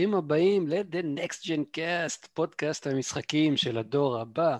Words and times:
ברוכים 0.00 0.18
הבאים 0.18 0.68
ל-The 0.68 1.18
Next 1.18 1.44
Gen 1.44 1.76
Cast, 1.76 2.28
פודקאסט 2.34 2.86
המשחקים 2.86 3.56
של 3.56 3.78
הדור 3.78 4.18
הבא. 4.18 4.58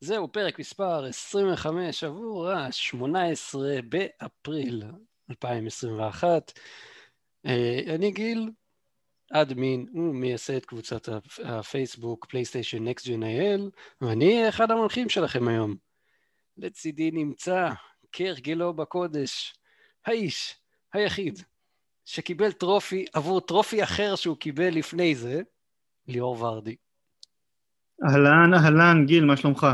זהו 0.00 0.32
פרק 0.32 0.58
מספר 0.58 1.04
25 1.04 2.04
עבור 2.04 2.50
ה-18 2.50 3.56
באפריל 3.88 4.82
2021. 5.30 6.52
אה, 7.46 7.80
אני 7.94 8.10
גיל, 8.10 8.50
אדמין 9.32 9.86
ומייסד 9.94 10.64
קבוצת 10.64 11.08
הפייסבוק 11.44 12.26
פלייסטיישן 12.26 12.88
Next 12.88 13.02
Gen 13.02 13.22
IL, 13.22 13.70
ואני 14.00 14.48
אחד 14.48 14.70
המנחים 14.70 15.08
שלכם 15.08 15.48
היום. 15.48 15.76
לצידי 16.56 17.10
נמצא, 17.10 17.68
כהרגלו 18.12 18.74
בקודש, 18.74 19.54
האיש 20.06 20.56
היחיד 20.92 21.38
שקיבל 22.04 22.52
טרופי 22.52 23.04
עבור 23.12 23.40
טרופי 23.40 23.82
אחר 23.82 24.16
שהוא 24.16 24.36
קיבל 24.36 24.68
לפני 24.68 25.14
זה, 25.14 25.42
ליאור 26.08 26.42
ורדי. 26.42 26.76
אהלן, 28.04 28.54
אהלן, 28.54 29.06
גיל, 29.06 29.24
מה 29.24 29.36
שלומך? 29.36 29.66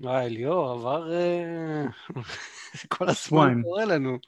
וואי, 0.00 0.30
ליאור, 0.30 0.70
עבר... 0.70 1.12
אה, 1.12 1.84
כל 2.88 3.08
השמאל 3.08 3.62
קורה 3.62 3.84
לנו. 3.84 4.18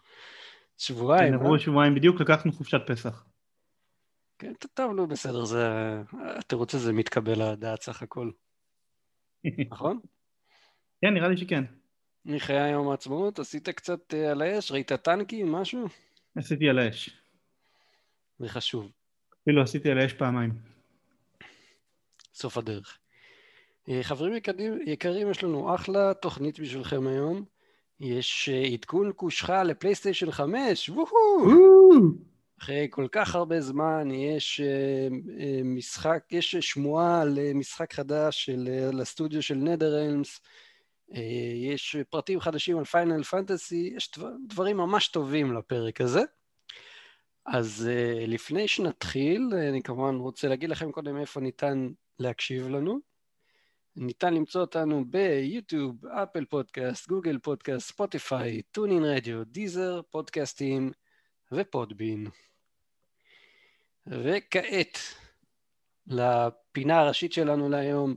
שבועיים. 0.79 1.33
כן, 1.33 1.35
עברו 1.35 1.55
אה? 1.55 1.59
שבועיים 1.59 1.95
בדיוק, 1.95 2.21
לקחנו 2.21 2.53
חופשת 2.53 2.81
פסח. 2.87 3.25
כן, 4.39 4.53
טוב, 4.75 4.93
נו, 4.93 5.07
בסדר, 5.07 5.45
זה... 5.45 5.69
התירוץ 6.39 6.75
הזה 6.75 6.93
מתקבל 6.93 7.43
על 7.43 7.49
הדעת 7.53 7.83
סך 7.83 8.03
הכל. 8.03 8.31
נכון? 9.71 10.01
כן, 11.01 11.15
נראה 11.15 11.29
לי 11.29 11.37
שכן. 11.37 11.65
מחיי 12.25 12.71
יום 12.71 12.89
העצמאות, 12.89 13.39
עשית 13.39 13.69
קצת 13.69 14.15
אה, 14.15 14.31
על 14.31 14.43
האש? 14.43 14.73
ראית 14.73 14.93
טנקים, 14.93 15.53
משהו? 15.53 15.87
עשיתי 16.35 16.69
על 16.69 16.79
האש. 16.79 17.11
זה 18.39 18.49
חשוב. 18.49 18.91
אפילו 19.43 19.63
עשיתי 19.63 19.91
על 19.91 19.99
האש 19.99 20.13
פעמיים. 20.13 20.53
סוף 22.35 22.59
הדרך. 22.59 22.99
אה, 23.89 24.03
חברים 24.03 24.37
יקרים, 24.37 24.79
יקרים, 24.87 25.31
יש 25.31 25.45
לנו 25.45 25.75
אחלה 25.75 26.15
תוכנית 26.15 26.61
בשבילכם 26.61 27.07
היום. 27.07 27.45
יש 28.01 28.49
אה, 28.53 28.63
עדכון 28.73 29.13
קושחה 29.13 29.63
לפלייסטיישן 29.63 30.31
5, 30.31 30.89
וואו! 30.89 31.07
אחרי 32.61 32.87
כל 32.91 33.07
כך 33.13 33.35
הרבה 33.35 33.61
זמן 33.61 34.11
יש 34.11 34.61
uh, 34.61 35.13
משחק, 35.65 36.25
יש 36.31 36.57
שמועה 36.57 37.25
למשחק 37.25 37.93
חדש 37.93 38.45
של, 38.45 38.69
לסטודיו 38.93 39.43
של 39.43 39.55
נדרלמס, 39.55 40.37
uh, 40.37 40.41
יש 41.55 41.97
פרטים 42.11 42.41
חדשים 42.41 42.79
על 42.79 42.85
Final 42.85 43.23
Fantasy, 43.23 43.93
יש 43.97 44.11
דבר, 44.11 44.31
דברים 44.49 44.77
ממש 44.77 45.09
טובים 45.09 45.53
לפרק 45.55 46.01
הזה. 46.01 46.23
אז 47.47 47.89
uh, 47.91 48.27
לפני 48.31 48.69
שנתחיל, 48.69 49.51
אני 49.69 49.83
כמובן 49.83 50.15
רוצה 50.15 50.49
להגיד 50.49 50.71
לכם 50.71 50.93
קודם 50.93 51.17
איפה 51.17 51.41
ניתן 51.41 51.89
להקשיב 52.19 52.69
לנו. 52.69 52.99
ניתן 53.97 54.35
למצוא 54.35 54.61
אותנו 54.61 55.05
ביוטיוב, 55.05 56.07
Apple 56.07 56.45
Podcast, 56.45 57.09
Google 57.09 57.39
Podcast, 57.39 57.89
ספוטיפיי, 57.89 58.63
TuneIn 58.63 59.05
Radio, 59.05 59.45
Deezer, 59.45 60.01
פודקאסטים 60.11 60.93
ו 61.53 61.61
Podbean. 61.61 62.27
וכעת 64.07 64.99
לפינה 66.07 67.01
הראשית 67.01 67.33
שלנו 67.33 67.69
להיום, 67.69 68.15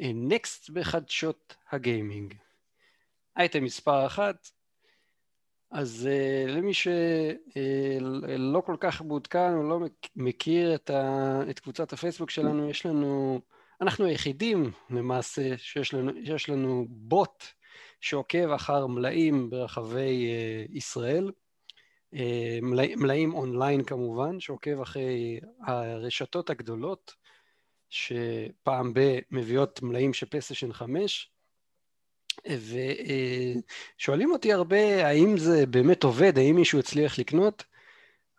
נקסט 0.00 0.70
בחדשות 0.70 1.56
הגיימינג. 1.72 2.34
אייטם 3.36 3.64
מספר 3.64 4.06
אחת, 4.06 4.48
אז 5.70 6.08
uh, 6.10 6.50
למי 6.50 6.74
שלא 6.74 8.58
uh, 8.58 8.62
כל 8.62 8.76
כך 8.80 9.02
מעודכן 9.02 9.54
או 9.54 9.62
לא 9.62 9.80
מכיר 10.16 10.74
את, 10.74 10.90
ה, 10.90 11.40
את 11.50 11.58
קבוצת 11.58 11.92
הפייסבוק 11.92 12.30
שלנו, 12.30 12.70
יש 12.70 12.86
לנו, 12.86 13.40
אנחנו 13.80 14.04
היחידים 14.04 14.70
למעשה 14.90 15.58
שיש 15.58 15.94
לנו, 15.94 16.12
שיש 16.24 16.48
לנו 16.48 16.86
בוט 16.88 17.44
שעוקב 18.00 18.50
אחר 18.50 18.86
מלאים 18.86 19.50
ברחבי 19.50 20.30
uh, 20.30 20.76
ישראל. 20.76 21.30
אה, 22.14 22.58
מלאים 22.96 23.34
אונליין 23.34 23.84
כמובן, 23.84 24.40
שעוקב 24.40 24.80
אחרי 24.80 25.40
הרשתות 25.66 26.50
הגדולות, 26.50 27.14
שפעם 27.90 28.94
ב- 28.94 29.18
מביאות 29.30 29.82
מלאים 29.82 30.14
של 30.14 30.26
פלייסטיישן 30.26 30.72
5, 30.72 31.30
ושואלים 33.96 34.30
אותי 34.30 34.52
הרבה 34.52 35.06
האם 35.06 35.38
זה 35.38 35.66
באמת 35.66 36.04
עובד, 36.04 36.38
האם 36.38 36.56
מישהו 36.56 36.78
הצליח 36.78 37.18
לקנות, 37.18 37.64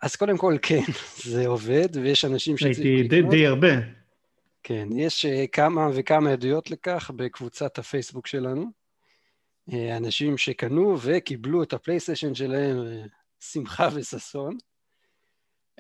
אז 0.02 0.16
קודם 0.16 0.38
כל 0.38 0.58
כן, 0.68 0.84
זה 1.24 1.48
עובד, 1.48 1.88
ויש 1.94 2.26
אנשים 2.26 2.58
שהצליחו 2.58 3.04
לקנות. 3.04 3.12
הייתי 3.12 3.38
די 3.38 3.46
הרבה. 3.46 3.74
כן, 4.64 4.88
יש 4.96 5.26
אה, 5.26 5.48
כמה 5.48 5.90
וכמה 5.94 6.32
עדויות 6.32 6.72
לכך 6.72 7.12
בקבוצת 7.16 7.80
הפייסבוק 7.80 8.28
שלנו. 8.28 8.66
אה, 9.74 9.98
אנשים 9.98 10.38
שקנו 10.38 10.98
וקיבלו 11.02 11.64
את 11.64 11.74
הפלייסטיישן 11.74 12.36
שלהם 12.36 12.78
שמחה 13.40 13.90
וששון. 13.94 14.58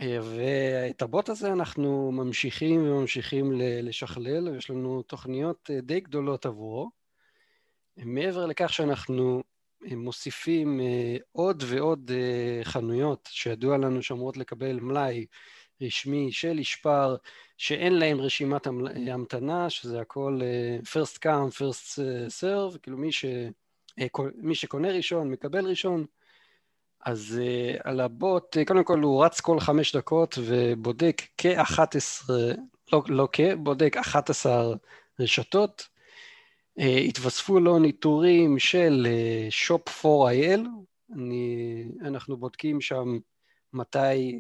אה, 0.02 0.20
ואת 0.22 1.02
הבוט 1.02 1.30
הזה 1.30 1.52
אנחנו 1.52 2.12
ממשיכים 2.12 2.82
וממשיכים 2.84 3.52
לשכלל, 3.56 4.50
ויש 4.50 4.70
לנו 4.70 5.02
תוכניות 5.02 5.70
אה, 5.74 5.82
די 5.82 6.00
גדולות 6.00 6.46
עבורו. 6.46 6.90
מעבר 7.98 8.46
לכך 8.46 8.74
שאנחנו 8.74 9.44
אה, 9.92 9.96
מוסיפים 9.96 10.80
עוד 11.32 11.64
ועוד 11.68 12.12
חנויות 12.64 13.30
שידוע 13.32 13.78
לנו 13.78 14.04
שאמורות 14.04 14.38
לקבל 14.38 14.80
מלאי 14.80 15.26
רשמי 15.82 16.31
של 16.31 16.58
אישפר, 16.58 17.16
שאין 17.58 17.94
להם 17.94 18.22
רשימת 18.22 18.68
המתנה, 18.68 19.70
שזה 19.70 20.02
הכל 20.02 20.40
first 20.84 21.18
come, 21.26 21.52
first 21.58 22.00
serve, 22.42 22.78
כאילו 22.80 22.98
מי, 22.98 23.12
ש, 23.12 23.26
מי 24.36 24.56
שקונה 24.56 24.92
ראשון 24.92 25.31
מקבל 25.31 25.66
ראשון. 25.68 26.06
אז 27.06 27.40
uh, 27.42 27.82
על 27.84 28.00
הבוט, 28.00 28.58
uh, 28.58 28.66
קודם 28.66 28.84
כל 28.84 29.00
הוא 29.00 29.26
רץ 29.26 29.40
כל 29.40 29.60
חמש 29.60 29.96
דקות 29.96 30.38
ובודק 30.46 31.22
כ-11, 31.38 32.32
לא, 32.94 33.04
לא 33.08 33.28
כ, 33.32 33.40
בודק 33.58 33.98
11 33.98 34.76
רשתות. 35.20 35.88
Uh, 36.80 36.84
התווספו 36.84 37.60
לו 37.60 37.80
ניטורים 37.80 38.60
של 38.60 39.08
uh, 39.08 39.68
Shop 39.68 40.04
4IL, 40.04 40.62
אני, 41.16 41.86
אנחנו 42.02 42.38
בודקים 42.38 42.82
שם 42.82 43.20
מתי 43.74 44.40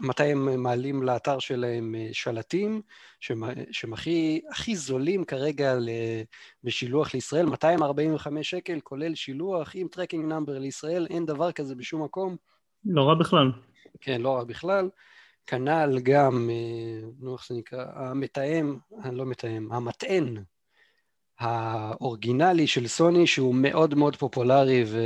מתי 0.00 0.24
הם 0.24 0.62
מעלים 0.62 1.02
לאתר 1.02 1.38
שלהם 1.38 1.94
אה, 1.94 2.08
שלטים, 2.12 2.82
שהם 3.20 3.92
הכי, 3.92 4.40
הכי 4.50 4.76
זולים 4.76 5.24
כרגע 5.24 5.74
בשילוח 6.64 7.14
לישראל, 7.14 7.46
245 7.46 8.50
שקל, 8.50 8.80
כולל 8.80 9.14
שילוח 9.14 9.70
עם 9.74 9.88
tracking 9.88 10.24
number 10.24 10.58
לישראל, 10.58 11.06
אין 11.10 11.26
דבר 11.26 11.52
כזה 11.52 11.74
בשום 11.74 12.02
מקום. 12.02 12.36
לא 12.84 13.02
רע 13.02 13.14
בכלל. 13.14 13.52
כן, 14.00 14.20
לא 14.22 14.34
רע 14.34 14.44
בכלל. 14.44 14.88
כנ"ל 15.46 15.98
גם, 16.02 16.50
אה, 16.50 17.08
נו, 17.20 17.34
איך 17.34 17.46
זה 17.48 17.54
נקרא, 17.54 17.84
המתאם, 17.94 18.76
אה, 19.04 19.12
לא 19.12 19.26
מתאם, 19.26 19.72
המטען 19.72 20.36
האורגינלי 21.38 22.66
של 22.66 22.86
סוני, 22.86 23.26
שהוא 23.26 23.54
מאוד 23.54 23.94
מאוד 23.94 24.16
פופולרי 24.16 24.84
ו... 24.86 24.98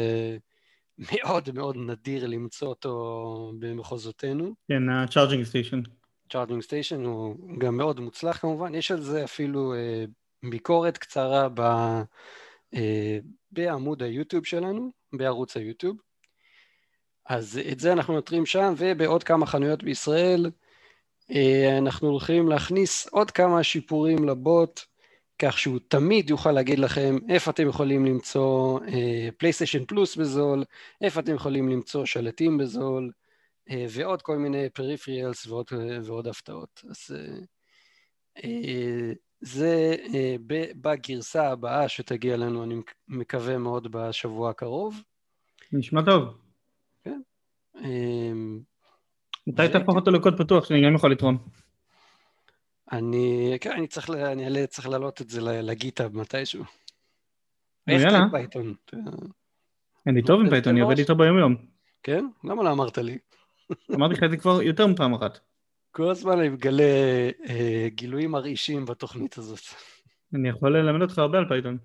מאוד 0.99 1.51
מאוד 1.55 1.77
נדיר 1.77 2.27
למצוא 2.27 2.69
אותו 2.69 3.53
במחוזותינו. 3.59 4.55
כן, 4.69 4.89
ה-charging 4.89 5.45
station. 5.53 5.89
charging 6.33 6.63
station 6.67 7.05
הוא 7.05 7.37
גם 7.59 7.77
מאוד 7.77 8.01
מוצלח 8.01 8.39
כמובן, 8.39 8.75
יש 8.75 8.91
על 8.91 9.01
זה 9.01 9.25
אפילו 9.25 9.75
אה, 9.75 10.05
ביקורת 10.51 10.99
קצרה 10.99 11.49
ב, 11.55 11.61
אה, 12.75 13.19
בעמוד 13.53 14.03
היוטיוב 14.03 14.45
שלנו, 14.47 14.91
בערוץ 15.13 15.57
היוטיוב. 15.57 15.97
אז 17.27 17.61
את 17.73 17.81
זה 17.81 17.93
אנחנו 17.93 18.15
נותרים 18.15 18.47
שם, 18.47 18.75
ובעוד 18.77 19.25
כמה 19.25 19.47
חנויות 19.47 19.83
בישראל 19.83 20.51
אה, 21.31 21.79
אנחנו 21.79 22.09
הולכים 22.09 22.49
להכניס 22.49 23.07
עוד 23.07 23.31
כמה 23.31 23.63
שיפורים 23.63 24.29
לבוט, 24.29 24.81
כך 25.39 25.59
שהוא 25.59 25.79
תמיד 25.89 26.31
יוכל 26.31 26.53
להגיד 26.53 26.79
לכם 26.79 27.17
איפה 27.29 27.51
אתם 27.51 27.69
יכולים 27.69 28.07
למצוא 28.07 28.81
פלייסטיישן 29.39 29.83
uh, 29.83 29.87
פלוס 29.87 30.17
בזול, 30.17 30.65
איפה 31.01 31.21
אתם 31.21 31.35
יכולים 31.35 31.69
למצוא 31.69 32.05
שלטים 32.05 32.59
בזול, 32.59 33.11
uh, 33.69 33.73
ועוד 33.91 34.23
כל 34.23 34.37
מיני 34.37 34.71
פריפריאלס 34.71 35.47
ועוד, 35.47 35.67
ועוד 36.05 36.27
הפתעות. 36.27 36.85
אז 36.91 37.17
uh, 37.17 38.41
uh, 38.41 38.45
זה 39.41 39.97
uh, 40.05 40.11
בגרסה 40.81 41.51
הבאה 41.51 41.89
שתגיע 41.89 42.37
לנו, 42.37 42.65
אני 42.65 42.75
מקווה 43.09 43.59
מאוד 43.59 43.89
בשבוע 43.91 44.51
הקרוב. 44.51 45.03
נשמע 45.73 46.03
טוב. 46.03 46.25
כן. 47.05 47.21
מתי 49.47 49.69
תהפוך 49.73 49.97
אותו 49.97 50.11
לקוד 50.11 50.39
פתוח 50.39 50.65
שאני 50.65 50.87
גם 50.87 50.95
יכול 50.95 51.13
לתרום? 51.13 51.39
אני, 52.93 53.57
כן, 53.61 53.71
אני 53.73 53.87
צריך, 53.87 54.11
אני 54.11 54.67
צריך 54.67 54.89
להעלות 54.89 55.21
את 55.21 55.31
זה 55.31 55.41
ל 55.41 55.51
GitHub 55.51 56.09
מתישהו. 56.09 56.65
יאללה. 57.87 58.27
אני 60.07 60.23
טוב 60.23 60.41
עם 60.41 60.51
Python, 60.51 60.73
אני 60.73 60.81
עובד 60.81 60.99
איתו 60.99 61.17
ביום 61.17 61.39
יום. 61.39 61.57
כן? 62.03 62.25
למה 62.45 62.63
לא 62.63 62.73
אמרת 62.73 62.99
לי? 62.99 63.19
אמרתי 63.95 64.15
לך 64.15 64.23
את 64.25 64.31
זה 64.31 64.37
כבר 64.37 64.63
יותר 64.71 64.87
מפעם 64.87 65.15
אחת. 65.15 65.39
כל 65.91 66.11
הזמן 66.11 66.39
אני 66.39 66.49
מגלה 66.49 66.85
אה, 67.49 67.89
גילויים 67.89 68.31
מרעישים 68.31 68.85
בתוכנית 68.85 69.39
הזאת. 69.39 69.61
אני 70.35 70.49
יכול 70.49 70.79
ללמד 70.79 71.03
אותך 71.03 71.19
הרבה 71.19 71.39
על 71.39 71.49
Python. 71.49 71.79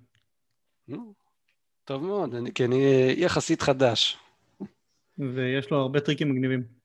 טוב 1.85 2.03
מאוד, 2.03 2.35
אני, 2.35 2.53
כי 2.53 2.65
אני 2.65 3.09
יחסית 3.17 3.61
חדש. 3.61 4.17
ויש 5.17 5.71
לו 5.71 5.77
הרבה 5.77 5.99
טריקים 5.99 6.31
מגניבים. 6.31 6.82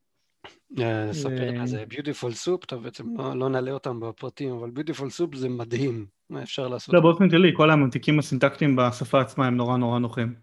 ספר 1.13 1.51
לך, 1.51 1.65
זה 1.65 1.85
Beautiful 1.89 2.33
Soup, 2.33 2.65
טוב 2.65 2.83
בעצם 2.83 3.17
לא, 3.19 3.37
לא 3.37 3.49
נעלה 3.49 3.71
אותם 3.71 4.01
בפרטים, 4.01 4.53
אבל 4.53 4.71
Beautiful 4.71 5.11
Soup 5.11 5.35
זה 5.35 5.49
מדהים, 5.49 6.07
מה 6.31 6.43
אפשר 6.43 6.69
לעשות? 6.69 6.95
לא, 6.95 7.01
באופן 7.01 7.31
כללי, 7.31 7.53
כל 7.57 7.71
הממתיקים 7.71 8.19
הסינטקטיים 8.19 8.77
בשפה 8.77 9.21
עצמה 9.21 9.47
הם 9.47 9.57
נורא 9.57 9.77
נורא 9.77 9.99
נוחים. 9.99 10.35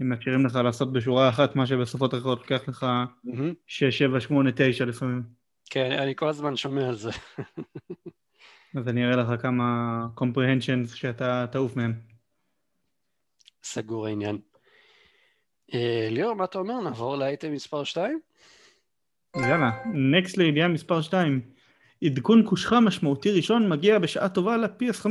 הם 0.00 0.08
מאפשרים 0.08 0.46
לך 0.46 0.54
לעשות 0.54 0.92
בשורה 0.92 1.28
אחת 1.28 1.56
מה 1.56 1.66
שבשפות 1.66 2.14
אחרות 2.14 2.38
לוקח 2.38 2.68
לך 2.68 2.86
6, 3.66 3.98
7, 3.98 4.20
8, 4.20 4.50
9 4.54 4.84
לפעמים. 4.84 5.22
כן, 5.70 5.92
אני 5.92 6.16
כל 6.16 6.28
הזמן 6.28 6.56
שומע 6.56 6.88
על 6.88 6.94
זה. 6.94 7.10
אז 8.76 8.88
אני 8.88 9.04
אראה 9.04 9.16
לך 9.16 9.42
כמה 9.42 10.06
comprehensions 10.20 10.94
שאתה 10.94 11.46
תעוף 11.52 11.76
מהם. 11.76 11.92
סגור 13.62 14.06
העניין. 14.06 14.38
אה, 15.74 16.08
ליאור, 16.10 16.34
מה 16.34 16.44
אתה 16.44 16.58
אומר? 16.58 16.80
נעבור 16.80 17.16
לאייטם 17.16 17.52
מספר 17.52 17.84
2? 17.84 18.20
יאללה, 19.42 19.70
נקסט 19.94 20.36
לידיעה 20.36 20.68
מספר 20.68 21.02
2. 21.02 21.40
עדכון 22.04 22.42
קושחה 22.46 22.80
משמעותי 22.80 23.30
ראשון 23.30 23.68
מגיע 23.68 23.98
בשעה 23.98 24.28
טובה 24.28 24.56
ל-PS5. 24.56 25.06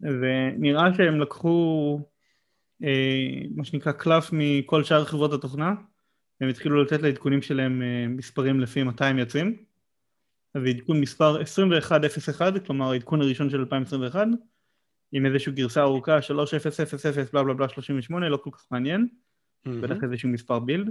ונראה 0.00 0.94
שהם 0.94 1.20
לקחו 1.20 2.00
אה, 2.84 3.28
מה 3.54 3.64
שנקרא 3.64 3.92
קלף 3.92 4.30
מכל 4.32 4.84
שאר 4.84 5.04
חברות 5.04 5.32
התוכנה. 5.32 5.74
הם 6.40 6.48
התחילו 6.48 6.82
לתת 6.82 7.02
לעדכונים 7.02 7.42
שלהם 7.42 7.82
אה, 7.82 8.08
מספרים 8.08 8.60
לפי 8.60 8.82
מתי 8.82 9.04
הם 9.04 9.18
יוצאים. 9.18 9.56
ועדכון 10.54 11.00
מספר 11.00 11.36
2101, 11.36 12.66
כלומר 12.66 12.92
העדכון 12.92 13.20
הראשון 13.20 13.50
של 13.50 13.58
2021, 13.60 14.26
עם 15.12 15.26
איזושהי 15.26 15.52
גרסה 15.52 15.82
ארוכה 15.82 16.22
3000 16.22 16.62
בלה 17.32 17.42
בלה 17.42 17.54
בלה 17.54 17.68
38, 17.68 18.28
לא 18.28 18.36
כל 18.36 18.50
כך 18.52 18.66
מעניין, 18.70 19.08
בטח 19.66 19.96
איזשהו 20.02 20.28
מספר 20.28 20.58
בילד. 20.58 20.90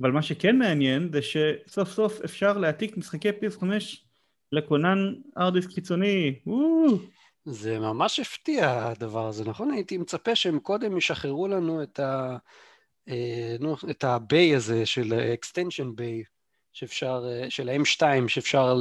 אבל 0.00 0.10
מה 0.10 0.22
שכן 0.22 0.58
מעניין 0.58 1.10
זה 1.12 1.20
שסוף 1.22 1.88
סוף 1.88 2.20
אפשר 2.24 2.58
להעתיק 2.58 2.96
משחקי 2.96 3.28
PS5 3.28 3.64
לכונן 4.52 5.14
ארדיסק 5.38 5.70
חיצוני, 5.70 6.34
זה 7.44 7.78
ממש 7.78 8.20
הפתיע 8.20 8.86
הדבר 8.86 9.26
הזה, 9.26 9.44
נכון? 9.44 9.70
הייתי 9.70 9.98
מצפה 9.98 10.34
שהם 10.34 10.58
קודם 10.58 10.96
ישחררו 10.96 11.48
לנו 11.48 11.82
את 11.82 12.00
ה... 12.00 12.36
אה, 13.08 13.56
נו, 13.60 13.76
את 13.90 14.04
ה-bay 14.04 14.56
הזה 14.56 14.86
של 14.86 15.34
extension 15.34 16.00
bay 16.00 16.24
שאפשר, 16.72 17.24
אה, 17.28 17.50
של 17.50 17.68
ה-M2 17.68 18.28
שאפשר 18.28 18.74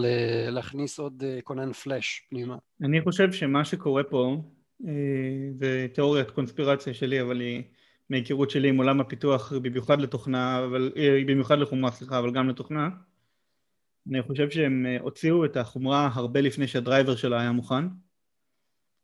להכניס 0.47 0.99
עוד 0.99 1.23
אה, 1.25 1.39
כונן 1.43 1.73
פלאש 1.73 2.27
פנימה. 2.29 2.57
אני 2.83 3.01
חושב 3.01 3.31
שמה 3.31 3.65
שקורה 3.65 4.03
פה 4.03 4.37
זה 5.59 5.87
תיאוריית 5.93 6.31
קונספירציה 6.31 6.93
שלי, 6.93 7.21
אבל 7.21 7.39
היא 7.39 7.63
מהיכרות 8.09 8.49
שלי 8.49 8.69
עם 8.69 8.77
עולם 8.77 9.01
הפיתוח, 9.01 9.53
במיוחד 9.53 10.01
לתוכנה, 10.01 10.65
אבל, 10.65 10.91
במיוחד 11.27 11.57
לחומרה, 11.57 11.91
סליחה, 11.91 12.19
אבל 12.19 12.31
גם 12.31 12.49
לתוכנה. 12.49 12.89
אני 14.09 14.21
חושב 14.21 14.49
שהם 14.49 14.85
הוציאו 15.01 15.45
את 15.45 15.57
החומרה 15.57 16.09
הרבה 16.13 16.41
לפני 16.41 16.67
שה 16.67 16.83
driver 16.83 17.15
שלה 17.15 17.41
היה 17.41 17.51
מוכן. 17.51 17.85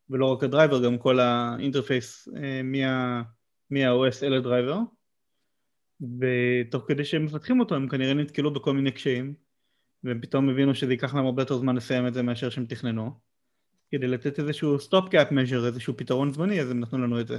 ולא 0.10 0.34
רק 0.34 0.44
ה 0.44 0.49
driver, 0.49 0.86
גם 0.86 0.98
כל 0.98 1.19
ה 1.19 1.30
interface 1.30 2.28
אה, 2.36 2.62
מה-OS 3.69 4.24
אל 4.24 4.34
ה 4.34 4.39
driver. 4.39 4.80
ותוך 6.02 6.84
כדי 6.88 7.06
שהם 7.06 7.25
מפתחים 7.25 7.60
אותו 7.60 7.75
הם 7.75 7.90
כנראה 7.90 8.13
נתקלו 8.13 8.54
בכל 8.54 8.74
מיני 8.74 8.92
קשיים 8.92 9.34
והם 10.04 10.22
פתאום 10.22 10.50
הבינו 10.50 10.75
שזה 10.75 10.94
ייקח 10.94 11.16
להם 11.16 11.25
הרבה 11.25 11.42
יותר 11.42 11.57
זמן 11.57 11.75
לסיים 11.75 12.07
את 12.07 12.13
זה 12.13 12.22
מאשר 12.22 12.50
שהם 12.50 12.66
תכננו 12.66 13.12
כדי 13.92 14.07
לתת 14.07 14.40
איזשהו 14.40 14.80
stop 14.80 15.10
gap 15.10 15.31
measure, 15.31 15.66
איזשהו 15.66 15.98
פתרון 15.98 16.34
זמני, 16.34 16.62
אז 16.62 16.72
הם 16.72 16.80
נתנו 16.80 17.00
לנו 17.00 17.19
את 17.19 17.28
זה. 17.28 17.38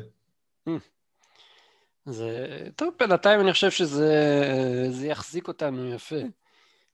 זה... 2.06 2.58
טוב, 2.76 2.94
בינתיים 2.98 3.40
אני 3.40 3.52
חושב 3.52 3.70
שזה 3.70 5.06
יחזיק 5.06 5.48
אותנו 5.48 5.94
יפה. 5.94 6.16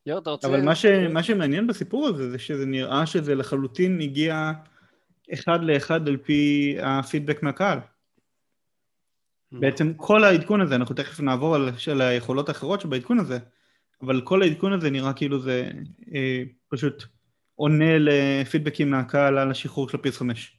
יור, 0.07 0.19
אתה 0.19 0.31
רוצה... 0.31 0.49
אבל 0.49 0.61
מה, 0.61 0.75
ש... 0.75 0.87
מה 0.87 1.23
שמעניין 1.23 1.67
בסיפור 1.67 2.09
הזה 2.09 2.31
זה 2.31 2.39
שזה 2.39 2.67
נראה 2.67 3.07
שזה 3.07 3.35
לחלוטין 3.35 4.01
הגיע 4.01 4.53
אחד 5.33 5.65
לאחד 5.65 6.09
על 6.09 6.17
פי 6.17 6.75
הפידבק 6.83 7.43
מהקהל. 7.43 7.79
בעצם 9.53 9.93
כל 9.97 10.25
העדכון 10.25 10.61
הזה, 10.61 10.75
אנחנו 10.75 10.95
תכף 10.95 11.21
נעבור 11.21 11.55
על, 11.55 11.71
של 11.77 12.01
היכולות 12.01 12.49
האחרות 12.49 12.81
שבעדכון 12.81 13.19
הזה, 13.19 13.39
אבל 14.03 14.21
כל 14.21 14.43
העדכון 14.43 14.73
הזה 14.73 14.91
נראה 14.91 15.13
כאילו 15.13 15.41
זה 15.41 15.71
אה, 16.15 16.43
פשוט 16.69 17.05
עונה 17.55 17.99
לפידבקים 17.99 18.91
מהקהל 18.91 19.39
על 19.39 19.51
השחרור 19.51 19.89
של 19.89 19.99
פיס 19.99 20.17
5. 20.17 20.59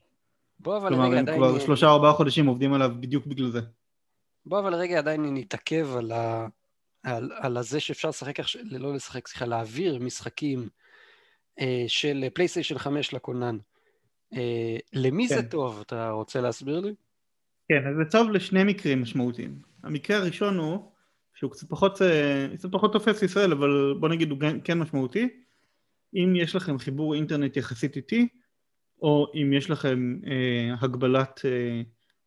בוא 0.59 0.77
אבל 0.77 0.89
כלומר, 0.89 1.07
רגע 1.07 1.19
עדיין... 1.19 1.38
כלומר, 1.38 1.51
כבר 1.51 1.65
שלושה 1.65 1.88
ארבעה 1.88 2.13
חודשים 2.13 2.45
עובדים 2.45 2.73
עליו 2.73 2.91
בדיוק 3.00 3.25
בגלל 3.25 3.50
זה. 3.50 3.61
בוא 4.45 4.60
אבל 4.60 4.74
רגע 4.74 4.98
עדיין 4.98 5.36
נתעכב 5.38 5.88
על, 5.98 6.12
ה... 6.12 6.48
על, 7.04 7.31
על 7.36 7.57
הזה 7.57 7.80
שאפשר 7.80 8.10
לשחק, 8.10 8.40
לא 8.63 8.95
לשחק, 8.95 9.28
סליחה, 9.28 9.45
להעביר 9.45 10.00
משחקים 10.00 10.69
אה, 11.60 11.84
של 11.88 12.25
פלייסטיישן 12.34 12.78
5 12.78 13.13
לכונן. 13.13 13.57
אה, 14.34 14.78
למי 14.94 15.28
כן. 15.30 15.36
זה 15.36 15.50
טוב? 15.50 15.84
אתה 15.86 16.10
רוצה 16.10 16.42
להסביר 16.42 16.80
לי? 16.80 16.94
כן, 17.68 17.88
אז 17.90 17.95
זה 17.95 18.12
טוב 18.12 18.30
לשני 18.30 18.63
מקרים 18.63 19.01
משמעותיים. 19.01 19.62
המקרה 19.84 20.18
הראשון 20.18 20.57
הוא, 20.57 20.92
שהוא 21.36 21.51
קצת 21.51 21.69
פחות, 21.69 22.01
אה, 22.01 22.48
קצת 22.57 22.72
פחות 22.72 22.94
תופס 22.94 23.24
ישראל, 23.24 23.51
אבל 23.51 23.94
בוא 24.00 24.10
נגיד 24.10 24.31
הוא 24.31 24.39
כן 24.63 24.80
משמעותי. 24.80 25.30
אם 26.16 26.36
יש 26.36 26.56
לכם 26.56 26.78
חיבור 26.78 27.16
אינטרנט 27.16 27.57
יחסית 27.57 27.96
איטי, 27.96 28.28
או 29.01 29.28
אם 29.36 29.54
יש 29.54 29.69
לכם 29.69 30.19
אה, 30.28 30.75
הגבלת 30.81 31.41
אה, 31.46 31.82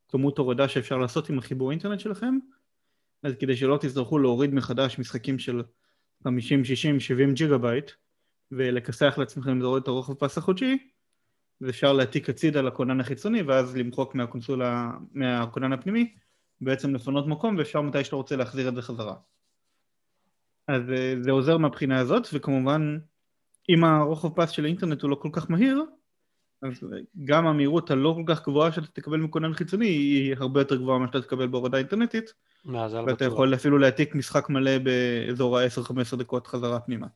כמות 0.08 0.38
הורדה 0.38 0.68
שאפשר 0.68 0.96
לעשות 0.98 1.30
עם 1.30 1.38
החיבור 1.38 1.70
אינטרנט 1.70 2.00
שלכם, 2.00 2.38
אז 3.22 3.34
כדי 3.40 3.56
שלא 3.56 3.78
תצטרכו 3.80 4.18
להוריד 4.18 4.54
מחדש 4.54 4.98
משחקים 4.98 5.38
של 5.38 5.62
50, 6.24 6.64
60, 6.64 7.00
70 7.00 7.34
ג'יגה 7.34 7.58
בייט, 7.58 7.90
ולכסח 8.52 9.14
לעצמכם 9.18 9.60
להוריד 9.60 9.82
את 9.82 9.88
הרוחב 9.88 10.14
פס 10.14 10.38
החודשי, 10.38 10.78
ואפשר 11.60 11.92
להעתיק 11.92 12.30
הצידה 12.30 12.62
לכונן 12.62 13.00
החיצוני 13.00 13.42
ואז 13.42 13.76
למחוק 13.76 14.14
מהקונסולה, 14.14 14.90
מהכונן 15.12 15.72
הפנימי, 15.72 16.14
בעצם 16.60 16.94
לפנות 16.94 17.26
מקום 17.26 17.56
ואפשר 17.58 17.80
מתי 17.80 18.04
שאתה 18.04 18.16
רוצה 18.16 18.36
להחזיר 18.36 18.68
את 18.68 18.74
זה 18.74 18.82
חזרה. 18.82 19.14
אז 20.68 20.90
אה, 20.90 21.14
זה 21.20 21.30
עוזר 21.30 21.58
מהבחינה 21.58 21.98
הזאת, 21.98 22.28
וכמובן 22.32 22.98
אם 23.68 23.84
הרוחב 23.84 24.28
פס 24.28 24.50
של 24.50 24.64
האינטרנט 24.64 25.02
הוא 25.02 25.10
לא 25.10 25.14
כל 25.14 25.28
כך 25.32 25.50
מהיר, 25.50 25.84
אז 26.62 26.84
גם 27.24 27.46
המהירות 27.46 27.90
הלא 27.90 28.16
כל 28.16 28.34
כך 28.34 28.48
גבוהה 28.48 28.72
שאתה 28.72 28.86
תקבל 28.86 29.16
מכונן 29.16 29.54
חיצוני 29.54 29.86
היא 29.86 30.34
הרבה 30.36 30.60
יותר 30.60 30.76
גבוהה 30.76 30.98
ממה 30.98 31.06
שאתה 31.06 31.20
תקבל 31.20 31.46
בהורדה 31.46 31.78
אינטרנטית, 31.78 32.32
ואתה 33.06 33.24
יכול 33.24 33.54
אפילו 33.54 33.78
להעתיק 33.78 34.14
משחק 34.14 34.48
מלא 34.48 34.78
באזור 34.78 35.58
ה-10-15 35.58 36.16
דקות 36.16 36.46
חזרה 36.46 36.80
פנימה. 36.80 37.06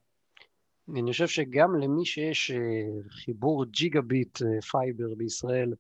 אני 0.97 1.13
חושב 1.13 1.27
שגם 1.27 1.77
למי 1.81 2.05
שיש 2.05 2.51
אה, 2.51 2.59
חיבור 3.11 3.65
ג'יגה 3.65 4.01
ביט 4.01 4.43
אה, 4.43 4.61
fiber 4.61 5.15
בישראל, 5.17 5.73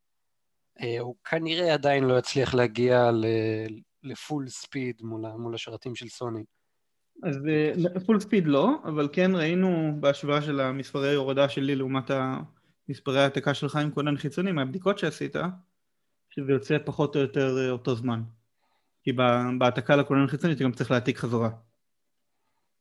אה, 0.81 1.00
הוא 1.00 1.14
כנראה 1.25 1.75
עדיין 1.75 2.05
לא 2.05 2.19
יצליח 2.19 2.55
להגיע 2.55 3.11
לפול 4.02 4.49
ספיד 4.49 4.97
מול, 5.02 5.21
מול 5.38 5.55
השרתים 5.55 5.95
של 5.95 6.09
סוני. 6.09 6.45
אז 7.23 7.38
פול 8.07 8.21
ספיד 8.21 8.47
לא, 8.47 8.71
אבל 8.85 9.09
כן 9.12 9.31
ראינו 9.35 9.97
בהשוואה 10.00 10.43
של 10.43 10.61
המספרי 10.61 11.14
הורדה 11.14 11.49
שלי 11.49 11.76
לעומת 11.76 12.11
מספרי 12.90 13.20
ההעתקה 13.20 13.54
שלך 13.54 13.76
עם 13.76 13.90
כונן 13.90 14.16
חיצוני 14.16 14.52
מהבדיקות 14.52 14.99
שעשית, 14.99 15.37
שזה 16.30 16.52
יוצא 16.52 16.76
פחות 16.85 17.16
או 17.16 17.20
יותר 17.20 17.70
אותו 17.70 17.94
זמן. 17.94 18.23
כי 19.02 19.12
בהעתקה 19.59 19.97
לכונן 19.97 20.26
חיצוני 20.26 20.52
אתה 20.52 20.64
גם 20.64 20.73
צריך 20.73 20.90
להעתיק 20.90 21.18
חזרה. 21.18 21.50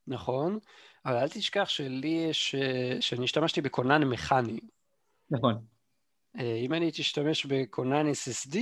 נכון. 0.07 0.59
אבל 1.05 1.15
אל 1.15 1.29
תשכח 1.29 1.69
שלי 1.69 2.25
יש, 2.29 2.55
שאני 2.99 3.23
השתמשתי 3.23 3.61
בכונן 3.61 4.03
מכני. 4.03 4.59
נכון. 5.29 5.55
אה, 6.39 6.55
אם 6.55 6.73
אני 6.73 6.85
הייתי 6.85 7.01
אשתמש 7.01 7.45
בכונן 7.45 8.05
SSD, 8.07 8.57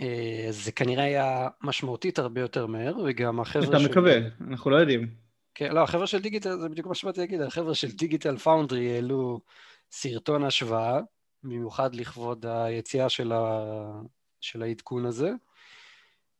אה, 0.00 0.46
זה 0.50 0.72
כנראה 0.72 1.04
היה 1.04 1.48
משמעותית 1.62 2.18
הרבה 2.18 2.40
יותר 2.40 2.66
מהר, 2.66 2.96
וגם 3.04 3.40
החבר'ה 3.40 3.66
של... 3.66 3.86
אתה 3.86 3.90
מקווה, 3.90 4.14
אנחנו 4.48 4.70
לא 4.70 4.76
יודעים. 4.76 5.14
כן, 5.54 5.72
לא, 5.72 5.82
החבר'ה 5.82 6.06
של 6.06 6.20
דיגיטל, 6.20 6.56
זה 6.60 6.68
בדיוק 6.68 6.86
מה 6.86 6.94
שבאתי 6.94 7.20
להגיד, 7.20 7.40
החבר'ה 7.40 7.74
של 7.74 7.90
דיגיטל 7.90 8.36
פאונדרי 8.36 8.94
העלו 8.94 9.40
סרטון 9.90 10.44
השוואה, 10.44 11.00
במיוחד 11.42 11.94
לכבוד 11.94 12.46
היציאה 12.46 13.08
של, 13.08 13.32
ה... 13.32 13.62
של 14.40 14.62
העדכון 14.62 15.06
הזה. 15.06 15.30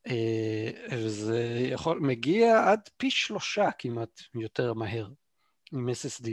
אה, 0.07 0.71
וזה 0.91 1.67
יכול, 1.71 2.01
מגיע 2.01 2.71
עד 2.71 2.89
פי 2.97 3.11
שלושה 3.11 3.71
כמעט 3.79 4.21
יותר 4.35 4.75
מהר 4.75 5.09
עם 5.73 5.89
SSD. 5.89 6.29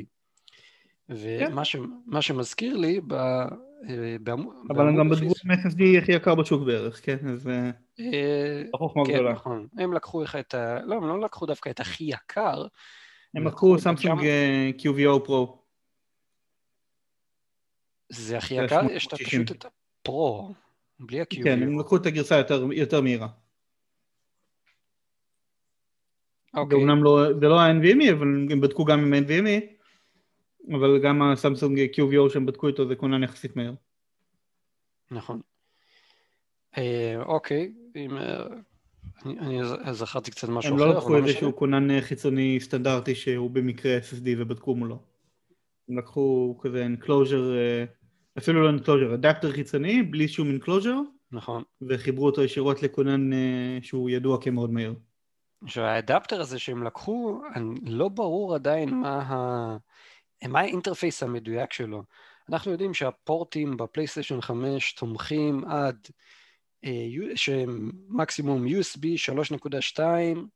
ומה 1.10 1.66
ש, 1.66 1.76
שמזכיר 2.22 2.78
לי, 2.78 3.02
ב, 3.08 3.14
אה, 3.14 4.16
בעמוד... 4.22 4.56
אבל 4.70 4.88
הם 4.88 4.98
גם 4.98 5.10
בדברו 5.10 5.34
עם 5.46 5.52
SSD 5.52 6.02
הכי 6.02 6.12
יקר 6.12 6.36
בשוק 6.36 6.64
בערך, 6.64 7.06
כן? 7.06 7.18
אז 7.30 7.48
אה, 8.00 8.64
חוכמה 8.76 9.06
כן, 9.06 9.14
גדולה. 9.14 9.32
נכון. 9.32 9.68
הם 9.78 9.94
לקחו 9.94 10.24
לך 10.24 10.36
את 10.36 10.54
ה... 10.54 10.80
לא, 10.86 10.96
הם 10.96 11.08
לא 11.08 11.22
לקחו 11.22 11.46
דווקא 11.46 11.70
את 11.70 11.80
הכי 11.80 12.04
יקר, 12.04 12.66
הם 13.36 13.48
לקחו 13.48 13.80
סמסונג 13.80 14.26
אה, 14.26 14.72
QVO 14.78 15.26
פרו. 15.26 15.63
זה 18.14 18.38
הכי 18.38 18.54
יקר? 18.54 18.82
יש 18.92 19.08
את 19.08 19.14
פשוט 19.14 19.52
את 19.52 19.66
הפרו, 20.02 20.54
בלי 21.00 21.22
ה-QVO. 21.22 21.44
כן, 21.44 21.64
הם 21.64 21.80
לקחו 21.80 21.96
את 21.96 22.06
הגרסה 22.06 22.38
יותר, 22.38 22.68
יותר 22.74 23.02
מהירה. 23.02 23.28
אוקיי. 26.54 26.78
אומנם 26.78 27.04
לא, 27.04 27.34
זה 27.40 27.48
לא 27.48 27.60
ה-NVMe, 27.60 28.12
אבל 28.12 28.28
הם 28.52 28.62
בדקו 28.62 28.86
גם 28.86 29.00
עם 29.00 29.24
NVMe, 29.24 29.64
אבל 30.76 31.00
גם 31.04 31.22
הסמסונג 31.22 31.80
QVO 31.80 32.30
שהם 32.34 32.46
בדקו 32.46 32.68
איתו 32.68 32.88
זה 32.88 32.96
כונן 32.96 33.24
יחסית 33.24 33.56
מהר. 33.56 33.74
נכון. 35.12 35.42
אה, 36.78 37.24
אוקיי, 37.26 37.72
אם... 37.96 38.18
אה, 38.18 38.46
אני, 39.26 39.40
אני 39.40 39.94
זכרתי 39.94 40.32
קצת 40.32 40.50
משהו 40.50 40.74
הם 40.74 40.80
אחר. 40.80 40.86
לא 40.86 40.96
לקחו 40.96 41.18
איזשהו 41.18 41.56
כונן 41.56 41.92
אה, 41.92 42.02
חיצוני 42.02 42.60
סטנדרטי 42.60 43.16
שהוא 43.16 43.52
במקרה 43.52 43.98
SSD 43.98 44.30
ובדקו 44.38 44.76
מולו. 44.76 45.00
הם 45.90 45.98
לקחו 45.98 46.58
כזה 46.62 46.88
enclosure, 46.88 47.56
אפילו 48.38 48.72
לא 48.72 48.78
enclosure, 48.78 49.14
אדפטר 49.14 49.52
חיצוני 49.52 50.04
בלי 50.04 50.28
שום 50.28 50.48
enclosure, 50.58 51.14
נכון. 51.32 51.64
וחיברו 51.90 52.26
אותו 52.26 52.44
ישירות 52.44 52.84
לכונן 52.84 53.34
אה, 53.34 53.78
שהוא 53.82 54.10
ידוע 54.10 54.42
כמאוד 54.42 54.72
מהיר. 54.74 54.94
עכשיו 55.64 55.84
האדפטר 55.84 56.42
הזה 56.42 56.60
שהם 56.60 56.84
לקחו, 56.84 57.42
לא 57.86 58.10
ברור 58.10 58.56
עדיין 58.56 58.90
מה, 58.90 59.22
ה... 59.22 59.78
מה 60.48 60.60
ה 60.60 60.66
interface 60.66 61.24
המדויק 61.24 61.74
שלו. 61.74 62.04
אנחנו 62.50 62.72
יודעים 62.72 62.94
שהפורטים 62.94 63.78
בפלייסטיישן 63.78 64.42
5 64.42 64.94
תומכים 64.94 65.66
עד 65.66 66.08
אה, 66.86 67.36
שהם 67.36 67.92
מקסימום 68.10 68.66
USB 68.68 69.06
3.2 69.34 69.70
Gen 69.70 69.82
2, 69.82 70.48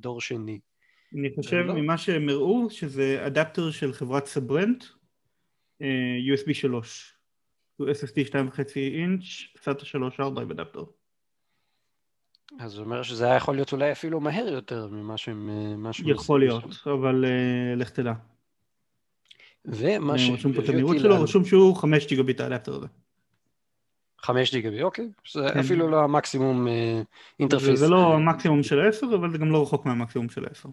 דור 0.00 0.20
שני. 0.20 0.60
אני 1.14 1.28
חושב 1.34 1.56
לא. 1.56 1.74
ממה 1.74 1.98
שהם 1.98 2.28
הראו 2.28 2.70
שזה 2.70 3.26
אדפטר 3.26 3.70
של 3.70 3.92
חברת 3.92 4.26
Sabrent, 4.26 4.84
USB 5.80 6.54
3. 6.54 7.12
הוא 7.76 7.88
SSD 7.88 8.30
2.5 8.30 8.60
אינץ', 8.76 9.22
SATA 9.58 9.84
3.4 10.18 10.40
עם 10.40 10.50
אדפטר. 10.50 10.84
אז 12.60 12.72
זה 12.72 12.80
אומר 12.80 13.02
שזה 13.02 13.24
היה 13.24 13.36
יכול 13.36 13.54
להיות 13.54 13.72
אולי 13.72 13.92
אפילו 13.92 14.20
מהר 14.20 14.48
יותר 14.48 14.88
ממה 14.88 15.16
שהם... 15.16 15.50
אה, 15.50 15.90
יכול. 16.04 16.40
להיות, 16.40 16.64
אבל 16.86 17.24
אה, 17.24 17.74
לך 17.76 17.90
תדע. 17.90 18.12
ומה 19.64 20.12
אה, 20.12 20.34
רשום 20.34 20.52
פה 20.52 20.62
את 20.62 20.68
המהירות 20.68 20.98
שלו, 20.98 21.22
רשום 21.22 21.44
שהוא 21.44 21.76
5 21.76 22.06
ג'יגביט 22.06 22.40
האדפטר 22.40 22.74
הזה. 22.74 22.86
5 24.18 24.54
גיגבי, 24.54 24.82
אוקיי. 24.82 25.08
זה 25.32 25.40
כן. 25.54 25.58
אפילו 25.58 25.88
לא 25.88 26.04
המקסימום 26.04 26.68
אה, 26.68 27.02
אינטרפייס. 27.40 27.80
זה 27.80 27.88
לא 27.88 28.10
אה, 28.10 28.14
המקסימום 28.14 28.62
של 28.62 28.80
ה-10, 28.80 29.14
אבל 29.14 29.32
זה 29.32 29.38
גם 29.38 29.50
לא 29.50 29.62
רחוק 29.62 29.86
מהמקסימום 29.86 30.28
של 30.28 30.44
ה-10. 30.44 30.68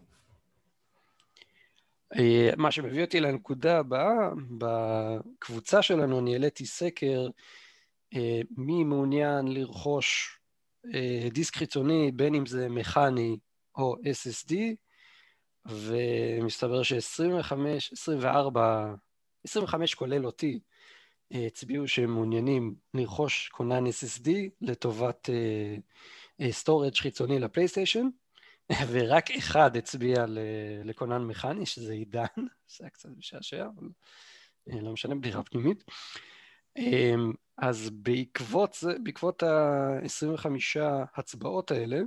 אה, 2.20 2.50
מה 2.58 2.72
שמביא 2.72 3.02
אותי 3.02 3.20
לנקודה 3.20 3.80
הבאה, 3.80 4.30
בקבוצה 4.58 5.82
שלנו 5.82 6.20
אני 6.20 6.34
העליתי 6.34 6.66
סקר 6.66 7.28
אה, 8.16 8.42
מי 8.58 8.84
מעוניין 8.84 9.48
לרכוש 9.48 10.40
אה, 10.94 11.28
דיסק 11.32 11.56
חיצוני, 11.56 12.12
בין 12.12 12.36
אם 12.36 12.46
זה 12.46 12.70
מכני 12.70 13.38
או 13.76 13.96
SSD, 13.96 14.54
ומסתבר 15.66 16.84
ש-25, 16.84 17.54
24, 17.92 18.94
25 19.48 19.96
כולל 19.96 20.26
אותי, 20.26 20.60
הצביעו 21.32 21.88
שהם 21.88 22.10
מעוניינים 22.14 22.76
לרכוש 22.94 23.50
כונן 23.50 23.88
SSD 23.88 24.30
לטובת 24.62 25.30
storage 26.52 26.96
חיצוני 26.96 27.40
לפלייסטיישן. 27.40 28.08
ורק 28.88 29.32
אחד 29.32 29.78
הצביע 29.78 30.26
ל- 30.28 30.40
לכונן 30.84 31.22
מכני, 31.22 31.66
שזה 31.66 31.94
עידן, 31.94 32.26
זה 32.38 32.78
היה 32.80 32.90
קצת 32.90 33.10
משעשע, 33.18 33.66
אבל 33.66 33.88
אה, 34.70 34.82
לא 34.82 34.94
משנה, 34.94 35.16
בדיחה 35.16 35.44
פנימית. 35.44 35.84
אמ, 36.78 37.34
אז 37.58 37.90
בעקבות 37.90 38.78
בעקבות 39.04 39.44
ה-25 39.44 40.48
הצבעות 41.16 41.72
האלה, 41.72 42.00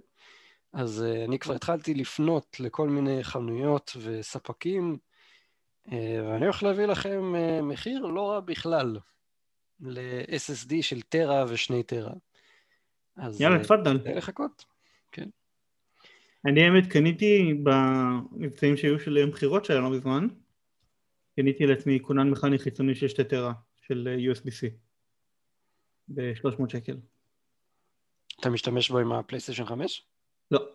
אז 0.73 1.03
אה, 1.03 1.25
אני 1.25 1.39
כבר 1.39 1.55
התחלתי 1.55 1.95
לפנות 1.95 2.61
לכל 2.61 2.89
מיני 2.89 3.25
חנויות 3.25 3.97
וספקים, 4.03 4.99
אה, 5.93 6.21
ואני 6.25 6.45
הולך 6.45 6.63
להביא 6.63 6.87
לכם 6.87 7.35
מחיר 7.63 8.01
לא 8.01 8.31
רע 8.31 8.41
בכלל 8.41 8.99
ל-SSD 9.81 10.75
של 10.81 11.03
טרה 11.03 11.45
ושני 11.49 11.83
טרה. 11.83 12.13
אז 13.17 13.41
יאללה, 13.41 13.65
תפדל. 13.65 13.99
לחכות. 14.17 14.76
אני 16.47 16.63
האמת 16.63 16.93
קניתי 16.93 17.55
במבצעים 17.63 18.77
שהיו 18.77 19.01
של 19.01 19.17
יום 19.17 19.31
בחירות 19.31 19.65
שהיה 19.65 19.81
לא 19.81 19.91
מזמן, 19.91 20.27
קניתי 21.37 21.67
לעצמי 21.67 21.99
כונן 22.03 22.31
מכני 22.31 22.59
חיצוני 22.59 22.95
של 22.95 23.09
שתי 23.09 23.25
טרה 23.25 23.53
של 23.81 24.09
אה, 24.09 24.33
USB-C 24.33 24.71
ב-300 26.09 26.69
שקל. 26.69 26.97
אתה 28.41 28.51
משתמש 28.51 28.91
בו 28.91 28.99
עם 28.99 29.13
הפלייסטיישן 29.13 29.65
5? 29.65 30.07
לא. 30.51 30.69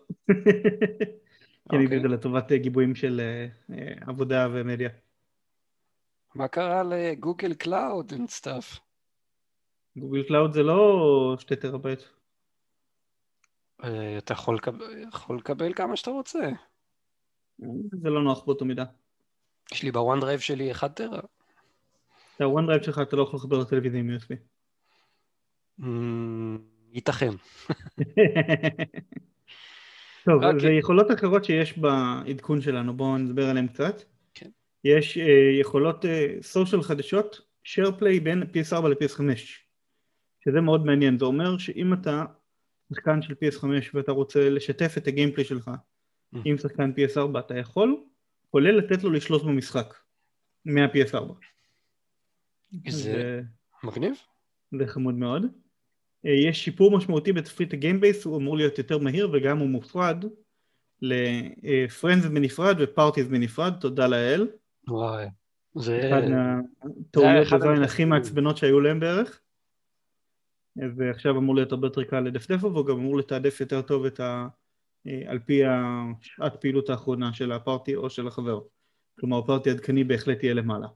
קניתי. 1.70 1.96
את 1.96 2.02
זה 2.02 2.08
לטובת 2.08 2.52
אה, 2.52 2.58
גיבויים 2.58 2.94
של 2.94 3.20
אה, 3.20 3.94
עבודה 4.00 4.48
ומדיה. 4.52 4.90
מה 6.34 6.48
קרה 6.48 6.82
לגוגל 6.82 7.54
קלאוד 7.54 8.12
and 8.12 8.40
stuff? 8.40 8.80
Google 9.96 10.22
Cloud 10.22 10.52
זה 10.52 10.62
לא 10.62 11.36
שתי 11.38 11.56
טראבייט. 11.56 12.02
אה, 13.84 14.18
אתה 14.18 14.32
יכול 14.32 14.56
לקבל, 14.56 15.04
יכול 15.08 15.36
לקבל 15.38 15.72
כמה 15.74 15.96
שאתה 15.96 16.10
רוצה. 16.10 16.50
זה 18.02 18.10
לא 18.10 18.22
נוח 18.22 18.44
באותו 18.44 18.64
מידה. 18.64 18.84
יש 19.72 19.82
לי 19.82 19.90
ב 19.90 20.20
OneDrive 20.20 20.40
שלי 20.40 20.72
1 20.72 20.96
טרה. 20.96 21.20
את 22.36 22.40
ה 22.40 22.66
OneDrive 22.66 22.82
שלך 22.82 23.00
אתה 23.02 23.16
לא 23.16 23.22
יכול 23.22 23.36
לחבר 23.36 23.58
לטלוויזיה 23.58 24.00
עם 24.00 24.10
USB. 24.16 24.34
אמ, 25.80 26.58
ייתכן. 26.92 27.30
טוב, 30.24 30.44
אוקיי. 30.44 30.60
זה 30.60 30.68
יכולות 30.68 31.10
אחרות 31.10 31.44
שיש 31.44 31.78
בעדכון 31.78 32.60
שלנו, 32.60 32.96
בואו 32.96 33.18
נדבר 33.18 33.48
עליהן 33.50 33.66
קצת. 33.66 34.02
כן. 34.34 34.50
יש 34.84 35.18
אה, 35.18 35.60
יכולות 35.60 36.04
סושיאל 36.42 36.82
חדשות, 36.82 37.40
share 37.64 38.00
play 38.00 38.20
בין 38.22 38.42
PS4 38.42 38.88
ל-PS5, 38.88 39.20
שזה 40.44 40.60
מאוד 40.60 40.86
מעניין, 40.86 41.18
זה 41.18 41.24
אומר 41.24 41.58
שאם 41.58 41.92
אתה 41.92 42.24
שחקן 42.94 43.22
של 43.22 43.34
PS5 43.34 43.64
ואתה 43.94 44.12
רוצה 44.12 44.50
לשתף 44.50 44.94
את 44.98 45.06
הגיימפלי 45.06 45.44
שלך 45.44 45.70
Mm. 46.34 46.38
עם 46.44 46.58
שחקן 46.58 46.92
PS4, 46.96 47.38
אתה 47.38 47.58
יכול, 47.58 47.96
כולל 48.50 48.78
לתת 48.78 49.04
לו 49.04 49.10
לשלוט 49.10 49.42
במשחק 49.42 49.94
מה-PS4. 50.64 51.32
זה 52.88 53.40
מגניב. 53.84 54.14
זה 54.78 54.86
חמוד 54.86 55.14
מאוד. 55.14 55.46
אה, 56.26 56.30
יש 56.30 56.64
שיפור 56.64 56.96
משמעותי 56.96 57.32
בתפריט 57.32 57.72
הגיימבייס, 57.72 58.24
הוא 58.24 58.38
אמור 58.38 58.56
להיות 58.56 58.78
יותר 58.78 58.98
מהיר 58.98 59.30
וגם 59.32 59.58
הוא 59.58 59.68
מופרד 59.68 60.24
לפרנדס 61.02 62.26
בנפרד 62.26 62.76
ופארטיז 62.80 63.28
בנפרד, 63.28 63.72
תודה 63.80 64.06
לאל. 64.06 64.48
וואי. 64.88 65.26
זה... 65.74 66.00
אחד 66.08 66.22
מהטעויות 66.28 67.52
בזין 67.52 67.82
הכי. 67.82 68.04
מעצבנות 68.04 68.56
שהיו 68.56 68.80
להם 68.80 69.00
בערך. 69.00 69.40
ועכשיו 70.76 71.38
אמור 71.38 71.54
להיות 71.54 71.72
הרבה 71.72 71.86
יותר 71.86 72.04
קל 72.04 72.20
לדפדף 72.20 72.60
בו, 72.60 72.84
גם 72.84 72.94
אמור 72.94 73.16
לתעדף 73.16 73.60
יותר 73.60 73.82
טוב 73.82 74.04
את 74.04 74.20
ה... 74.20 74.48
אה, 75.06 75.22
על 75.26 75.38
פי 75.38 75.62
השעת 75.64 76.60
פעילות 76.60 76.90
האחרונה 76.90 77.32
של 77.32 77.52
הפארטי 77.52 77.96
או 77.96 78.10
של 78.10 78.26
החבר. 78.26 78.60
כלומר, 79.20 79.38
הפארטי 79.38 79.70
עדכני 79.70 80.04
בהחלט 80.04 80.42
יהיה 80.42 80.54
למעלה. 80.54 80.86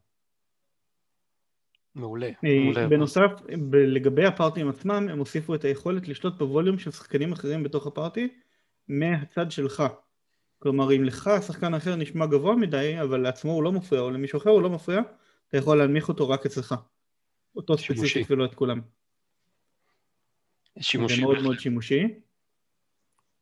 מעולה. 1.95 2.27
אה, 2.27 2.61
מעולה. 2.65 2.89
בנוסף, 2.89 3.31
ב- 3.71 3.77
לגבי 3.77 4.25
הפארטים 4.27 4.69
עצמם, 4.69 5.09
הם 5.11 5.19
הוסיפו 5.19 5.55
את 5.55 5.65
היכולת 5.65 6.09
לשלוט 6.09 6.39
בווליום 6.39 6.79
של 6.79 6.91
שחקנים 6.91 7.33
אחרים 7.33 7.63
בתוך 7.63 7.87
הפארטי 7.87 8.29
מהצד 8.89 9.51
שלך. 9.51 9.83
כלומר, 10.59 10.97
אם 10.97 11.05
לך 11.05 11.31
שחקן 11.47 11.75
אחר 11.75 11.97
נשמע 11.97 12.27
גבוה 12.27 12.57
מדי, 12.57 13.01
אבל 13.03 13.21
לעצמו 13.21 13.53
הוא 13.53 13.63
לא 13.63 13.73
מפריע, 13.73 14.01
או 14.03 14.11
למישהו 14.11 14.37
אחר 14.37 14.51
הוא 14.51 14.63
לא 14.63 14.71
מפריע, 14.71 15.01
אתה 15.49 15.57
יכול 15.57 15.79
להנמיך 15.79 16.09
אותו 16.09 16.29
רק 16.29 16.47
אצלך. 16.47 16.75
אותו. 17.57 17.79
ספציפית 17.79 18.31
ולא 18.31 18.45
את 18.45 18.55
כולם. 18.55 18.81
שימושי. 20.81 21.17
זה 21.17 21.23
מאוד 21.23 21.43
מאוד 21.43 21.59
שימושי. 21.59 22.09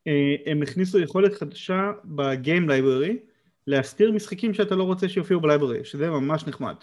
אה, 0.06 0.34
הם 0.46 0.62
הכניסו 0.62 0.98
יכולת 0.98 1.34
חדשה 1.34 1.92
ב 2.04 2.17
game 2.17 2.68
library 2.68 3.18
להסתיר 3.66 4.12
משחקים 4.12 4.54
שאתה 4.54 4.74
לא 4.74 4.84
רוצה 4.84 5.08
שיופיעו 5.08 5.40
ב 5.40 5.45
library, 5.45 5.84
שזה 5.84 6.10
ממש 6.10 6.46
נחמד. 6.46 6.74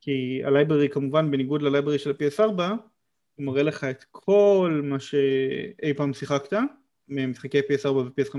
כי 0.00 0.40
ה 0.44 0.50
library 0.50 0.88
כמובן 0.88 1.30
בניגוד 1.30 1.62
ל 1.62 1.66
library 1.66 1.98
של 1.98 2.10
ה-PS4 2.10 2.62
הוא 3.34 3.46
מראה 3.46 3.62
לך 3.62 3.84
את 3.84 4.04
כל 4.10 4.80
מה 4.84 5.00
שאי 5.00 5.94
פעם 5.96 6.14
שיחקת 6.14 6.58
ממשחקי 7.08 7.60
PS4 7.60 7.88
ו-PS5 7.88 8.36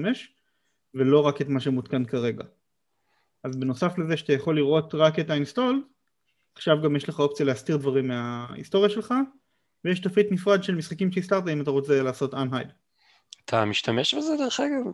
ולא 0.94 1.20
רק 1.28 1.42
את 1.42 1.48
מה 1.48 1.60
שמותקן 1.60 2.06
כרגע. 2.06 2.44
אז 3.44 3.56
בנוסף 3.56 3.98
לזה 3.98 4.18
שאתה 4.18 4.34
יכול 4.34 4.56
לראות 4.56 4.96
רק 4.96 5.20
את 5.20 5.30
האינסטול, 5.30 5.84
עכשיו 6.56 6.82
גם 6.84 6.96
יש 6.96 7.10
לך 7.10 7.20
אופציה 7.20 7.46
להסתיר 7.46 7.78
דברים 7.78 8.08
מההיסטוריה 8.08 8.90
שלך 8.90 9.14
ויש 9.86 10.00
תפריט 10.00 10.28
נפרד 10.32 10.64
של 10.64 10.76
משחקים 10.76 11.12
שהסתרת 11.12 11.48
אם 11.48 11.62
אתה 11.62 11.72
רוצה 11.72 12.04
לעשות 12.04 12.34
unhide. 12.34 12.72
אתה 13.46 13.66
משתמש 13.66 14.14
בזה 14.14 14.38
דרך 14.38 14.60
אגב? 14.60 14.92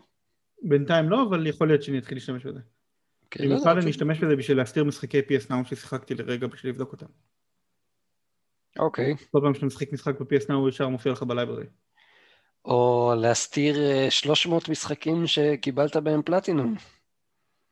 בינתיים 0.63 1.09
לא, 1.09 1.23
אבל 1.29 1.47
יכול 1.47 1.67
להיות 1.67 1.83
שאני 1.83 1.97
אתחיל 1.97 2.17
להשתמש 2.17 2.45
בזה. 2.45 2.59
כן, 3.31 3.43
לא, 3.43 3.49
במיוחד 3.49 3.75
לא, 3.75 3.81
אני 3.81 3.91
אשתמש 3.91 4.19
בזה 4.19 4.35
בשביל 4.35 4.57
להסתיר 4.57 4.83
משחקי 4.83 5.19
PS 5.19 5.51
Now 5.51 5.69
ששיחקתי 5.69 6.15
לרגע 6.15 6.47
בשביל 6.47 6.71
לבדוק 6.71 6.91
אותם. 6.91 7.05
אוקיי. 8.79 9.15
כל 9.31 9.39
פעם 9.43 9.53
שאתה 9.53 9.65
משחק 9.65 9.93
משחק 9.93 10.21
ב-PS 10.21 10.43
Now 10.49 10.53
הוא 10.53 10.69
ישר 10.69 10.87
מופיע 10.87 11.11
לך 11.11 11.23
בלייברי. 11.23 11.65
או 12.65 13.13
להסתיר 13.17 13.75
אה, 13.79 14.11
300 14.11 14.69
משחקים 14.69 15.27
שקיבלת 15.27 15.97
בהם 15.97 16.21
פלטינום. 16.21 16.75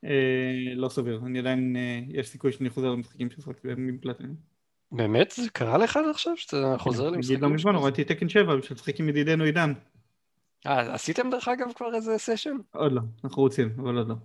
אה, 0.05 0.73
לא 0.75 0.89
סביר, 0.89 1.21
אני 1.25 1.39
עדיין, 1.39 1.75
אה, 1.75 1.99
יש 2.07 2.27
סיכוי 2.29 2.51
שאני 2.51 2.69
חוזר 2.69 2.87
למשחקים 2.87 3.29
ששחקתי 3.29 3.67
בהם 3.67 3.87
עם 3.87 3.97
פלטינום. 4.01 4.35
באמת? 4.95 5.33
זה 5.37 5.49
קרה 5.49 5.77
לך 5.77 5.97
עד 5.97 6.05
עכשיו 6.09 6.37
שאתה 6.37 6.75
חוזר 6.79 7.03
נגיד 7.03 7.15
למשחקים? 7.15 7.41
לא 7.41 7.49
מזמן? 7.49 7.75
הורדתי 7.75 8.03
תקן 8.03 8.29
7 8.29 8.55
בשביל 8.55 8.75
לשחק 8.75 8.99
עם 8.99 9.09
ידידנו 9.09 9.43
עידן. 9.43 9.73
אה, 10.67 10.93
עשיתם 10.93 11.29
דרך 11.29 11.47
אגב 11.47 11.71
כבר 11.75 11.95
איזה 11.95 12.17
סשן? 12.17 12.57
עוד 12.71 12.91
לא, 12.91 13.01
אנחנו 13.23 13.41
רוצים, 13.41 13.69
אבל 13.77 13.97
עוד 13.97 14.07
לא. 14.07 14.15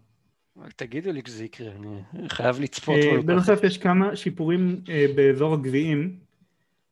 תגידו 0.76 1.12
לי 1.12 1.22
כשזה 1.22 1.44
יקרה, 1.44 1.72
אני 1.72 2.28
חייב 2.28 2.60
לצפות. 2.60 2.96
אה. 2.96 3.22
בנוסף 3.22 3.64
יש 3.64 3.78
כמה 3.78 4.16
שיפורים 4.16 4.80
אה, 4.88 5.06
באזור 5.16 5.54
הגביעים. 5.54 6.18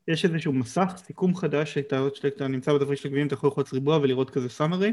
יש 0.08 0.24
איזשהו 0.24 0.52
מסך 0.52 0.92
סיכום 0.96 1.34
חדש 1.34 1.74
שאתה 1.74 2.48
נמצא 2.48 2.74
בתפריט 2.74 2.98
של 2.98 3.08
הגביעים 3.08 3.26
אתה 3.26 3.34
יכול 3.34 3.48
ללחוץ 3.48 3.72
ריבוע 3.72 3.98
ולראות 4.02 4.30
כזה 4.30 4.48
סאמרי. 4.48 4.92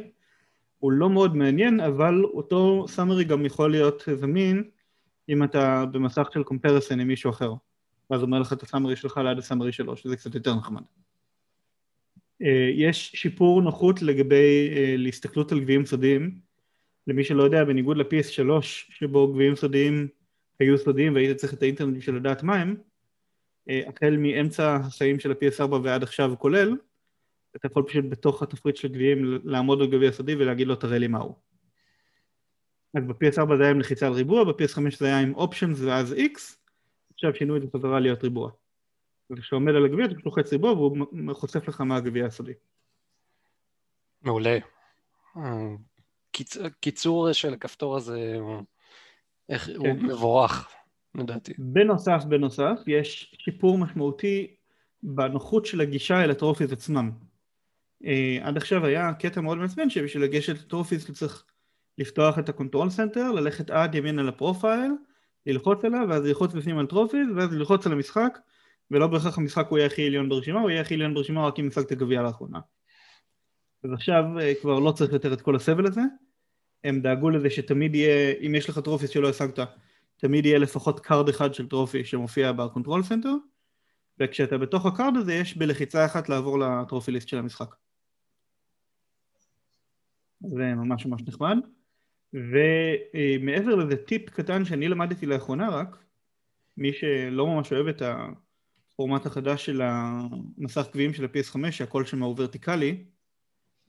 הוא 0.80 0.92
לא 0.92 1.10
מאוד 1.10 1.36
מעניין 1.36 1.80
אבל 1.80 2.24
אותו 2.24 2.86
סאמרי 2.88 3.24
גם 3.24 3.46
יכול 3.46 3.72
להיות 3.72 4.04
זמין 4.16 4.64
אם 5.30 5.44
אתה 5.44 5.86
במסך 5.92 6.28
של 6.34 6.44
קומפרסן 6.44 7.00
עם 7.00 7.08
מישהו 7.08 7.30
אחר. 7.30 7.54
ואז 8.10 8.22
אומר 8.22 8.40
לך 8.40 8.54
את 8.54 8.64
הסאמרי 8.64 8.96
שלך 8.96 9.18
ליד 9.18 9.38
הסאמרי 9.38 9.72
שלו 9.72 9.98
שזה 9.98 10.18
קצת 10.18 10.36
יותר 10.36 10.56
נחמד. 10.56 10.82
אה, 12.42 12.70
יש 12.74 13.12
שיפור 13.16 13.62
נוחות 13.62 14.02
לגבי 14.02 14.74
אה, 14.76 14.96
להסתכלות 14.98 15.52
על 15.52 15.60
גביעים 15.60 15.86
סודיים. 15.86 16.40
למי 17.08 17.24
שלא 17.24 17.44
יודע, 17.44 17.64
בניגוד 17.64 17.98
ל-PS3 17.98 18.62
שבו 18.62 19.34
גביעים 19.34 19.56
סודיים 19.56 20.08
היו 20.60 20.78
סודיים 20.78 21.16
והיית 21.16 21.38
צריך 21.38 21.54
את 21.54 21.62
האינטרנט 21.62 21.98
בשביל 21.98 22.16
לדעת 22.16 22.44
מה 22.44 22.56
הם, 22.56 22.76
אה, 23.70 23.82
החל 23.88 24.18
מאמצע 24.18 24.76
החיים 24.76 25.20
של 25.20 25.32
ה-PS4 25.32 25.74
ועד 25.84 26.04
עכשיו 26.04 26.34
כולל, 26.40 26.76
אתה 27.56 27.68
יכול 27.68 27.84
פשוט 27.84 28.06
בתוך 28.10 28.44
התפריט 28.44 28.76
של 28.76 28.88
גביעים 28.88 29.40
לעמוד 29.44 29.82
על 29.82 29.88
גביע 29.88 30.12
סודי 30.12 30.36
ולהגיד 30.36 30.68
לו 30.68 30.76
תראה 30.76 30.98
לי 30.98 31.08
מהו. 31.08 31.36
אז 32.94 33.04
ב-PS4 33.04 33.58
זה 33.58 33.64
היה 33.64 33.72
עם 33.72 33.80
לחיצה 33.80 34.08
על 34.08 34.14
ריבוע, 34.14 34.44
ב-PS5 34.44 34.98
זה 34.98 35.06
היה 35.06 35.20
עם 35.20 35.36
אופשנס 35.36 35.82
ואז 35.82 36.14
X, 36.14 36.56
עכשיו 37.16 37.36
שינו 37.36 37.58
את 37.58 37.62
זה 37.62 37.68
חזרה 37.76 38.00
להיות 38.00 38.24
ריבוע. 38.24 38.52
וכשאתה 39.30 39.56
עומד 39.56 39.76
על 39.76 39.86
הגביע 39.86 40.06
אתה 40.06 40.14
פשוט 40.14 40.26
לוחץ 40.26 40.52
ריבוע 40.52 40.72
והוא 40.72 41.08
חושף 41.34 41.68
לך 41.68 41.82
מה 41.82 41.96
הגביע 41.96 42.26
הסודי. 42.26 42.54
מעולה. 44.22 44.58
קיצ... 46.32 46.58
קיצור 46.80 47.34
של 47.34 47.54
הכפתור 47.54 47.98
הזה 47.98 48.36
הוא, 48.40 48.62
איך... 49.50 49.70
הוא 49.78 49.88
כן. 49.88 50.06
מבורך, 50.06 50.70
לדעתי. 51.16 51.54
בנוסף, 51.58 52.24
בנוסף, 52.28 52.80
יש 52.88 53.36
שיפור 53.40 53.78
משמעותי 53.78 54.56
בנוחות 55.04 55.66
של 55.66 55.82
הגישה 55.82 56.24
אל 56.24 56.32
ה 56.32 56.36
trophies 56.36 56.74
עצמם. 56.74 57.12
אה, 58.06 58.38
עד 58.42 58.58
עכשיו 58.58 58.86
היה 58.86 59.14
קטע 59.14 59.42
מאוד 59.42 59.58
מעצבן 59.58 59.90
שבשביל 59.90 60.24
לגשת 60.24 60.54
ל 60.60 60.65
trophies 60.65 61.04
אתה 61.04 61.14
צריך 61.14 61.46
לפתוח 61.98 62.40
את 62.40 62.50
ה 62.50 62.55
control 62.55 62.90
center, 62.90 63.32
ללכת 63.32 63.70
עד 63.70 63.96
ימין 63.96 64.20
על 64.20 64.30
ה 64.30 64.37
profile, 64.37 64.92
ללחוץ 65.46 65.86
עליו, 65.86 66.06
ואז 66.10 66.24
ללחוץ 66.24 66.54
בפנים 66.54 66.78
על 66.78 66.86
trophies, 66.86 67.28
ואז 67.36 67.54
ללחוץ 67.54 67.86
על 67.86 67.92
המשחק, 67.92 68.40
ולא 68.92 69.08
בהכרח 69.08 69.38
המשחק 69.38 69.68
הוא 69.70 69.78
יהיה 69.78 69.88
הכי 69.88 70.08
עליון 70.08 70.30
ברשימה, 70.30 70.62
הוא 70.62 70.70
יהיה 70.70 70.82
הכי 70.82 70.94
עליון 70.94 71.14
ברשימה 71.14 71.48
רק 71.48 71.60
אם 71.60 71.68
השגת 71.68 71.92
גביע 71.94 72.22
לאחרונה. 72.22 72.60
אז 73.84 73.94
עכשיו 73.94 74.40
אה, 74.40 74.54
כבר 74.62 74.80
לא 74.80 74.92
צריך 74.92 75.14
יותר 75.14 75.34
את 75.34 75.42
כל 75.42 75.56
הסבל 75.56 75.88
הזה, 75.88 76.02
הם 76.84 77.02
דאגו 77.02 77.30
לזה 77.30 77.50
שתמיד 77.50 77.96
יהיה, 77.96 78.34
אם 78.42 78.56
יש 78.56 78.70
לך 78.70 78.80
trophies 78.80 79.10
שלא 79.10 79.30
השגת, 79.30 79.60
תמיד 80.18 80.46
יהיה 80.46 80.60
לפחות 80.60 81.00
card 81.00 81.30
אחד 81.30 81.54
של 81.54 81.68
trophy 81.70 82.06
שמופיע 82.06 82.52
ב 82.52 82.58
control 82.58 83.04
center, 83.04 83.34
וכשאתה 84.20 84.58
בתוך 84.58 84.86
ה 84.86 84.92
card 84.92 85.18
הזה 85.18 85.34
יש 85.34 85.58
בלחיצה 85.58 86.06
אחת 86.06 86.30
לעבור 86.30 86.60
ל 86.60 86.67
trophy 86.67 87.12
list 87.12 87.28
של 87.28 87.38
המשחק. 87.38 87.76
זה 90.42 90.74
ממש 90.76 91.06
ממש 91.06 91.22
נחמד. 91.28 91.58
ומעבר 92.36 93.76
לזה 93.76 93.96
טיפ 93.96 94.30
קטן 94.30 94.66
שאני 94.66 94.88
למדתי 94.88 95.26
לאחרונה 95.26 95.70
רק, 95.70 95.98
מי 96.78 96.94
שלא 96.94 97.48
ממש 97.48 97.74
אוהב 97.74 97.88
את 97.88 98.02
הפורמט 98.02 99.26
החדש 99.26 99.66
של 99.66 99.82
המסך 99.84 100.88
גביעים 100.92 101.14
של 101.14 101.26
ה-PS5 101.26 101.72
שהכל 101.72 102.06
שם 102.06 102.24
הוא 102.24 102.36
ורטיקלי 102.38 103.04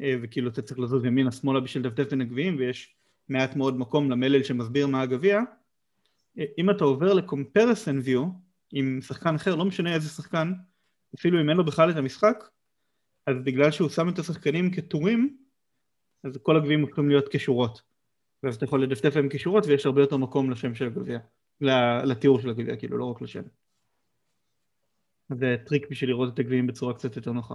אה, 0.01 0.15
וכאילו 0.23 0.51
אתה 0.51 0.63
צריך 0.63 0.81
לזוז 0.81 1.05
ימינה 1.05 1.33
שמאלה 1.33 1.61
בשביל 1.61 1.87
לדפדף 1.87 2.11
בין 2.11 2.21
הגביעים 2.21 2.57
ויש 2.59 2.95
מעט 3.29 3.57
מאוד 3.57 3.79
מקום 3.79 4.11
למלל 4.11 4.43
שמסביר 4.43 4.87
מה 4.87 5.01
הגביע. 5.01 5.41
אה, 6.39 6.45
אם 6.59 6.71
אתה 6.71 6.85
עובר 6.85 7.13
ל-comparison 7.15 8.07
view 8.07 8.21
עם 8.73 9.01
שחקן 9.01 9.35
אחר, 9.35 9.55
לא 9.55 9.65
משנה 9.65 9.95
איזה 9.95 10.09
שחקן 10.09 10.53
אפילו 11.15 11.41
אם 11.41 11.49
אין 11.49 11.57
לו 11.57 11.65
בכלל 11.65 11.91
את 11.91 11.97
המשחק 11.97 12.45
אז 13.27 13.37
בגלל 13.45 13.71
שהוא 13.71 13.89
שם 13.89 14.09
את 14.09 14.19
השחקנים 14.19 14.71
כטורים 14.71 15.37
אז 16.25 16.39
כל 16.43 16.57
הגביעים 16.57 16.81
הופכים 16.81 17.09
להיות 17.09 17.29
כשורות 17.31 17.96
ואז 18.47 18.55
אתה 18.55 18.65
יכול 18.65 18.83
לדפדף 18.83 19.17
להם 19.17 19.29
כשורות 19.31 19.67
ויש 19.67 19.87
הרבה 19.87 20.01
יותר 20.01 20.17
מקום 20.17 20.51
לשם 20.51 20.75
של 20.75 20.87
הגביע 20.87 21.19
לתיאור 22.05 22.41
של 22.41 22.51
הגביע, 22.51 22.77
כאילו, 22.77 22.99
לא 22.99 23.05
רק 23.05 23.23
לשם. 23.23 23.43
זה 25.29 25.57
טריק 25.67 25.91
בשביל 25.91 26.11
לראות 26.11 26.35
את 26.35 26.39
הגביעים 26.39 26.67
בצורה 26.67 26.95
קצת 26.95 27.17
יותר 27.17 27.33
נוחה. 27.33 27.55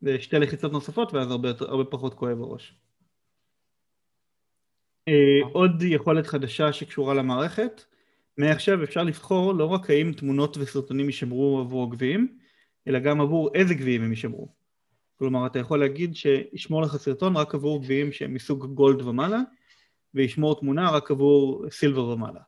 זה 0.00 0.20
שתי 0.20 0.38
לחיצות 0.38 0.72
נוספות 0.72 1.14
ואז 1.14 1.30
הרבה, 1.30 1.48
יותר- 1.48 1.70
הרבה 1.70 1.84
פחות 1.84 2.14
כואב 2.14 2.40
הראש. 2.40 2.74
אה, 5.08 5.40
עוד 5.52 5.82
יכולת 5.82 6.26
חדשה 6.26 6.72
שקשורה 6.72 7.14
למערכת, 7.14 7.84
מעכשיו 8.38 8.84
אפשר 8.84 9.02
לבחור 9.02 9.54
לא 9.54 9.64
רק 9.64 9.90
האם 9.90 10.12
תמונות 10.12 10.56
וסרטונים 10.56 11.06
יישמרו 11.06 11.60
עבור 11.60 11.84
הגביעים, 11.84 12.38
אלא 12.88 12.98
גם 12.98 13.20
עבור 13.20 13.50
איזה 13.54 13.74
גביעים 13.74 14.02
הם 14.02 14.10
יישמרו. 14.10 14.48
כלומר, 15.18 15.46
אתה 15.46 15.58
יכול 15.58 15.80
להגיד 15.80 16.16
שישמור 16.16 16.82
לך 16.82 16.96
סרטון 16.96 17.36
רק 17.36 17.54
עבור 17.54 17.82
גביעים 17.82 18.12
שהם 18.12 18.34
מסוג 18.34 18.66
gold 18.66 19.02
ומעלה, 19.02 19.40
וישמור 20.16 20.60
תמונה 20.60 20.90
רק 20.90 21.10
עבור 21.10 21.70
silver 21.70 22.04
ומעלה. 22.04 22.40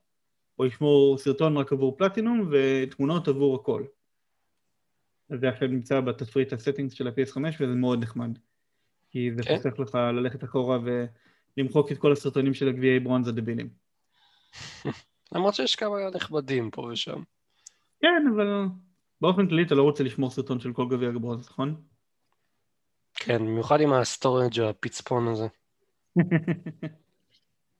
או 0.59 0.67
ישמור 0.67 1.19
סרטון 1.19 1.57
רק 1.57 1.73
עבור 1.73 1.97
פלטינום 1.97 2.51
ותמונות 2.53 3.29
עבור 3.29 3.57
הכל. 3.57 3.85
אז 5.31 5.41
זה 5.41 5.49
עכשיו 5.49 5.69
נמצא 5.69 6.01
בתפריט 6.01 6.53
ה 6.53 6.57
settings 6.57 6.93
של 6.93 7.09
ה-PS5 7.09 7.39
וזה 7.61 7.75
מאוד 7.75 8.03
נחמד. 8.03 8.39
כי 9.11 9.31
זה 9.37 9.43
כן. 9.43 9.57
חוסך 9.57 9.79
לך 9.79 9.95
ללכת 9.95 10.45
אחורה 10.45 10.79
ולמחוק 11.57 11.93
את 11.93 11.99
כל 11.99 12.13
הסרטונים 12.13 12.55
של 12.55 12.69
הגביעי 12.69 13.01
ברונז 13.01 13.29
הדבילים. 13.29 13.69
למרות 15.33 15.55
שיש 15.55 15.77
כמה 15.77 15.97
נכבדים 16.15 16.71
פה 16.71 16.83
ושם. 16.83 17.23
כן, 18.01 18.25
אבל 18.35 18.65
באופן 19.21 19.49
כללי 19.49 19.63
אתה 19.63 19.75
לא 19.75 19.83
רוצה 19.83 20.05
לשמור 20.05 20.31
סרטון 20.31 20.61
של 20.61 20.73
כל 20.73 20.89
גביע 20.89 21.11
ברונז, 21.11 21.49
נכון? 21.49 21.83
כן, 23.15 23.39
במיוחד 23.39 23.81
עם 23.81 23.93
ה 23.93 24.01
storage 24.01 24.61
הפצפון 24.61 25.29
הזה. 25.29 25.47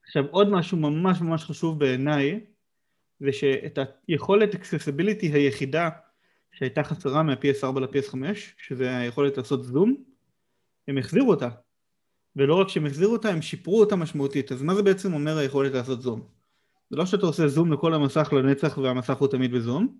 עכשיו 0.09 0.25
עוד 0.31 0.49
משהו 0.49 0.77
ממש 0.77 1.21
ממש 1.21 1.45
חשוב 1.45 1.79
בעיניי 1.79 2.39
זה 3.19 3.33
שאת 3.33 3.79
היכולת 4.07 4.53
accessibility 4.53 5.33
היחידה 5.33 5.89
שהייתה 6.51 6.83
חסרה 6.83 7.23
מה-PS4 7.23 7.79
ל-PS5 7.79 8.15
שזה 8.57 8.97
היכולת 8.97 9.37
לעשות 9.37 9.63
זום 9.63 10.03
הם 10.87 10.97
החזירו 10.97 11.29
אותה 11.29 11.49
ולא 12.35 12.55
רק 12.55 12.69
שהם 12.69 12.85
החזירו 12.85 13.13
אותה 13.13 13.29
הם 13.29 13.41
שיפרו 13.41 13.79
אותה 13.79 13.95
משמעותית 13.95 14.51
אז 14.51 14.61
מה 14.61 14.75
זה 14.75 14.83
בעצם 14.83 15.13
אומר 15.13 15.37
היכולת 15.37 15.73
לעשות 15.73 16.01
זום? 16.01 16.27
זה 16.89 16.97
לא 16.97 17.05
שאתה 17.05 17.25
עושה 17.25 17.47
זום 17.47 17.73
לכל 17.73 17.93
המסך 17.93 18.33
לנצח 18.33 18.77
והמסך 18.77 19.17
הוא 19.17 19.27
תמיד 19.27 19.51
בזום 19.51 19.99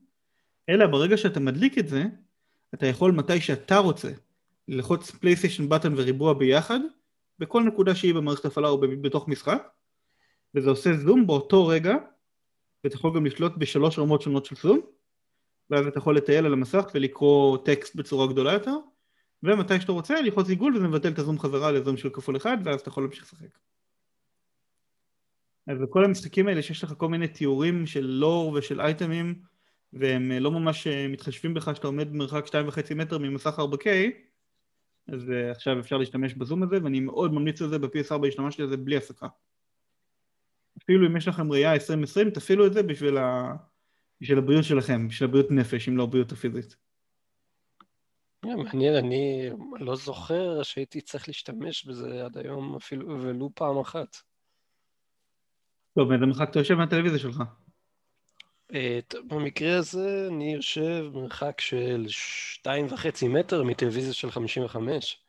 אלא 0.69 0.87
ברגע 0.87 1.17
שאתה 1.17 1.39
מדליק 1.39 1.77
את 1.77 1.87
זה 1.87 2.03
אתה 2.73 2.87
יכול 2.87 3.11
מתי 3.11 3.41
שאתה 3.41 3.77
רוצה 3.77 4.11
ללחוץ 4.67 5.11
פלייסטיישן 5.11 5.69
בטן 5.69 5.93
וריבוע 5.97 6.33
ביחד 6.33 6.79
בכל 7.39 7.63
נקודה 7.63 7.95
שהיא 7.95 8.13
במערכת 8.13 8.45
הפעלה 8.45 8.67
או 8.67 8.81
בתוך 9.01 9.27
משחק 9.27 9.78
וזה 10.55 10.69
עושה 10.69 10.93
זום 10.93 11.27
באותו 11.27 11.67
רגע 11.67 11.95
ואתה 12.83 12.95
יכול 12.95 13.15
גם 13.15 13.25
לשלוט 13.25 13.51
בשלוש 13.57 13.99
רמות 13.99 14.21
שונות 14.21 14.45
של 14.45 14.55
זום 14.55 14.79
ואז 15.69 15.87
אתה 15.87 15.97
יכול 15.97 16.17
לטייל 16.17 16.45
על 16.45 16.53
המסך 16.53 16.85
ולקרוא 16.93 17.57
טקסט 17.65 17.95
בצורה 17.95 18.27
גדולה 18.27 18.53
יותר 18.53 18.75
ומתי 19.43 19.81
שאתה 19.81 19.91
רוצה 19.91 20.21
ללחוץ 20.21 20.49
עיגול 20.49 20.75
וזה 20.75 20.87
מבטל 20.87 21.11
את 21.11 21.19
הזום 21.19 21.39
חזרה 21.39 21.71
לזום 21.71 21.97
של 21.97 22.09
כפול 22.09 22.37
אחד 22.37 22.57
ואז 22.65 22.79
אתה 22.81 22.89
יכול 22.89 23.03
להמשיך 23.03 23.23
לשחק. 23.23 23.59
אז 25.67 25.77
בכל 25.79 26.05
המשחקים 26.05 26.47
האלה 26.47 26.61
שיש 26.61 26.83
לך 26.83 26.93
כל 26.97 27.07
מיני 27.07 27.27
תיאורים 27.27 27.85
של 27.85 28.05
לור 28.05 28.53
ושל 28.53 28.81
אייטמים 28.81 29.41
והם 29.93 30.31
לא 30.31 30.51
ממש 30.51 30.87
אה, 30.87 31.07
מתחשבים 31.07 31.53
בך 31.53 31.71
שאתה 31.75 31.87
עומד 31.87 32.11
במרחק 32.11 32.45
2.5 32.47 32.95
מטר 32.95 33.17
ממסך 33.17 33.59
4K 33.59 33.87
אז 35.07 35.29
uh, 35.29 35.51
עכשיו 35.51 35.79
אפשר 35.79 35.97
להשתמש 35.97 36.33
בזום 36.33 36.63
הזה 36.63 36.83
ואני 36.83 36.99
מאוד 36.99 37.33
ממליץ 37.33 37.61
על 37.61 37.69
זה 37.69 37.79
ב-PS4 37.79 38.27
השתמשתי 38.27 38.61
על 38.61 38.69
זה 38.69 38.77
בלי 38.77 38.97
הפסקה 38.97 39.27
אפילו 40.77 41.07
אם 41.07 41.17
יש 41.17 41.27
לכם 41.27 41.51
ראייה 41.51 41.73
2020 41.73 42.29
תפעילו 42.29 42.67
את 42.67 42.73
זה 42.73 42.83
בשביל, 42.83 43.17
ה... 43.17 43.55
בשביל 44.21 44.37
הבריאות 44.37 44.63
שלכם, 44.63 45.07
בשביל 45.07 45.29
הבריאות 45.29 45.51
נפש 45.51 45.89
אם 45.89 45.97
לא 45.97 46.03
הבריאות 46.03 46.31
הפיזית 46.31 46.75
אה, 48.45 48.55
מעניין, 48.55 48.95
אני 48.95 49.49
לא 49.79 49.95
זוכר 49.95 50.63
שהייתי 50.63 51.01
צריך 51.01 51.27
להשתמש 51.27 51.85
בזה 51.85 52.25
עד 52.25 52.37
היום 52.37 52.75
אפילו 52.75 53.21
ולו 53.21 53.49
פעם 53.53 53.79
אחת. 53.79 54.17
טוב, 55.95 56.11
איזה 56.11 56.25
מרחק 56.25 56.49
אתה 56.49 56.59
יושב 56.59 56.73
מהטלוויזיה 56.73 57.19
שלך? 57.19 57.41
אה, 58.73 58.99
טוב, 59.07 59.27
במקרה 59.27 59.77
הזה 59.77 60.27
אני 60.31 60.53
יושב 60.53 61.05
מרחק 61.13 61.61
של 61.61 62.05
שתיים 62.07 62.85
וחצי 62.85 63.27
מטר 63.27 63.63
מטלוויזיה 63.63 64.13
של 64.13 64.31
55. 64.31 65.23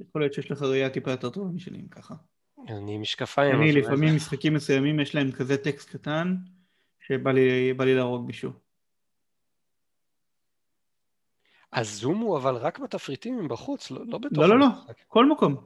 יכול 0.00 0.22
להיות 0.22 0.32
שיש 0.32 0.50
לך 0.50 0.62
ראייה 0.62 0.90
טיפה 0.90 1.10
יותר 1.10 1.30
טובה 1.30 1.48
משלי, 1.48 1.78
אם 1.78 1.88
ככה. 1.88 2.14
אני 2.68 2.98
משקפיים. 2.98 3.54
אני 3.54 3.72
לפעמים 3.72 4.16
משחקים 4.16 4.54
מסוימים 4.54 5.00
יש 5.00 5.14
להם 5.14 5.32
כזה 5.32 5.56
טקסט 5.56 5.90
קטן, 5.90 6.36
שבא 7.06 7.30
לי 7.30 7.72
לי 7.78 7.94
להרוג 7.94 8.26
מישהו. 8.26 8.50
הזום 11.72 12.18
הוא 12.18 12.36
אבל 12.36 12.54
רק 12.54 12.78
בתפריטים 12.78 13.44
מבחוץ, 13.44 13.90
לא, 13.90 14.06
לא 14.06 14.18
בתוך 14.18 14.38
לא, 14.38 14.48
לא, 14.48 14.58
לא. 14.58 14.66
כל 15.08 15.26
מקום. 15.26 15.56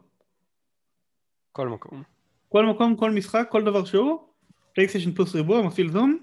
כל 1.52 1.68
מקום. 1.68 2.02
כל 2.48 2.66
מקום, 2.66 2.96
כל 2.96 3.10
משחק, 3.10 3.48
כל 3.50 3.64
דבר 3.64 3.84
שהוא, 3.84 4.28
פלייסטיישן 4.74 5.12
פלוס 5.12 5.34
ריבוע 5.34 5.62
מפעיל 5.62 5.90
זום, 5.90 6.18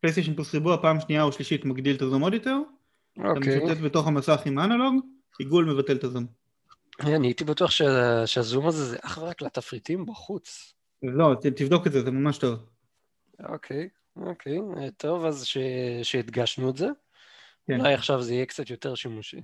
פלייסטיישן 0.00 0.34
פלוס 0.34 0.54
ריבוע 0.54 0.82
פעם 0.82 1.00
שנייה 1.00 1.22
או 1.22 1.32
שלישית 1.32 1.64
מגדיל 1.64 1.96
את 1.96 2.02
הזום 2.02 2.22
עוד 2.22 2.34
יותר, 2.34 2.56
אתה 3.12 3.28
אוקיי. 3.28 3.58
משוטט 3.58 3.80
בתוך 3.80 4.06
המסך 4.06 4.40
עם 4.46 4.58
האנלוג, 4.58 4.94
עיגול 5.38 5.64
מבטל 5.64 5.96
את 5.96 6.04
הזום. 6.04 6.26
אני 7.00 7.26
הייתי 7.26 7.44
בטוח 7.44 7.70
שה- 7.70 8.26
שהזום 8.26 8.66
הזה 8.66 8.84
זה 8.84 8.96
אך 9.02 9.18
ורק 9.22 9.42
לתפריטים 9.42 10.06
בחוץ. 10.06 10.74
לא, 11.02 11.34
ת- 11.40 11.46
תבדוק 11.46 11.86
את 11.86 11.92
זה, 11.92 12.02
זה 12.02 12.10
ממש 12.10 12.38
טוב. 12.38 12.58
אוקיי, 13.48 13.88
אוקיי. 14.16 14.58
אה, 14.76 14.90
טוב, 14.96 15.24
אז 15.24 15.44
ש... 15.46 15.58
שהדגשנו 16.02 16.70
את 16.70 16.76
זה. 16.76 16.86
כן. 17.66 17.80
אולי 17.80 17.94
עכשיו 17.94 18.22
זה 18.22 18.34
יהיה 18.34 18.46
קצת 18.46 18.70
יותר 18.70 18.94
שימושי. 18.94 19.40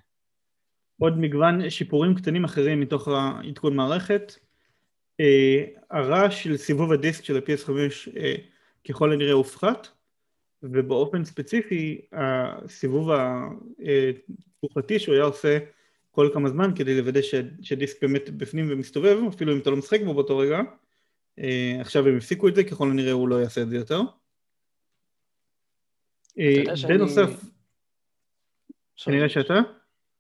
עוד 1.01 1.19
מגוון 1.19 1.71
שיפורים 1.71 2.15
קטנים 2.15 2.45
אחרים 2.45 2.81
מתוך 2.81 3.09
העדכון 3.09 3.77
מערכת. 3.77 4.33
אה, 5.21 5.65
הרעש 5.91 6.45
של 6.45 6.57
סיבוב 6.57 6.93
הדיסק 6.93 7.25
של 7.25 7.37
ה-PS5 7.37 7.71
אה, 8.17 8.35
ככל 8.89 9.13
הנראה 9.13 9.33
הופחת, 9.33 9.89
ובאופן 10.63 11.25
ספציפי 11.25 12.01
הסיבוב 12.13 13.11
התקופתי 14.63 14.99
שהוא 14.99 15.15
היה 15.15 15.25
עושה 15.25 15.59
כל 16.15 16.31
כמה 16.33 16.49
זמן 16.49 16.71
כדי 16.77 16.97
לוודא 16.97 17.23
ש- 17.23 17.35
שהדיסק 17.63 18.03
באמת 18.03 18.31
בפנים 18.31 18.67
ומסתובב, 18.71 19.19
אפילו 19.29 19.53
אם 19.53 19.59
אתה 19.59 19.71
לא 19.71 19.77
משחק 19.77 20.01
בו 20.05 20.15
באותו 20.15 20.39
רגע. 20.39 20.61
אה, 21.39 21.77
עכשיו 21.81 22.09
הם 22.09 22.17
הפסיקו 22.17 22.49
את 22.49 22.55
זה, 22.55 22.65
ככל 22.65 22.91
הנראה 22.91 23.13
הוא 23.13 23.29
לא 23.29 23.43
יעשה 23.43 23.63
את 23.63 23.69
זה 23.69 23.77
יותר. 23.77 24.01
אה, 26.39 26.63
בנוסף, 26.89 27.31
כנראה 29.05 29.29
שאתה? 29.29 29.55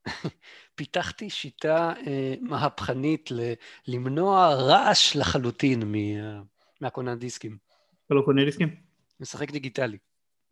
פיתחתי 0.76 1.30
שיטה 1.30 1.92
אה, 2.06 2.34
מהפכנית 2.40 3.30
ל... 3.30 3.40
למנוע 3.88 4.54
רעש 4.54 5.16
לחלוטין 5.16 5.92
מה... 5.92 6.42
מהכונן 6.80 7.18
דיסקים. 7.18 7.56
אתה 8.06 8.14
לא 8.14 8.22
קונה 8.24 8.44
דיסקים? 8.44 8.76
משחק 9.20 9.50
דיגיטלי. 9.50 9.98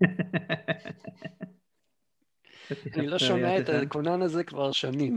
אני 2.94 3.06
לא 3.06 3.18
שומע 3.18 3.58
את 3.58 3.68
הכונן 3.68 4.22
הזה 4.22 4.44
כבר 4.44 4.72
שנים. 4.72 5.16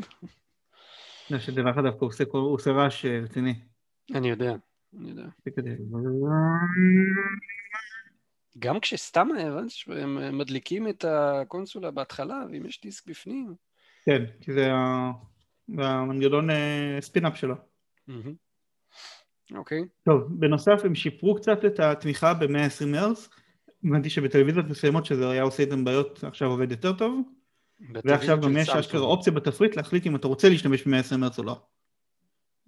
לא, 1.30 1.40
שדבר 1.40 1.72
אחד 1.72 1.82
דווקא 1.84 2.06
הוא 2.38 2.54
עושה- 2.54 2.72
רעש 2.72 3.06
אה, 3.06 3.20
רציני. 3.24 3.54
אני 4.16 4.30
יודע, 4.30 4.56
אני 5.00 5.10
יודע. 5.10 5.26
גם 8.60 8.80
כשסתם 8.80 9.28
הבנתי 9.40 9.70
שהם 9.74 10.38
מדליקים 10.38 10.88
את 10.88 11.06
הקונסולה 11.08 11.92
בהתחלה, 11.92 12.44
ואם 12.52 12.66
יש 12.66 12.82
דיסק 12.82 13.08
בפנים. 13.08 13.56
כן, 14.06 14.24
כי 14.42 14.54
זה 14.54 14.70
המנגנון 15.78 16.50
אה, 16.50 16.98
spin-up 17.02 17.38
שלו. 17.38 17.56
אוקיי. 19.56 19.82
טוב, 20.06 20.22
בנוסף 20.40 20.82
הם 20.84 20.96
שיפרו 20.96 21.36
קצת 21.36 21.66
את 21.66 21.80
התמיכה 21.80 22.34
ב-120 22.34 22.98
הרץ. 22.98 23.30
הבנתי 23.84 24.10
שבטלוויזיות 24.10 24.66
מסוימות 24.66 25.06
שזה 25.06 25.30
היה 25.30 25.44
עושה 25.44 25.64
איתן 25.64 25.84
בעיות, 25.84 26.24
עכשיו 26.24 26.50
עובד 26.50 26.72
יותר 26.72 26.94
טוב. 26.94 27.22
ועכשיו 27.80 28.42
גם 28.42 28.58
יש 28.58 28.70
אשכרה 28.70 29.02
אופציה 29.02 29.34
בתפריט 29.34 29.76
להחליט 29.76 30.08
אם 30.08 30.16
אתה 30.16 30.28
רוצה 30.28 30.50
להשתמש 30.50 30.88
ב-120 30.88 31.24
הרץ 31.24 31.40
או 31.40 31.44
לא. 31.44 31.62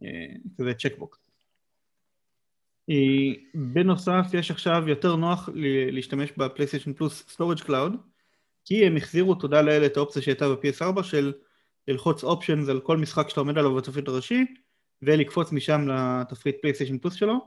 אה, 0.04 0.10
כזה 0.58 0.74
checkbox. 0.74 1.18
אה, 2.90 2.96
בנוסף 3.54 4.26
יש 4.34 4.52
עכשיו 4.52 4.84
יותר 4.88 5.16
נוח 5.16 5.50
להשתמש 5.92 6.32
בפלייסטיישן 6.38 6.94
פלוס 6.94 7.24
storage 7.30 7.60
cloud 7.60 7.96
כי 8.66 8.86
הם 8.86 8.98
החזירו 8.98 9.36
תודה 9.36 9.62
לאל 9.62 9.86
את 9.86 9.98
האופציה 9.98 10.22
שהייתה 10.22 10.50
ב-PS4 10.50 11.04
של 11.04 11.34
ללחוץ 11.88 12.24
options 12.24 12.70
על 12.70 12.80
כל 12.80 12.98
משחק 12.98 13.30
שאתה 13.30 13.40
עומד 13.40 13.58
עליו 13.58 13.76
בתפריט 13.76 14.08
הראשי 14.08 14.46
ולקפוץ 15.02 15.52
משם 15.52 15.88
לתפריט 15.88 16.56
פלייסטיישן 16.62 16.98
פלוס 16.98 17.14
שלו. 17.14 17.46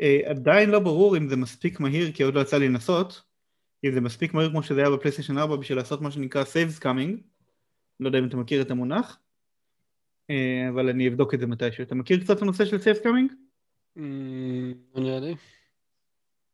אה, 0.00 0.20
עדיין 0.24 0.70
לא 0.70 0.78
ברור 0.78 1.16
אם 1.16 1.28
זה 1.28 1.36
מספיק 1.36 1.80
מהיר 1.80 2.12
כי 2.12 2.22
עוד 2.22 2.34
לא 2.34 2.40
יצא 2.40 2.58
לי 2.58 2.68
לנסות 2.68 3.22
אם 3.88 3.94
זה 3.94 4.00
מספיק 4.00 4.34
מהיר 4.34 4.50
כמו 4.50 4.62
שזה 4.62 4.80
היה 4.80 4.90
בפלייסטיישן 4.90 5.38
4 5.38 5.56
בשביל 5.56 5.78
לעשות 5.78 6.00
מה 6.00 6.10
שנקרא 6.10 6.42
save 6.42 6.82
scumming 6.82 7.22
לא 8.00 8.08
יודע 8.08 8.18
אם 8.18 8.28
אתה 8.28 8.36
מכיר 8.36 8.62
את 8.62 8.70
המונח 8.70 9.18
אה, 10.30 10.68
אבל 10.68 10.88
אני 10.88 11.08
אבדוק 11.08 11.34
את 11.34 11.40
זה 11.40 11.46
מתישהו. 11.46 11.84
אתה 11.84 11.94
מכיר 11.94 12.20
קצת 12.20 12.36
את 12.36 12.42
הנושא 12.42 12.64
של 12.64 12.76
Saves 12.76 13.02
Coming? 13.04 13.34
אמ, 13.96 14.74
אני 14.96 15.08
יודע. 15.08 15.26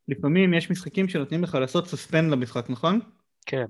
לפעמים 0.08 0.54
יש 0.54 0.70
משחקים 0.70 1.08
שנותנים 1.08 1.42
לך 1.42 1.54
לעשות 1.54 1.86
סספן 1.86 2.30
למשחק, 2.30 2.70
נכון? 2.70 3.00
כן. 3.46 3.64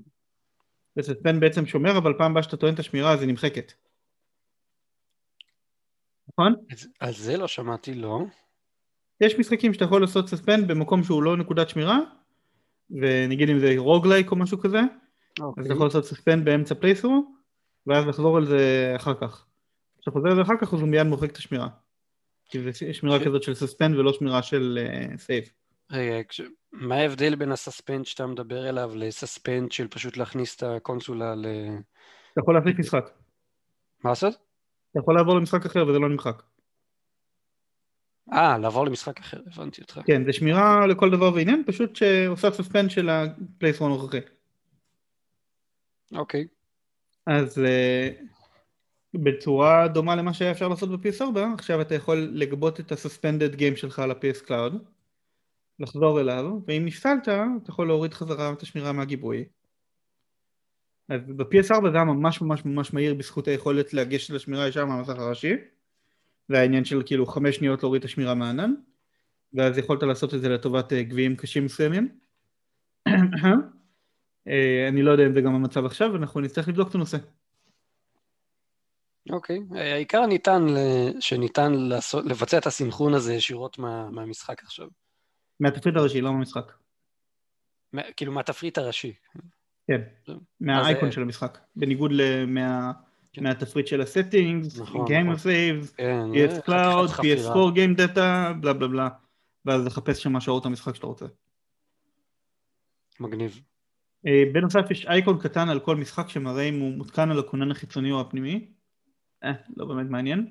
וסספן 0.97 1.39
בעצם 1.39 1.65
שומר, 1.65 1.97
אבל 1.97 2.13
פעם 2.17 2.31
הבאה 2.31 2.43
שאתה 2.43 2.57
טוען 2.57 2.73
את 2.73 2.79
השמירה 2.79 3.13
אז 3.13 3.21
היא 3.21 3.29
נמחקת. 3.29 3.73
נכון? 6.27 6.53
על 6.99 7.13
זה 7.13 7.37
לא 7.37 7.47
שמעתי, 7.47 7.93
לא. 7.93 8.19
יש 9.21 9.39
משחקים 9.39 9.73
שאתה 9.73 9.85
יכול 9.85 10.01
לעשות 10.01 10.27
סספן 10.27 10.67
במקום 10.67 11.03
שהוא 11.03 11.23
לא 11.23 11.37
נקודת 11.37 11.69
שמירה, 11.69 11.99
ונגיד 12.91 13.49
אם 13.49 13.59
זה 13.59 13.73
רוגלייק 13.77 14.31
או 14.31 14.35
משהו 14.35 14.57
כזה, 14.57 14.79
אז 15.57 15.65
אתה 15.65 15.73
יכול 15.73 15.85
לעשות 15.85 16.05
suspend 16.05 16.45
באמצע 16.45 16.75
playthrough, 16.75 17.33
ואז 17.87 18.05
לחזור 18.07 18.37
על 18.37 18.45
זה 18.45 18.93
אחר 18.95 19.13
כך. 19.13 19.45
כשאתה 19.99 20.11
חוזר 20.11 20.29
על 20.29 20.35
זה 20.35 20.41
אחר 20.41 20.53
כך 20.61 20.73
אז 20.73 20.79
הוא 20.79 20.89
מיד 20.89 21.03
מוחק 21.07 21.31
את 21.31 21.37
השמירה. 21.37 21.67
כי 22.49 22.59
זה 22.71 22.93
שמירה 22.93 23.19
ש- 23.19 23.23
כזאת 23.23 23.43
של 23.43 23.53
suspend 23.53 23.95
ולא 23.95 24.13
שמירה 24.13 24.41
של 24.43 24.79
save. 25.17 25.43
רגע, 25.91 26.23
כש- 26.23 26.41
מה 26.71 26.95
ההבדל 26.95 27.35
בין 27.35 27.51
ה 27.51 27.58
suspend 27.58 28.05
שאתה 28.05 28.27
מדבר 28.27 28.69
אליו 28.69 28.91
ל 28.95 29.04
suspend 29.04 29.71
של 29.71 29.87
פשוט 29.87 30.17
להכניס 30.17 30.55
את 30.55 30.63
הקונסולה 30.63 31.35
ל... 31.35 31.45
אתה 32.33 32.41
יכול 32.41 32.55
להחליף 32.55 32.79
משחק. 32.79 33.09
מה 34.03 34.09
לעשות? 34.09 34.33
אתה 34.91 34.99
יכול 34.99 35.15
לעבור 35.15 35.35
למשחק 35.35 35.65
אחר 35.65 35.87
וזה 35.87 35.99
לא 35.99 36.09
נמחק. 36.09 36.43
אה, 38.31 38.57
לעבור 38.57 38.85
למשחק 38.85 39.19
אחר, 39.19 39.41
הבנתי 39.53 39.81
אותך. 39.81 39.99
כן, 40.05 40.25
זה 40.25 40.33
שמירה 40.33 40.87
לכל 40.87 41.11
דבר 41.11 41.33
ועניין, 41.33 41.63
פשוט 41.65 41.95
שעושה 41.95 42.51
suspend 42.51 42.91
של 42.91 43.09
ה 43.09 43.16
playthrough 43.16 43.91
הנוכחי. 43.91 44.19
אוקיי. 46.15 46.47
אז 47.27 47.57
uh, 47.57 48.23
בצורה 49.13 49.87
דומה 49.87 50.15
למה 50.15 50.33
שהיה 50.33 50.51
אפשר 50.51 50.67
לעשות 50.67 50.89
ב-PS4, 50.89 51.39
עכשיו 51.53 51.81
אתה 51.81 51.95
יכול 51.95 52.17
לגבות 52.33 52.79
את 52.79 52.91
ה-suspended 52.91 53.55
game 53.59 53.75
שלך 53.75 53.99
ל-PS 53.99 54.47
Cloud, 54.47 54.73
לחזור 55.79 56.21
אליו, 56.21 56.45
ואם 56.67 56.85
נפסלת, 56.85 57.23
אתה 57.23 57.69
יכול 57.69 57.87
להוריד 57.87 58.13
חזרה 58.13 58.53
את 58.53 58.61
השמירה 58.61 58.91
מהגיבוי. 58.91 59.45
אז 61.09 61.21
ב-PS4 61.27 61.89
זה 61.91 61.95
היה 61.95 62.03
ממש 62.03 62.41
ממש 62.41 62.65
ממש 62.65 62.93
מהיר 62.93 63.13
בזכות 63.13 63.47
היכולת 63.47 63.93
לגשת 63.93 64.29
לשמירה 64.29 64.67
ישר 64.67 64.85
מהמסך 64.85 65.19
הראשי. 65.19 65.53
זה 66.47 66.59
העניין 66.59 66.85
של 66.85 67.03
כאילו 67.05 67.25
חמש 67.25 67.55
שניות 67.55 67.83
להוריד 67.83 67.99
את 67.99 68.05
השמירה 68.05 68.33
מהענן, 68.33 68.73
ואז 69.53 69.77
יכולת 69.77 70.03
לעשות 70.03 70.33
את 70.33 70.41
זה 70.41 70.49
לטובת 70.49 70.93
אה, 70.93 71.03
גביעים 71.03 71.35
קשים 71.35 71.65
מסוימים. 71.65 72.17
אה, 74.47 74.87
אני 74.87 75.01
לא 75.01 75.11
יודע 75.11 75.25
אם 75.25 75.33
זה 75.33 75.41
גם 75.41 75.55
המצב 75.55 75.85
עכשיו, 75.85 76.15
אנחנו 76.15 76.41
נצטרך 76.41 76.67
לבדוק 76.67 76.89
את 76.89 76.95
הנושא. 76.95 77.17
אוקיי. 79.29 79.59
אה, 79.75 79.93
העיקר 79.93 80.25
ניתן, 80.25 80.65
שניתן 81.19 81.73
לעשות, 81.73 82.25
לבצע 82.25 82.57
את 82.57 82.67
הסינכרון 82.67 83.13
הזה 83.13 83.33
ישירות 83.33 83.79
מה, 83.79 84.09
מהמשחק 84.09 84.63
עכשיו. 84.63 84.87
מהתפריט 85.59 85.95
הראשי, 85.95 86.21
לא 86.21 86.33
מהמשחק. 86.33 86.71
מה, 87.93 88.01
כאילו 88.17 88.31
מהתפריט 88.31 88.77
הראשי. 88.77 89.13
כן. 89.87 90.01
מהאייקון 90.59 91.11
של 91.11 91.21
המשחק. 91.21 91.57
בניגוד 91.75 92.11
למה... 92.13 92.91
כן. 93.33 93.43
מהתפריט 93.43 93.87
של 93.87 94.01
הסטינגס, 94.01 94.79
נכון, 94.79 95.05
Game 95.05 95.23
נכון. 95.23 95.35
of 95.35 95.39
Saves, 95.39 95.95
כן, 95.97 96.25
PS 96.33 96.51
זה 96.51 96.59
Cloud, 96.59 97.07
חתיכת 97.07 97.13
חפירה. 97.13 97.53
PS4 97.53 97.75
Game 97.75 97.97
Data, 97.99 98.53
בלה 98.59 98.73
בלה 98.73 98.87
בלה, 98.87 99.09
ואז 99.65 99.85
לחפש 99.85 100.23
שם 100.23 100.39
שעות 100.39 100.65
המשחק 100.65 100.95
שאתה 100.95 101.07
רוצה. 101.07 101.25
מגניב. 103.19 103.61
אה, 104.27 104.43
בנוסף 104.53 104.91
יש 104.91 105.05
אייקון 105.05 105.39
קטן 105.39 105.69
על 105.69 105.79
כל 105.79 105.95
משחק 105.95 106.29
שמראה 106.29 106.63
אם 106.63 106.79
הוא 106.79 106.91
מותקן 106.91 107.31
על 107.31 107.39
הכונן 107.39 107.71
החיצוני 107.71 108.11
או 108.11 108.21
הפנימי. 108.21 108.67
אה, 109.43 109.51
לא 109.77 109.85
באמת 109.85 110.09
מעניין. 110.09 110.47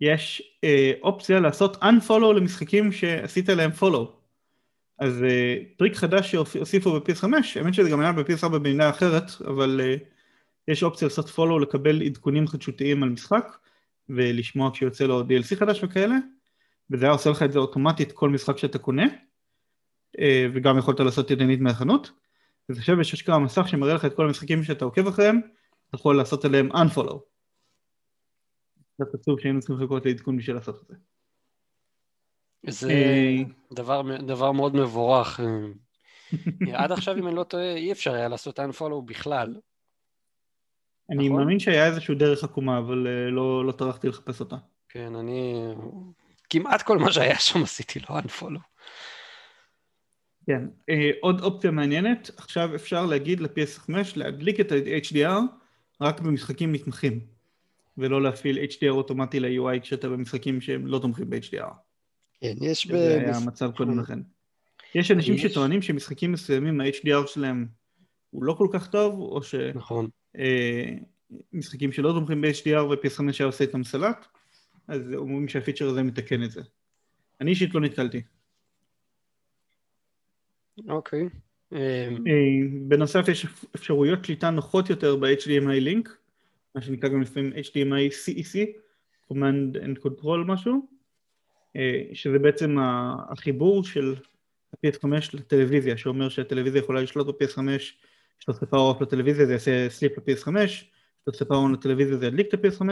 יש 0.00 0.56
אה, 0.64 0.92
אופציה 1.02 1.40
לעשות 1.40 1.76
unfollow 1.76 2.32
למשחקים 2.36 2.92
שעשית 2.92 3.48
להם 3.48 3.70
follow. 3.80 4.24
אז 4.98 5.22
אה, 5.22 5.56
טריק 5.78 5.96
חדש 5.96 6.30
שהוסיפו 6.30 7.00
ב-PS5, 7.00 7.24
האמת 7.56 7.74
שזה 7.74 7.90
גם 7.90 8.00
היה 8.00 8.12
ב-PS4 8.12 8.48
במילה 8.48 8.90
אחרת, 8.90 9.30
אבל 9.46 9.80
אה, 9.84 9.96
יש 10.68 10.82
אופציה 10.82 11.08
לעשות 11.08 11.26
follow 11.26 11.62
לקבל 11.62 12.02
עדכונים 12.02 12.46
חדשותיים 12.46 13.02
על 13.02 13.08
משחק 13.08 13.56
ולשמוע 14.08 14.70
כשיוצא 14.72 15.04
לו 15.04 15.20
DLC 15.20 15.56
חדש 15.56 15.84
וכאלה. 15.84 16.16
וזה 16.90 17.04
היה 17.04 17.12
עושה 17.12 17.30
לך 17.30 17.42
את 17.42 17.52
זה 17.52 17.58
אוטומטית 17.58 18.12
כל 18.12 18.30
משחק 18.30 18.58
שאתה 18.58 18.78
קונה, 18.78 19.04
אה, 20.18 20.46
וגם 20.54 20.78
יכולת 20.78 21.00
לעשות 21.00 21.30
ידנית 21.30 21.60
מהחנות, 21.60 22.10
אז 22.68 22.78
עכשיו 22.78 23.00
יש 23.00 23.14
אשכרה 23.14 23.38
מסך 23.38 23.68
שמראה 23.68 23.94
לך 23.94 24.04
את 24.04 24.14
כל 24.16 24.26
המשחקים 24.26 24.62
שאתה 24.62 24.84
עוקב 24.84 25.06
אחריהם, 25.06 25.40
אתה 25.88 25.96
יכול 25.96 26.16
לעשות 26.16 26.44
עליהם 26.44 26.72
unfollow. 26.72 27.18
זה 28.98 29.04
עצוב 29.14 29.40
שהיינו 29.40 29.60
צריכים 29.60 29.76
לחכות 29.76 30.06
לעדכון 30.06 30.36
בשביל 30.36 30.56
לעשות 30.56 30.82
את 30.82 30.86
זה. 30.88 30.94
זה 32.68 32.90
אה, 32.90 33.42
דבר, 33.72 34.02
דבר 34.26 34.52
מאוד 34.52 34.76
מבורך. 34.76 35.40
עד 36.72 36.92
עכשיו, 36.92 37.18
אם 37.18 37.26
אני 37.26 37.36
לא 37.36 37.44
טועה, 37.44 37.74
אי 37.74 37.92
אפשר 37.92 38.14
היה 38.14 38.28
לעשות 38.28 38.60
unfollow 38.60 39.02
בכלל. 39.04 39.54
אני 41.10 41.28
נכון. 41.28 41.40
מאמין 41.40 41.58
שהיה 41.58 41.86
איזשהו 41.86 42.14
דרך 42.14 42.44
עקומה, 42.44 42.78
אבל 42.78 43.06
אה, 43.06 43.30
לא, 43.30 43.66
לא 43.66 43.72
טרחתי 43.72 44.08
לחפש 44.08 44.40
אותה. 44.40 44.56
כן, 44.88 45.14
אני... 45.14 45.64
כמעט 46.50 46.82
כל 46.82 46.98
מה 46.98 47.12
שהיה 47.12 47.38
שם 47.38 47.62
עשיתי 47.62 47.98
לו 48.00 48.18
unfollow. 48.18 48.60
כן, 50.46 50.62
אה, 50.90 51.10
עוד 51.20 51.40
אופציה 51.40 51.70
מעניינת, 51.70 52.30
עכשיו 52.36 52.74
אפשר 52.74 53.06
להגיד 53.06 53.40
ל-PS5 53.40 53.90
להדליק 54.16 54.60
את 54.60 54.72
ה-HDR 54.72 55.40
רק 56.00 56.20
במשחקים 56.20 56.72
נתמכים, 56.72 57.20
ולא 57.98 58.22
להפעיל 58.22 58.58
HDR 58.58 58.90
אוטומטי 58.90 59.40
ל-UI 59.40 59.80
כשאתה 59.80 60.08
במשחקים 60.08 60.60
שהם 60.60 60.86
לא 60.86 60.98
תומכים 60.98 61.30
ב-HDR. 61.30 61.72
כן, 62.40 62.54
יש... 62.60 62.86
זה 62.86 63.08
היה 63.08 63.32
במש- 63.32 63.36
המצב 63.36 63.70
קודם 63.76 63.98
לכן. 63.98 64.18
יש 64.94 65.10
אנשים 65.10 65.38
שטוענים 65.38 65.82
שמשחקים 65.82 66.32
מסוימים 66.32 66.80
ה-HDR 66.80 67.26
שלהם 67.26 67.66
הוא 68.30 68.44
לא 68.44 68.52
כל 68.52 68.68
כך 68.72 68.86
טוב, 68.90 69.14
או 69.20 69.40
נכון. 69.74 70.08
שמשחקים 71.52 71.92
שלא 71.92 72.12
תומכים 72.12 72.40
ב-HDR 72.40 72.82
ו-PS5 72.82 73.22
היה 73.38 73.46
עושה 73.46 73.64
איתם 73.64 73.84
סלט, 73.84 74.26
אז 74.88 75.14
אומרים 75.14 75.48
שהפיצ'ר 75.48 75.88
הזה 75.88 76.02
מתקן 76.02 76.42
את 76.42 76.50
זה. 76.50 76.62
אני 77.40 77.50
אישית 77.50 77.74
לא 77.74 77.80
נתקלתי. 77.80 78.22
אוקיי. 80.88 81.28
אמ, 81.72 81.78
אה, 82.26 82.68
בנוסף 82.88 83.28
יש 83.28 83.46
אפשרויות 83.76 84.22
קליטה 84.22 84.50
נוחות 84.50 84.90
יותר 84.90 85.16
ב-HDMI 85.16 85.80
לינק, 85.80 86.16
מה 86.74 86.82
שנקרא 86.82 87.08
גם 87.08 87.22
לפעמים 87.22 87.52
HDMI 87.52 88.12
CEC, 88.12 88.56
Command 89.32 89.76
and 89.76 90.06
Control 90.06 90.38
משהו, 90.46 90.88
אה, 91.76 92.02
שזה 92.12 92.38
בעצם 92.38 92.76
החיבור 93.30 93.84
של 93.84 94.14
ה-PS5 94.72 95.06
לטלוויזיה, 95.32 95.96
שאומר 95.96 96.28
שהטלוויזיה 96.28 96.78
יכולה 96.78 97.02
לשלוט 97.02 97.26
ב-PS5, 97.26 97.58
יעשו 98.40 98.54
power 98.54 98.76
off 98.76 99.00
לטלוויזיה, 99.00 99.46
זה 99.46 99.52
יעשה 99.52 99.90
sleep 99.90 100.12
ל-PS5, 100.18 100.58
יעשו 100.60 101.34
power 101.34 101.54
on 101.54 101.72
לטלוויזיה, 101.72 102.16
זה 102.16 102.26
ידליק 102.26 102.54
את 102.54 102.64
ה-PS5, 102.64 102.84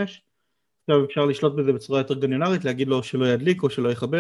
עכשיו 0.82 1.04
אפשר 1.04 1.24
לשלוט 1.24 1.52
בזה 1.56 1.72
בצורה 1.72 2.00
יותר 2.00 2.14
גרנולרית, 2.14 2.64
להגיד 2.64 2.88
לו 2.88 3.02
שלא 3.02 3.26
ידליק 3.26 3.62
או 3.62 3.70
שלא 3.70 3.88
יכבה, 3.88 4.18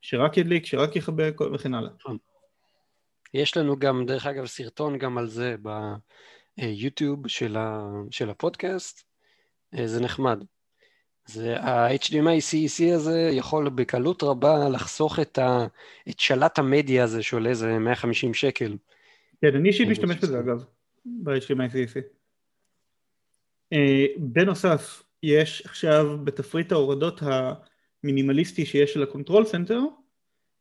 שרק 0.00 0.36
ידליק, 0.36 0.66
שרק 0.66 0.96
יכבה, 0.96 1.24
וכן 1.54 1.74
הלאה. 1.74 1.90
יש 3.34 3.56
לנו 3.56 3.78
גם, 3.78 4.06
דרך 4.06 4.26
אגב, 4.26 4.46
סרטון 4.46 4.98
גם 4.98 5.18
על 5.18 5.26
זה 5.26 5.56
ביוטיוב 6.56 7.28
של, 7.28 7.56
ה, 7.56 7.88
של 8.10 8.30
הפודקאסט. 8.30 9.04
אה, 9.78 9.86
זה 9.86 10.00
נחמד. 10.00 10.44
זה 11.26 11.56
ה-HDMI 11.60 12.40
CEC 12.50 12.94
הזה 12.94 13.28
יכול 13.32 13.68
בקלות 13.68 14.22
רבה 14.22 14.68
לחסוך 14.68 15.20
את, 15.20 15.38
ה, 15.38 15.66
את 16.08 16.20
שלט 16.20 16.58
המדיה 16.58 17.04
הזה 17.04 17.22
שעולה 17.22 17.50
איזה 17.50 17.78
150 17.78 18.34
שקל. 18.34 18.76
כן, 19.40 19.56
אני 19.56 19.68
אישית 19.68 19.88
משתמש 19.88 20.16
בזה 20.16 20.26
זה. 20.26 20.40
אגב, 20.40 20.64
ב-HDMI 21.04 21.72
CEC. 21.72 22.00
אה, 23.72 24.06
בנוסף, 24.18 25.02
יש 25.22 25.62
עכשיו 25.66 26.18
בתפריט 26.24 26.72
ההורדות 26.72 27.20
המינימליסטי 28.02 28.66
שיש 28.66 28.94
של 28.94 29.02
ה 29.02 29.07
control 29.07 29.44
center, 29.44 29.80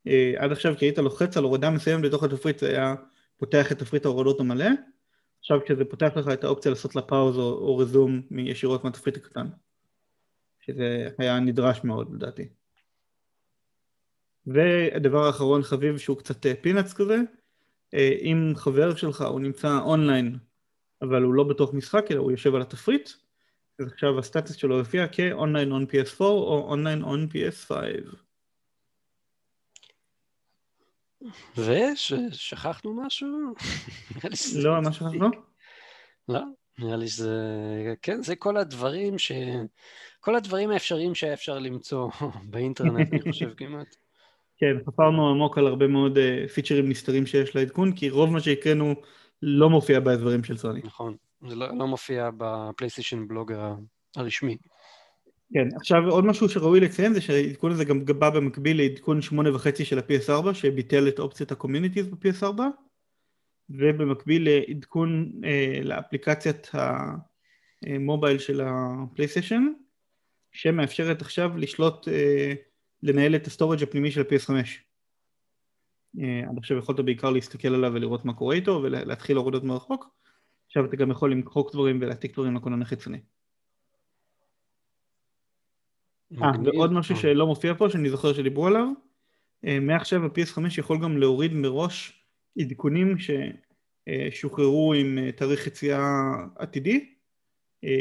אה, 0.08 0.34
עד 0.38 0.52
עכשיו 0.52 0.76
כשהיית 0.76 0.98
לוחץ 0.98 1.38
על 1.38 1.44
הורדה 1.44 1.70
מסוימת 1.70 2.06
בתוך 2.06 2.24
התפריט 2.24 2.60
זה 2.60 2.70
היה 2.70 2.96
פותח 3.38 3.72
את 3.72 3.80
תפריט 3.80 4.06
ההורדות 4.06 4.40
המלא, 4.40 4.70
עכשיו 5.40 5.60
כשזה 5.66 5.86
פותח 5.86 6.12
לך 6.16 6.28
את 6.34 6.44
האופציה 6.44 6.72
לעשות 6.72 6.96
לה 6.96 7.02
pause 7.02 7.38
או, 7.38 7.42
או 7.42 7.78
resume 7.78 8.22
ישירות 8.38 8.84
מהתפריט 8.84 9.18
הקטן, 9.18 9.48
שזה 10.60 11.10
היה 11.18 11.40
נדרש 11.40 11.84
מאוד 11.84 12.14
לדעתי. 12.14 12.50
והדבר 14.46 15.26
האחרון 15.26 15.64
חביב 15.64 15.98
שהוא 15.98 16.18
קצת 16.18 16.46
peanuts 16.62 16.94
כזה, 16.94 17.16
אה, 17.16 17.43
אם 18.22 18.54
חבר 18.56 18.96
שלך 18.96 19.22
הוא 19.22 19.40
נמצא 19.40 19.80
אונליין 19.80 20.38
אבל 21.02 21.24
הוא 21.24 21.34
לא 21.34 21.44
בתוך 21.44 21.74
משחק 21.74 22.06
אלא 22.12 22.20
הוא 22.20 22.32
יושב 22.32 22.56
על 22.56 22.62
התפריט 22.62 23.10
אז 23.80 23.88
עכשיו 23.88 24.20
הסטטוס 24.20 24.56
שלו 24.56 24.78
יופיע 24.78 25.08
כ 25.08 25.24
online 25.24 25.72
on 25.72 25.84
PS4 25.84 26.20
או 26.20 26.68
online 26.70 27.04
on 27.04 27.28
PS5 27.34 27.72
ושכחנו 31.58 32.94
משהו? 33.06 33.28
לא, 34.64 34.82
מה 34.82 34.94
שכחנו? 34.94 35.30
לא, 36.30 36.42
נראה 36.80 36.96
לי 36.96 37.08
שזה... 37.08 37.36
כן, 38.02 38.24
זה 38.24 38.36
כל 38.36 38.58
הדברים 38.58 39.18
ש... 39.18 39.32
כל 40.20 40.36
הדברים 40.36 40.72
האפשריים 40.72 41.16
שהיה 41.16 41.34
אפשר 41.34 41.60
למצוא 41.60 42.10
באינטרנט, 42.52 43.14
אני 43.14 43.22
חושב 43.22 43.54
כמעט. 43.58 43.96
כן, 44.64 44.78
חפרנו 44.88 45.30
עמוק 45.30 45.58
על 45.58 45.68
הרבה 45.68 45.88
מאוד 45.88 46.18
אה, 46.18 46.48
פיצ'רים 46.48 46.90
נסתרים 46.90 47.26
שיש 47.26 47.56
לעדכון 47.56 47.96
כי 47.96 48.10
רוב 48.10 48.30
מה 48.30 48.40
שהקראנו 48.40 48.96
לא 49.42 49.70
מופיע 49.70 50.00
בהסברים 50.00 50.44
של 50.44 50.58
סוני 50.58 50.82
נכון, 50.84 51.16
זה 51.48 51.56
לא, 51.56 51.78
לא 51.78 51.88
מופיע 51.88 52.30
בפלייסטיישן 52.38 53.28
בלוג 53.28 53.54
הרשמי. 54.16 54.58
כן, 55.54 55.68
עכשיו 55.76 56.10
עוד 56.10 56.26
משהו 56.26 56.50
שראוי 56.50 56.80
לציין 56.80 57.14
זה 57.14 57.22
שהעדכון 57.22 57.72
הזה 57.72 57.86
גם 57.86 58.06
בא 58.06 58.30
במקביל 58.30 58.78
לעדכון 58.78 59.22
שמונה 59.22 59.56
וחצי 59.56 59.86
של 59.86 60.00
ה-PS4 60.00 60.54
שביטל 60.54 61.08
את 61.08 61.20
אופציית 61.20 61.52
ה 61.52 61.57
communities 61.57 62.08
ב-PS4 62.08 62.60
ובמקביל 63.70 64.50
לעדכון 64.50 65.32
אה, 65.46 65.80
לאפליקציית 65.84 66.72
ה 67.84 67.92
mobile 67.92 68.38
של 68.38 68.62
הפלייסטיישן 68.66 69.68
שמאפשרת 70.52 71.22
עכשיו 71.22 71.58
לשלוט, 71.58 72.08
אה, 72.08 72.54
לנהל 73.04 73.36
את 73.36 73.48
ה 73.48 73.52
storage 73.52 73.84
הפנימי 73.84 74.12
של 74.12 74.22
ה-PS5 74.22 74.54
אה, 76.20 76.50
עד 76.50 76.58
עכשיו 76.58 76.78
יכולת 76.78 77.00
בעיקר 77.00 77.30
להסתכל 77.30 77.68
עליו 77.68 77.92
ולראות 77.94 78.26
מה 78.26 78.34
קורה 78.34 78.56
איתו 78.56 78.80
ולהתחיל 78.84 79.38
הורדות 79.38 79.64
מרחוק. 79.64 80.10
עכשיו 80.66 80.86
אתה 80.86 80.96
גם 80.96 81.12
יכול 81.12 81.32
למחוק 81.32 81.74
דברים 81.74 82.00
ולהעתיק 82.02 82.34
דברים 82.34 82.56
לכונן 82.56 82.82
החיצוני 82.82 83.20
אה. 86.42 86.52
ועוד 86.64 86.94
משהו 86.94 87.16
אה, 87.16 87.20
שלא 87.22 87.48
מופיע 87.48 87.74
פה, 87.74 87.90
שאני 87.90 88.10
זוכר 88.10 88.34
שדיברו 88.34 88.68
עליו, 88.68 88.88
אה, 89.66 89.80
מעכשיו 89.80 90.26
ה-PS5 90.26 90.62
יכול 90.78 91.00
גם 91.04 91.18
להוריד 91.18 91.54
מראש 91.54 92.26
עדכונים 92.60 93.16
ששוחררו 93.18 94.94
עם 94.94 95.32
תאריך 95.32 95.68
יציאה 95.68 96.34
עתידי, 96.56 97.14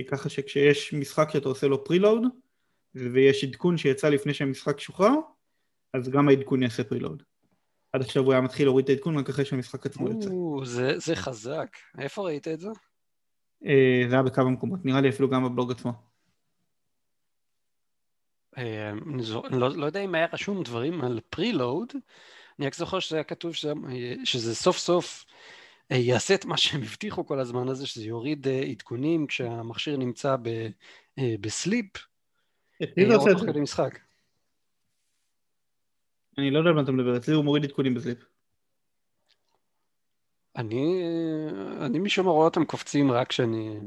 ככה 0.09 0.29
שכשיש 0.29 0.95
משחק 0.95 1.29
שאתה 1.33 1.49
עושה 1.49 1.67
לו 1.67 1.85
פרילוד, 1.85 2.23
ויש 2.95 3.45
עדכון 3.45 3.77
שיצא 3.77 4.09
לפני 4.09 4.35
שהמשחק 4.35 4.81
שוחרר, 4.81 5.15
אז 5.93 6.09
גם 6.09 6.29
העדכון 6.29 6.63
יעשה 6.63 6.85
פרילוד. 6.85 7.23
עד 7.93 8.01
עכשיו 8.01 8.23
הוא 8.23 8.33
היה 8.33 8.43
מתחיל 8.43 8.67
להוריד 8.67 8.85
את 8.85 8.91
העדכון 8.91 9.19
רק 9.19 9.29
אחרי 9.29 9.45
שהמשחק 9.45 9.87
עצמו 9.87 10.09
יוצא. 10.09 10.31
או, 10.31 10.65
זה, 10.65 10.99
זה 10.99 11.17
חזק. 11.17 11.77
איפה 11.99 12.23
ראית 12.23 12.49
את 12.49 12.61
זה? 12.61 12.69
אה, 13.67 14.03
זה 14.09 14.15
היה 14.15 14.23
בכמה 14.23 14.51
מקומות, 14.51 14.85
נראה 14.85 15.01
לי 15.01 15.09
אפילו 15.09 15.29
גם 15.29 15.45
בבלוג 15.45 15.71
עצמו. 15.71 15.93
אה, 18.59 18.91
אני 18.91 19.23
לא, 19.51 19.71
לא 19.77 19.87
יודע 19.87 20.01
אם 20.01 20.15
היה 20.15 20.27
רשום 20.33 20.63
דברים 20.63 21.01
על 21.01 21.21
פרילוד, 21.31 21.93
אני 22.59 22.67
רק 22.67 22.75
זוכר 22.75 23.01
שזה 23.01 23.17
היה 23.17 23.25
כתוב 23.25 23.55
שזה, 23.55 23.73
שזה 24.25 24.55
סוף 24.55 24.79
סוף 24.79 25.25
אה, 25.93 25.97
יעשה 25.97 26.35
את 26.35 26.45
מה 26.45 26.57
שהם 26.57 26.83
הבטיחו 26.83 27.27
כל 27.27 27.41
הזמן 27.41 27.69
הזה, 27.69 27.87
שזה 27.87 28.05
יוריד 28.05 28.49
אה, 28.49 28.63
עדכונים 28.63 29.27
כשהמכשיר 29.27 29.97
נמצא 29.97 30.37
ב, 30.43 30.49
אה, 31.19 31.35
בסליפ, 31.41 31.87
זה 32.97 33.03
אה, 33.11 33.15
עושה 33.15 33.31
עוד 33.31 33.49
את 33.49 33.67
זה. 33.67 33.83
אני 36.39 36.51
לא 36.51 36.59
יודע 36.59 36.71
על 36.71 36.77
מה 36.77 36.83
אתה 36.83 36.93
מדבר, 36.93 37.17
אצלי 37.17 37.35
הוא 37.35 37.45
מוריד 37.45 37.65
עדכונים 37.65 37.95
בסליפ. 37.95 38.19
אני, 40.57 41.03
אה, 41.03 41.87
אני 41.87 41.99
משום 41.99 42.27
מה 42.27 42.33
רואה 42.33 42.45
אותם 42.45 42.65
קופצים 42.65 43.13
רק 43.13 43.29
כשאני... 43.29 43.79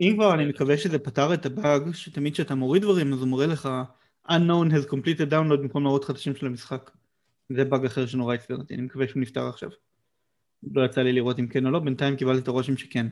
אם 0.00 0.12
כבר 0.16 0.34
אני 0.34 0.46
מקווה 0.46 0.78
שזה 0.78 0.98
פתר 0.98 1.34
את 1.34 1.46
הבאג 1.46 1.92
שתמיד 1.92 2.32
כשאתה 2.32 2.54
מוריד 2.54 2.82
דברים 2.82 3.12
אז 3.12 3.20
הוא 3.20 3.28
מורה 3.28 3.46
לך 3.46 3.68
unknown 4.28 4.72
has 4.72 4.90
completed 4.90 5.30
download 5.30 5.56
במקום 5.62 5.82
להראות 5.82 6.10
השם 6.10 6.34
של 6.34 6.46
המשחק 6.46 6.90
זה 7.48 7.64
באג 7.64 7.84
אחר 7.84 8.06
שנורא 8.06 8.36
אותי, 8.50 8.74
אני 8.74 8.82
מקווה 8.82 9.08
שהוא 9.08 9.22
נפתר 9.22 9.48
עכשיו 9.48 9.70
לא 10.62 10.84
יצא 10.84 11.00
לי 11.00 11.12
לראות 11.12 11.38
אם 11.38 11.46
כן 11.46 11.66
או 11.66 11.70
לא, 11.70 11.78
בינתיים 11.78 12.16
קיבלתי 12.16 12.42
את 12.42 12.48
הרושם 12.48 12.76
שכן 12.76 13.06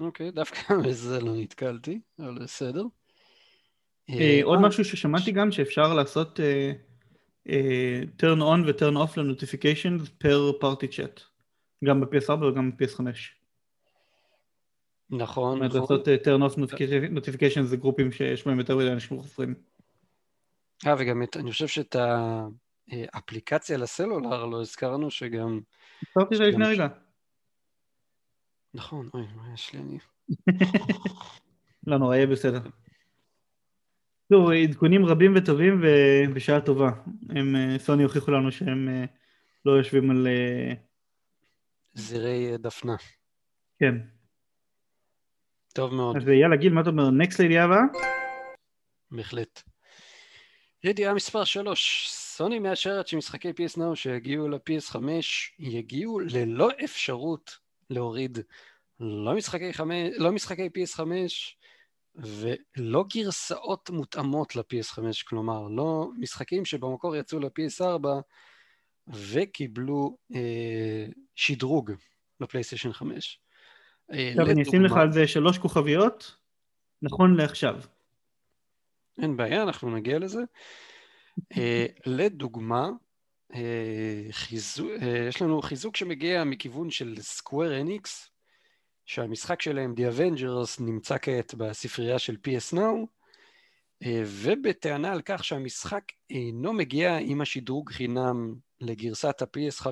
אוקיי, 0.00 0.30
דווקא 0.30 0.74
בזה 0.86 1.20
לא 1.20 1.36
נתקלתי, 1.36 2.00
אבל 2.18 2.38
בסדר. 2.42 2.84
אה, 4.10 4.40
עוד 4.42 4.58
אה, 4.58 4.68
משהו 4.68 4.84
ששמעתי 4.84 5.32
גם 5.32 5.52
שאפשר 5.52 5.94
לעשות 5.94 6.40
אה, 6.40 6.72
אה, 7.48 8.00
turn 8.22 8.38
on 8.40 8.66
ו-turn 8.66 8.96
off 8.96 9.20
ל-notifications 9.20 10.08
per 10.24 10.62
party 10.62 10.86
chat 10.96 11.20
גם 11.84 12.00
ב-PS4 12.00 12.44
וגם 12.44 12.70
ב-PS5 12.70 12.96
זאת 15.10 15.20
נכון, 15.20 15.62
נכון. 15.62 15.80
לעשות 15.80 16.08
אה, 16.08 16.16
turn 16.16 16.50
off 16.50 16.54
notification- 16.54 17.18
notifications 17.18 17.62
זה 17.62 17.76
גרופים 17.76 18.12
שיש 18.12 18.46
בהם 18.46 18.58
יותר 18.58 18.76
מדי 18.76 18.92
אנשים 18.92 19.18
חופרים 19.20 19.54
אה, 20.86 20.94
וגם 20.98 21.22
אני 21.36 21.50
חושב 21.50 21.66
שאת 21.66 21.96
האפליקציה 22.90 23.78
לסלולר 23.78 24.44
לא 24.44 24.60
הזכרנו 24.60 25.10
שגם... 25.10 25.60
הזכרתי 26.06 26.34
את 26.34 26.38
זה 26.38 26.44
לפני 26.46 26.66
רגע. 26.66 26.88
נכון, 28.74 29.08
אוי, 29.14 29.22
מה 29.36 29.54
יש 29.54 29.72
לי 29.72 29.80
אני... 29.80 29.98
לא 31.86 31.98
נורא, 31.98 32.16
יהיה 32.16 32.26
בסדר. 32.26 32.60
טוב, 34.32 34.50
עדכונים 34.50 35.06
רבים 35.06 35.32
וטובים 35.36 35.82
ובשעה 35.82 36.60
טובה. 36.60 36.90
הם, 37.30 37.56
אה, 37.56 37.78
סוני 37.78 38.02
הוכיחו 38.02 38.30
לנו 38.30 38.52
שהם 38.52 38.88
אה, 38.88 39.04
לא 39.64 39.72
יושבים 39.72 40.10
על... 40.10 40.26
אה, 40.26 40.72
זירי 41.94 42.58
דפנה. 42.58 42.96
כן. 43.78 43.94
טוב 45.74 45.94
מאוד. 45.94 46.16
אז 46.16 46.28
יאללה, 46.28 46.56
גיל, 46.56 46.72
מה 46.72 46.80
אתה 46.80 46.90
אומר? 46.90 47.10
נקסט 47.10 47.40
לידיעה 47.40 47.64
הבאה? 47.64 47.82
בהחלט. 49.10 49.62
ידיעה 50.84 51.14
מספר 51.14 51.44
3, 51.44 52.08
סוני 52.10 52.58
מאשרת 52.58 53.08
שמשחקי 53.08 53.50
PS 53.50 53.78
Now 53.78 53.94
שיגיעו 53.94 54.48
ל-PS5 54.48 54.98
יגיעו 55.58 56.20
ללא 56.20 56.68
אפשרות 56.84 57.58
להוריד 57.90 58.38
לא 59.00 59.34
משחקי, 59.34 59.72
חמש, 59.72 60.08
לא 60.16 60.32
משחקי 60.32 60.66
PS5 60.66 61.00
ולא 62.16 63.04
גרסאות 63.14 63.90
מותאמות 63.90 64.56
ל-PS5, 64.56 64.98
כלומר 65.28 65.68
לא 65.68 66.10
משחקים 66.18 66.64
שבמקור 66.64 67.16
יצאו 67.16 67.38
ל-PS4 67.38 68.06
וקיבלו 69.08 70.18
אה, 70.34 71.06
שדרוג 71.34 71.92
לפלייסטיישן 72.40 72.92
5. 72.92 73.40
אה, 74.12 74.28
עכשיו 74.28 74.50
אני 74.50 74.62
אשים 74.62 74.84
לך 74.84 74.92
על 74.92 75.12
זה 75.12 75.28
שלוש 75.28 75.58
כוכביות, 75.58 76.36
נכון 77.02 77.36
לעכשיו. 77.36 77.80
אין 79.22 79.36
בעיה, 79.36 79.62
אנחנו 79.62 79.96
נגיע 79.96 80.18
לזה. 80.18 80.40
אה, 81.56 81.86
לדוגמה, 82.06 82.88
אה, 83.54 84.26
חיזוק, 84.30 84.90
יש 85.28 85.42
לנו 85.42 85.62
חיזוק 85.62 85.96
שמגיע 85.96 86.44
מכיוון 86.44 86.90
של 86.90 87.14
סקוואר 87.20 87.80
אניקס, 87.80 88.30
שהמשחק 89.06 89.62
שלהם, 89.62 89.94
The 89.96 90.18
Avengers, 90.18 90.82
נמצא 90.82 91.16
כעת 91.22 91.54
בספרייה 91.54 92.18
של 92.18 92.36
PS 92.46 92.74
Now, 92.74 93.06
ובטענה 94.06 95.12
על 95.12 95.20
כך 95.24 95.44
שהמשחק 95.44 96.02
אינו 96.30 96.72
מגיע 96.72 97.18
עם 97.20 97.40
השדרוג 97.40 97.90
חינם 97.90 98.54
לגרסת 98.80 99.42
ה-PS5, 99.42 99.90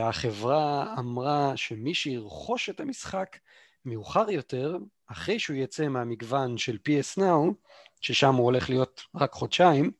החברה 0.00 0.94
אמרה 0.98 1.56
שמי 1.56 1.94
שירכוש 1.94 2.70
את 2.70 2.80
המשחק 2.80 3.36
מאוחר 3.84 4.30
יותר, 4.30 4.76
אחרי 5.06 5.38
שהוא 5.38 5.56
יצא 5.56 5.88
מהמגוון 5.88 6.58
של 6.58 6.78
PS 6.88 7.20
Now, 7.20 7.52
ששם 8.00 8.34
הוא 8.34 8.44
הולך 8.44 8.70
להיות 8.70 9.02
רק 9.14 9.32
חודשיים, 9.32 9.90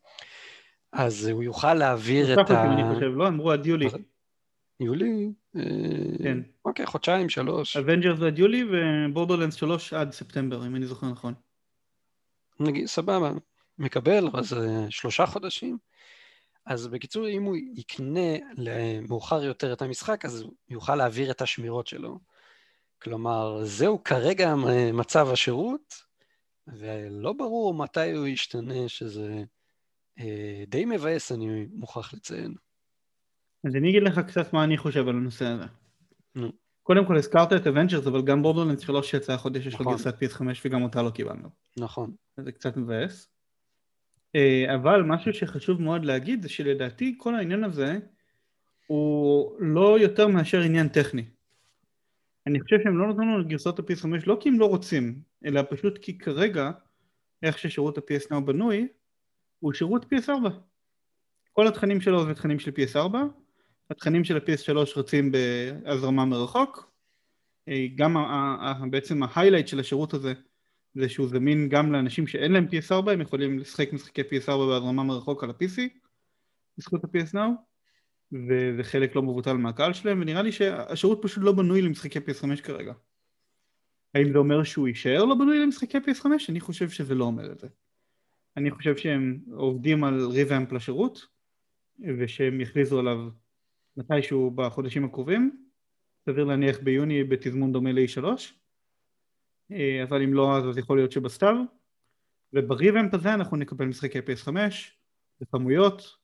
אז 0.93 1.27
הוא 1.27 1.43
יוכל 1.43 1.75
להעביר 1.75 2.43
את 2.43 2.51
ה... 2.51 2.65
אני 2.65 2.95
חושב, 2.95 3.07
לא? 3.17 3.29
אמרו 3.29 3.53
עד 3.53 3.67
יולי. 3.67 3.89
יולי? 4.81 5.33
אה, 5.57 5.63
כן. 6.23 6.39
אוקיי, 6.65 6.87
חודשיים, 6.87 7.29
שלוש. 7.29 7.77
אבנג'רס 7.77 8.21
עד 8.23 8.39
יולי 8.39 8.65
ובורדרלנדס 8.65 9.55
שלוש 9.55 9.93
עד 9.93 10.13
ספטמבר, 10.13 10.67
אם 10.67 10.77
אני 10.77 10.87
זוכר 10.87 11.07
נכון. 11.07 11.35
נגיד, 12.61 12.87
סבבה, 12.87 13.33
מקבל, 13.79 14.29
אז 14.35 14.57
שלושה 14.91 15.27
חודשים. 15.27 15.79
אז 16.67 16.87
בקיצור, 16.87 17.29
אם 17.29 17.43
הוא 17.43 17.57
יקנה 17.57 18.31
מאוחר 19.09 19.45
יותר 19.45 19.73
את 19.73 19.83
המשחק, 19.83 20.25
אז 20.25 20.41
הוא 20.41 20.53
יוכל 20.69 20.97
להעביר 20.97 21.31
את 21.31 21.43
השמירות 21.43 21.87
שלו. 21.87 22.19
כלומר, 23.03 23.65
זהו 23.65 24.05
כרגע 24.05 24.55
מצב 24.93 25.29
השירות, 25.33 25.95
ולא 26.67 27.33
ברור 27.33 27.75
מתי 27.75 28.13
הוא 28.13 28.27
ישתנה, 28.27 28.89
שזה 28.89 29.43
אה, 30.19 30.65
די 30.67 30.85
מבאס, 30.85 31.33
אני 31.33 31.67
מוכרח 31.73 32.15
לציין. 32.15 32.55
אז 33.67 33.77
אני 33.77 33.91
אגיד 33.91 34.03
לך 34.03 34.19
קצת 34.19 34.53
מה 34.53 34.65
אני 34.65 34.77
חושב 34.77 35.09
על 35.09 35.17
הנושא 35.17 35.47
הזה. 35.47 35.65
נו. 36.35 36.53
קודם 36.83 37.07
כל 37.07 37.17
הזכרת 37.17 37.53
את 37.53 37.67
אבנג'רס, 37.67 38.07
אבל 38.07 38.23
גם 38.23 38.43
בורדרלנד 38.43 38.81
3 38.81 39.11
שיצא 39.11 39.33
החודש 39.33 39.67
יש 39.67 39.75
לו 39.75 39.81
נכון. 39.81 39.93
גרסת 39.93 40.23
PS5 40.23 40.43
וגם 40.65 40.83
אותה 40.83 41.03
לא 41.03 41.11
קיבלנו. 41.11 41.49
נכון. 41.77 42.13
זה 42.37 42.53
קצת 42.53 42.77
מבאס. 42.77 43.29
אה, 44.35 44.75
אבל 44.75 45.03
משהו 45.03 45.33
שחשוב 45.33 45.83
מאוד 45.83 46.05
להגיד 46.05 46.43
זה 46.43 46.49
שלדעתי 46.49 47.15
כל 47.19 47.35
העניין 47.35 47.65
הזה 47.65 47.99
הוא 48.87 49.53
לא 49.61 49.99
יותר 50.01 50.29
מאשר 50.29 50.61
עניין 50.61 50.89
טכני. 50.89 51.25
אני 52.47 52.61
חושב 52.61 52.77
שהם 52.83 52.99
לא 52.99 53.09
נתנו 53.09 53.23
לנו 53.23 53.41
את 53.41 53.47
גרסאות 53.47 53.79
ה-PS5 53.79 54.09
לא 54.27 54.37
כי 54.41 54.49
הם 54.49 54.59
לא 54.59 54.67
רוצים, 54.67 55.21
אלא 55.45 55.63
פשוט 55.71 55.99
כי 55.99 56.19
כרגע 56.19 56.71
איך 57.43 57.59
ששירות 57.59 57.99
ה-PS 57.99 58.33
Now 58.33 58.41
בנוי 58.41 58.89
הוא 59.61 59.73
שירות 59.73 60.05
PS4. 60.05 60.49
כל 61.53 61.69
התכנים 61.69 62.01
שלו 62.01 62.27
זה 62.27 62.35
תכנים 62.35 62.59
של 62.59 62.71
PS4, 62.71 63.15
התכנים 63.91 64.25
של 64.25 64.37
ה-PS3 64.37 64.79
רצים 64.97 65.33
בהזרמה 65.33 66.25
מרחוק, 66.25 66.91
גם 67.95 68.17
בעצם 68.91 69.23
ההיילייט 69.23 69.69
של 69.69 69.81
השירות 69.81 70.15
הזה 70.15 70.33
זה 70.95 71.09
שהוא 71.09 71.29
זמין 71.29 71.69
גם 71.69 71.93
לאנשים 71.93 72.27
שאין 72.27 72.53
להם 72.53 72.67
PS4, 72.71 73.11
הם 73.11 73.21
יכולים 73.21 73.59
לשחק 73.59 73.93
משחקי 73.93 74.23
PS4 74.23 74.47
בהזרמה 74.47 75.03
מרחוק 75.03 75.45
על 75.45 75.51
ה-PC 75.51 75.83
בזכות 76.79 77.05
ה-PS 77.05 77.35
Now 77.35 77.51
וזה 78.33 78.83
חלק 78.83 79.17
לא 79.17 79.23
מבוטל 79.23 79.53
מהקהל 79.53 79.93
שלהם 79.93 80.21
ונראה 80.21 80.43
לי 80.43 80.53
שהשירות 80.53 81.19
פשוט 81.23 81.45
לא 81.45 81.53
בנוי 81.53 81.83
למשחקי 81.83 82.19
PS5 82.19 82.63
כרגע. 82.63 82.93
האם 84.15 84.33
זה 84.33 84.39
אומר 84.39 84.65
שהוא 84.65 84.89
יישאר 84.89 85.25
לא 85.25 85.35
בנוי 85.35 85.59
למשחקי 85.59 85.99
PS5? 85.99 86.27
אני 86.49 86.61
חושב 86.61 86.89
שזה 86.89 87.15
לא 87.15 87.25
אומר 87.25 87.53
את 87.53 87.59
זה. 87.59 87.69
אני 88.57 88.71
חושב 88.71 88.97
שהם 88.97 89.39
עובדים 89.53 90.05
על 90.05 90.27
ריבאמפ 90.27 90.73
לשירות 90.73 91.27
ושהם 92.19 92.61
יכריזו 92.61 92.99
עליו 92.99 93.29
מתישהו 93.97 94.51
בחודשים 94.51 95.05
הקרובים 95.05 95.67
סביר 96.27 96.45
להניח 96.45 96.79
ביוני 96.79 97.25
בתזמון 97.25 97.73
דומה 97.73 97.93
ל-E3 97.93 98.25
אה, 99.73 100.03
אבל 100.03 100.23
אם 100.23 100.35
לא 100.35 100.57
אז 100.57 100.79
יכול 100.79 100.99
להיות 100.99 101.13
שבסתיו 101.13 101.57
ובריבנט 102.53 103.15
הזה 103.15 103.35
אנחנו 103.35 103.57
נקבל 103.57 103.87
משחקי 103.87 104.19
PS5 104.19 104.57
בכמויות 105.41 106.17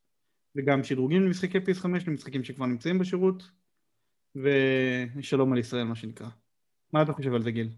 וגם 0.56 0.84
שדרוגים 0.84 1.22
למשחקי 1.22 1.58
PS5 1.58 1.86
למשחקים 2.06 2.44
שכבר 2.44 2.66
נמצאים 2.66 2.98
בשירות 2.98 3.50
ושלום 4.36 5.52
על 5.52 5.58
ישראל 5.58 5.84
מה 5.84 5.94
שנקרא. 5.94 6.28
מה 6.92 7.02
אתה 7.02 7.12
חושב 7.12 7.34
על 7.34 7.42
זה 7.42 7.50
גיל? 7.50 7.68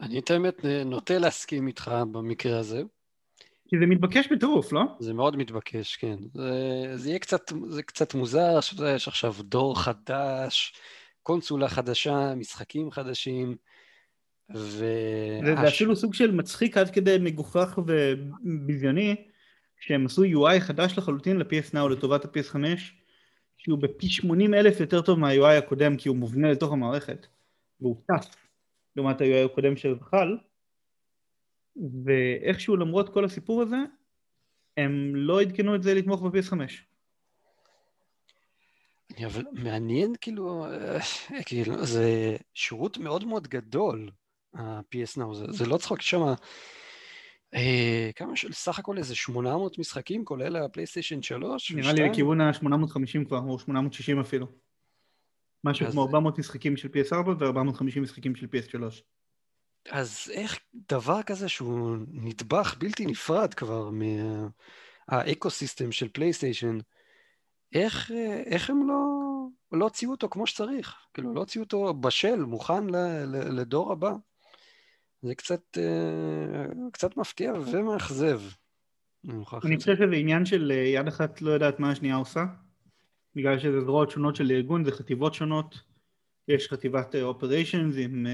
אני 0.00 0.18
את 0.18 0.30
האמת 0.30 0.64
נוטה 0.86 1.18
להסכים 1.18 1.66
איתך 1.66 1.90
במקרה 2.12 2.58
הזה. 2.58 2.82
כי 3.68 3.78
זה 3.78 3.86
מתבקש 3.86 4.32
בטירוף, 4.32 4.72
לא? 4.72 4.82
זה 4.98 5.14
מאוד 5.14 5.36
מתבקש, 5.36 5.96
כן. 5.96 6.16
זה, 6.34 6.92
זה 6.94 7.08
יהיה 7.08 7.18
קצת, 7.18 7.52
זה 7.68 7.82
קצת 7.82 8.14
מוזר, 8.14 8.60
שאתה 8.60 8.90
יש 8.90 9.08
עכשיו 9.08 9.34
דור 9.40 9.82
חדש, 9.82 10.74
קונסולה 11.22 11.68
חדשה, 11.68 12.34
משחקים 12.34 12.90
חדשים. 12.90 13.56
ו... 14.54 14.84
זה, 15.44 15.54
זה 15.60 15.68
אפילו 15.68 15.96
סוג 15.96 16.14
של 16.14 16.30
מצחיק 16.30 16.76
עד 16.76 16.90
כדי 16.90 17.16
מגוחך 17.20 17.78
וביזיוני 17.78 19.16
שהם 19.80 20.06
עשו 20.06 20.24
UI 20.24 20.60
חדש 20.60 20.98
לחלוטין 20.98 21.36
ל-PS 21.36 21.74
Now 21.74 21.88
לטובת 21.88 22.24
ה-PS5 22.24 22.56
שהוא 23.56 23.78
בפי 23.78 24.08
80 24.08 24.54
אלף 24.54 24.80
יותר 24.80 25.02
טוב 25.02 25.18
מה-UI 25.18 25.58
הקודם 25.58 25.96
כי 25.96 26.08
הוא 26.08 26.16
מובנה 26.16 26.52
לתוך 26.52 26.72
המערכת 26.72 27.26
והוא 27.80 27.96
טס 28.06 28.30
לעומת 28.96 29.20
ה-UI 29.20 29.44
הקודם 29.44 29.76
שחל 29.76 30.36
ואיכשהו 32.04 32.76
למרות 32.76 33.14
כל 33.14 33.24
הסיפור 33.24 33.62
הזה 33.62 33.76
הם 34.76 35.16
לא 35.16 35.40
עדכנו 35.40 35.74
את 35.74 35.82
זה 35.82 35.94
לתמוך 35.94 36.22
ב-PS5 36.22 36.60
אבל 39.26 39.44
מעניין 39.52 40.14
כאילו, 40.20 40.66
אה, 40.66 40.98
כאילו 41.46 41.86
זה 41.86 42.36
שירות 42.54 42.98
מאוד 42.98 43.24
מאוד 43.24 43.48
גדול 43.48 44.10
ה-PS 44.54 45.18
Now, 45.18 45.34
זה, 45.34 45.44
זה 45.48 45.66
לא 45.66 45.76
צחוק, 45.76 46.00
יש 46.00 46.10
שם 46.10 46.22
אה, 47.54 48.10
כמה 48.16 48.36
של 48.36 48.52
סך 48.52 48.78
הכל 48.78 48.98
איזה 48.98 49.14
800 49.14 49.78
משחקים, 49.78 50.24
כולל 50.24 50.56
הפלייסטיישן 50.56 51.22
3? 51.22 51.72
נראה 51.72 51.92
לי 51.92 52.08
לכיוון 52.08 52.40
ה-850 52.40 53.24
כבר, 53.26 53.38
או 53.38 53.58
860 53.58 54.20
אפילו. 54.20 54.46
משהו 55.64 55.90
כמו 55.90 56.02
400 56.02 56.38
משחקים 56.38 56.76
של 56.76 56.88
PS4 56.88 57.28
ו-450 57.28 58.00
משחקים 58.00 58.34
של 58.34 58.46
PS3. 58.46 59.02
אז 59.90 60.30
איך 60.32 60.58
דבר 60.74 61.22
כזה 61.22 61.48
שהוא 61.48 61.96
נדבך 62.08 62.74
בלתי 62.78 63.06
נפרד 63.06 63.54
כבר 63.54 63.90
מה 65.10 65.25
ecosystem 65.25 65.92
של 65.92 66.08
פלייסטיישן, 66.08 66.78
איך, 67.72 68.10
איך 68.46 68.70
הם 68.70 68.88
לא, 68.88 69.04
לא 69.72 69.84
הוציאו 69.84 70.10
אותו 70.10 70.28
כמו 70.28 70.46
שצריך? 70.46 70.94
כאילו, 71.14 71.34
לא 71.34 71.40
הוציאו 71.40 71.64
אותו 71.64 71.94
בשל, 71.94 72.36
מוכן 72.36 72.86
ל, 72.86 72.96
ל, 73.24 73.60
לדור 73.60 73.92
הבא. 73.92 74.12
זה 75.22 75.34
קצת, 75.34 75.78
אה, 75.78 76.66
קצת 76.92 77.16
מפתיע 77.16 77.52
ומאכזב. 77.52 78.40
אני 79.64 79.76
חושב 79.76 79.96
שזה 79.96 80.14
עניין 80.14 80.46
של 80.46 80.72
אה, 80.72 80.76
יד 80.76 81.08
אחת 81.08 81.42
לא 81.42 81.50
יודעת 81.50 81.80
מה 81.80 81.90
השנייה 81.90 82.16
עושה, 82.16 82.44
בגלל 83.34 83.58
שזה 83.58 83.80
זרועות 83.80 84.10
שונות 84.10 84.36
של 84.36 84.50
ארגון, 84.50 84.84
זה 84.84 84.92
חטיבות 84.92 85.34
שונות, 85.34 85.80
יש 86.48 86.68
חטיבת 86.68 87.14
operations 87.14 87.96
אה, 87.96 88.04
עם 88.04 88.26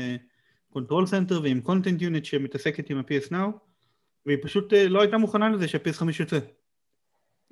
control 0.73 1.07
center 1.07 1.41
ועם 1.43 1.61
content 1.61 2.03
unit 2.03 2.25
שמתעסקת 2.25 2.91
עם 2.91 2.99
ה-PS 2.99 3.33
Now, 3.33 3.59
והיא 4.27 4.39
פשוט 4.43 4.73
אה, 4.73 4.89
לא 4.89 5.01
הייתה 5.01 5.19
מוכנה 5.19 5.49
לזה 5.49 5.69
שה-PS5 5.69 6.05
יוצא. 6.21 6.39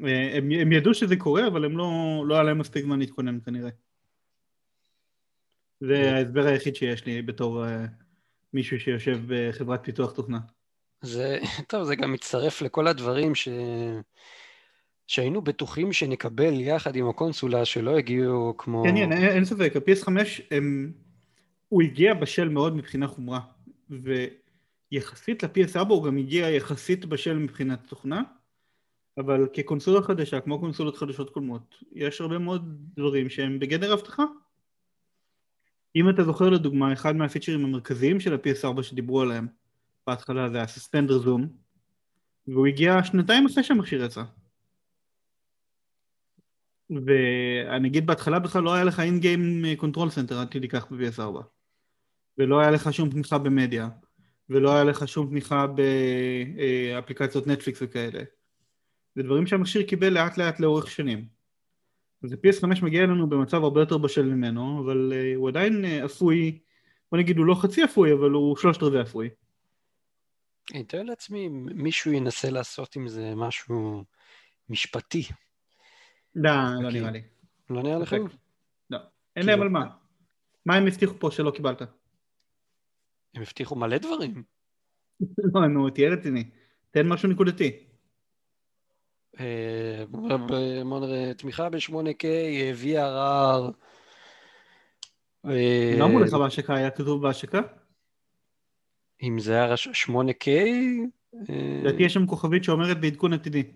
אה, 0.04 0.36
הם, 0.36 0.50
הם 0.60 0.72
ידעו 0.72 0.94
שזה 0.94 1.16
קורה, 1.16 1.46
אבל 1.46 1.64
הם 1.64 1.78
לא, 1.78 1.90
לא 2.26 2.34
היה 2.34 2.42
להם 2.42 2.58
מספיק 2.58 2.84
זמן 2.84 2.98
להתכונן 2.98 3.38
כנראה. 3.44 3.70
זה 5.80 6.14
ההסבר 6.14 6.46
היחיד 6.46 6.76
שיש 6.76 7.06
לי 7.06 7.22
בתור 7.22 7.64
uh, 7.64 7.68
מישהו 8.52 8.80
שיושב 8.80 9.18
בחברת 9.26 9.84
פיתוח 9.84 10.12
תוכנה. 10.12 10.38
זה, 11.02 11.38
טוב, 11.68 11.84
זה 11.84 11.96
גם 11.96 12.12
מצטרף 12.12 12.62
לכל 12.62 12.86
הדברים 12.86 13.34
ש... 13.34 13.48
שהיינו 15.06 15.42
בטוחים 15.42 15.92
שנקבל 15.92 16.60
יחד 16.60 16.96
עם 16.96 17.08
הקונסולה 17.08 17.64
שלא 17.64 17.98
הגיעו 17.98 18.54
כמו... 18.58 18.82
כן, 18.84 18.96
כן, 18.96 19.12
אין, 19.12 19.28
אין 19.28 19.44
ספק, 19.44 19.72
ה-PS5 19.76 20.10
הם... 20.50 20.92
הוא 21.68 21.82
הגיע 21.82 22.14
בשל 22.14 22.48
מאוד 22.48 22.76
מבחינה 22.76 23.06
חומרה, 23.06 23.40
ויחסית 24.92 25.42
ל-PS4 25.42 25.88
הוא 25.88 26.04
גם 26.04 26.16
הגיע 26.16 26.50
יחסית 26.50 27.04
בשל 27.04 27.38
מבחינת 27.38 27.86
תוכנה, 27.88 28.22
אבל 29.18 29.48
כקונסולה 29.52 30.02
חדשה, 30.02 30.40
כמו 30.40 30.60
קונסולות 30.60 30.96
חדשות 30.96 31.30
קודמות, 31.30 31.76
יש 31.92 32.20
הרבה 32.20 32.38
מאוד 32.38 32.78
דברים 32.96 33.28
שהם 33.28 33.58
בגדר 33.58 33.92
הבטחה. 33.92 34.24
אם 35.96 36.10
אתה 36.10 36.24
זוכר 36.24 36.50
לדוגמה, 36.50 36.92
אחד 36.92 37.16
מהפיצ'רים 37.16 37.64
המרכזיים 37.64 38.20
של 38.20 38.34
ה-PS4 38.34 38.82
שדיברו 38.82 39.20
עליהם 39.20 39.46
בהתחלה 40.06 40.48
זה 40.48 40.62
ה-Suspend 40.62 41.24
Resume, 41.26 41.42
והוא 42.48 42.66
הגיע 42.66 43.04
שנתיים 43.04 43.46
אחרי 43.46 43.64
שהמכשיר 43.64 44.04
יצא. 44.04 44.22
ואני 46.90 47.88
אגיד 47.88 48.06
בהתחלה 48.06 48.38
בכלל 48.38 48.62
לא 48.62 48.74
היה 48.74 48.84
לך 48.84 49.00
in-game 49.01 49.64
control 49.76 50.11
center 50.11 50.38
עד 50.38 50.50
כדי 50.50 50.68
כך 50.68 50.92
ב-PS4 50.92 51.57
ולא 52.39 52.61
היה 52.61 52.70
לך 52.70 52.93
שום 52.93 53.11
תמיכה 53.11 53.39
במדיה 53.39 53.89
ולא 54.51 54.74
היה 54.74 54.84
לך 54.84 55.09
שום 55.09 55.26
תמיכה 55.26 55.66
באפליקציות 55.66 57.47
נטפליקס 57.47 57.82
וכאלה 57.82 58.22
זה 59.14 59.22
דברים 59.22 59.47
שהמכשיר 59.47 59.82
קיבל 59.82 60.09
לאט 60.09 60.39
לאט 60.39 60.61
לאורך 60.61 60.91
שנים 60.91 61.26
אז 62.24 62.32
ה-PS5 62.32 62.84
מגיע 62.84 63.05
אלינו 63.05 63.28
במצב 63.28 63.62
הרבה 63.62 63.80
יותר 63.80 63.99
בשל 63.99 64.22
ממנו 64.22 64.82
אבל 64.84 65.12
uh, 65.12 65.36
הוא 65.36 65.49
עדיין 65.49 65.84
uh, 65.84 66.05
אפוי 66.05 66.59
בוא 67.12 67.18
נגיד 67.18 67.39
הוא 67.39 67.47
לא 67.47 67.55
חצי 67.55 67.84
אפוי 67.84 68.12
אבל 68.12 68.30
הוא 68.30 68.57
שלושת 68.57 68.82
רבעי 68.82 69.03
אפוי 69.03 69.28
אני 70.72 70.80
מתאר 70.80 71.03
לעצמי 71.03 71.47
אם 71.47 71.66
מישהו 71.74 72.12
ינסה 72.12 72.51
לעשות 72.51 72.97
עם 72.97 73.09
זה 73.09 73.34
משהו 73.34 74.05
משפטי 74.68 75.22
לא, 76.34 76.51
לא 76.82 76.91
נראה 76.91 77.11
לי. 77.11 77.22
לא 77.70 77.82
נראה 77.82 77.99
לכם? 77.99 78.22
לא. 78.91 78.99
אין 79.36 79.47
להם 79.47 79.62
על 79.62 79.68
מה. 79.68 79.86
מה 80.66 80.74
הם 80.74 80.86
הבטיחו 80.86 81.14
פה 81.18 81.30
שלא 81.30 81.51
קיבלת? 81.51 81.82
הם 83.35 83.43
הבטיחו 83.43 83.76
מלא 83.76 83.99
דברים. 83.99 84.43
לא, 85.55 85.66
נו, 85.66 85.91
תהיה 85.91 86.11
רציני. 86.11 86.51
תן 86.91 87.09
משהו 87.09 87.29
נקודתי. 87.29 87.85
אה, 89.41 90.05
בוא 90.85 91.01
נראה, 91.01 91.35
תמיכה 91.35 91.70
ב-8K, 91.70 92.24
VRR. 92.83 93.72
לא 95.99 96.05
אמרו 96.05 96.18
לך 96.18 96.33
בהשקה, 96.33 96.74
היה 96.74 96.91
כתוב 96.91 97.22
בהשקה? 97.22 97.61
אם 99.22 99.39
זה 99.39 99.53
היה 99.53 99.74
8K? 99.74 100.49
לדעתי 101.83 102.03
יש 102.03 102.14
שם 102.14 102.26
כוכבית 102.26 102.64
שאומרת 102.64 103.01
בעדכון 103.01 103.33
עתידי. 103.33 103.72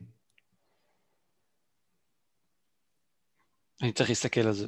אני 3.83 3.93
צריך 3.93 4.09
להסתכל 4.09 4.41
על 4.41 4.53
זה. 4.53 4.67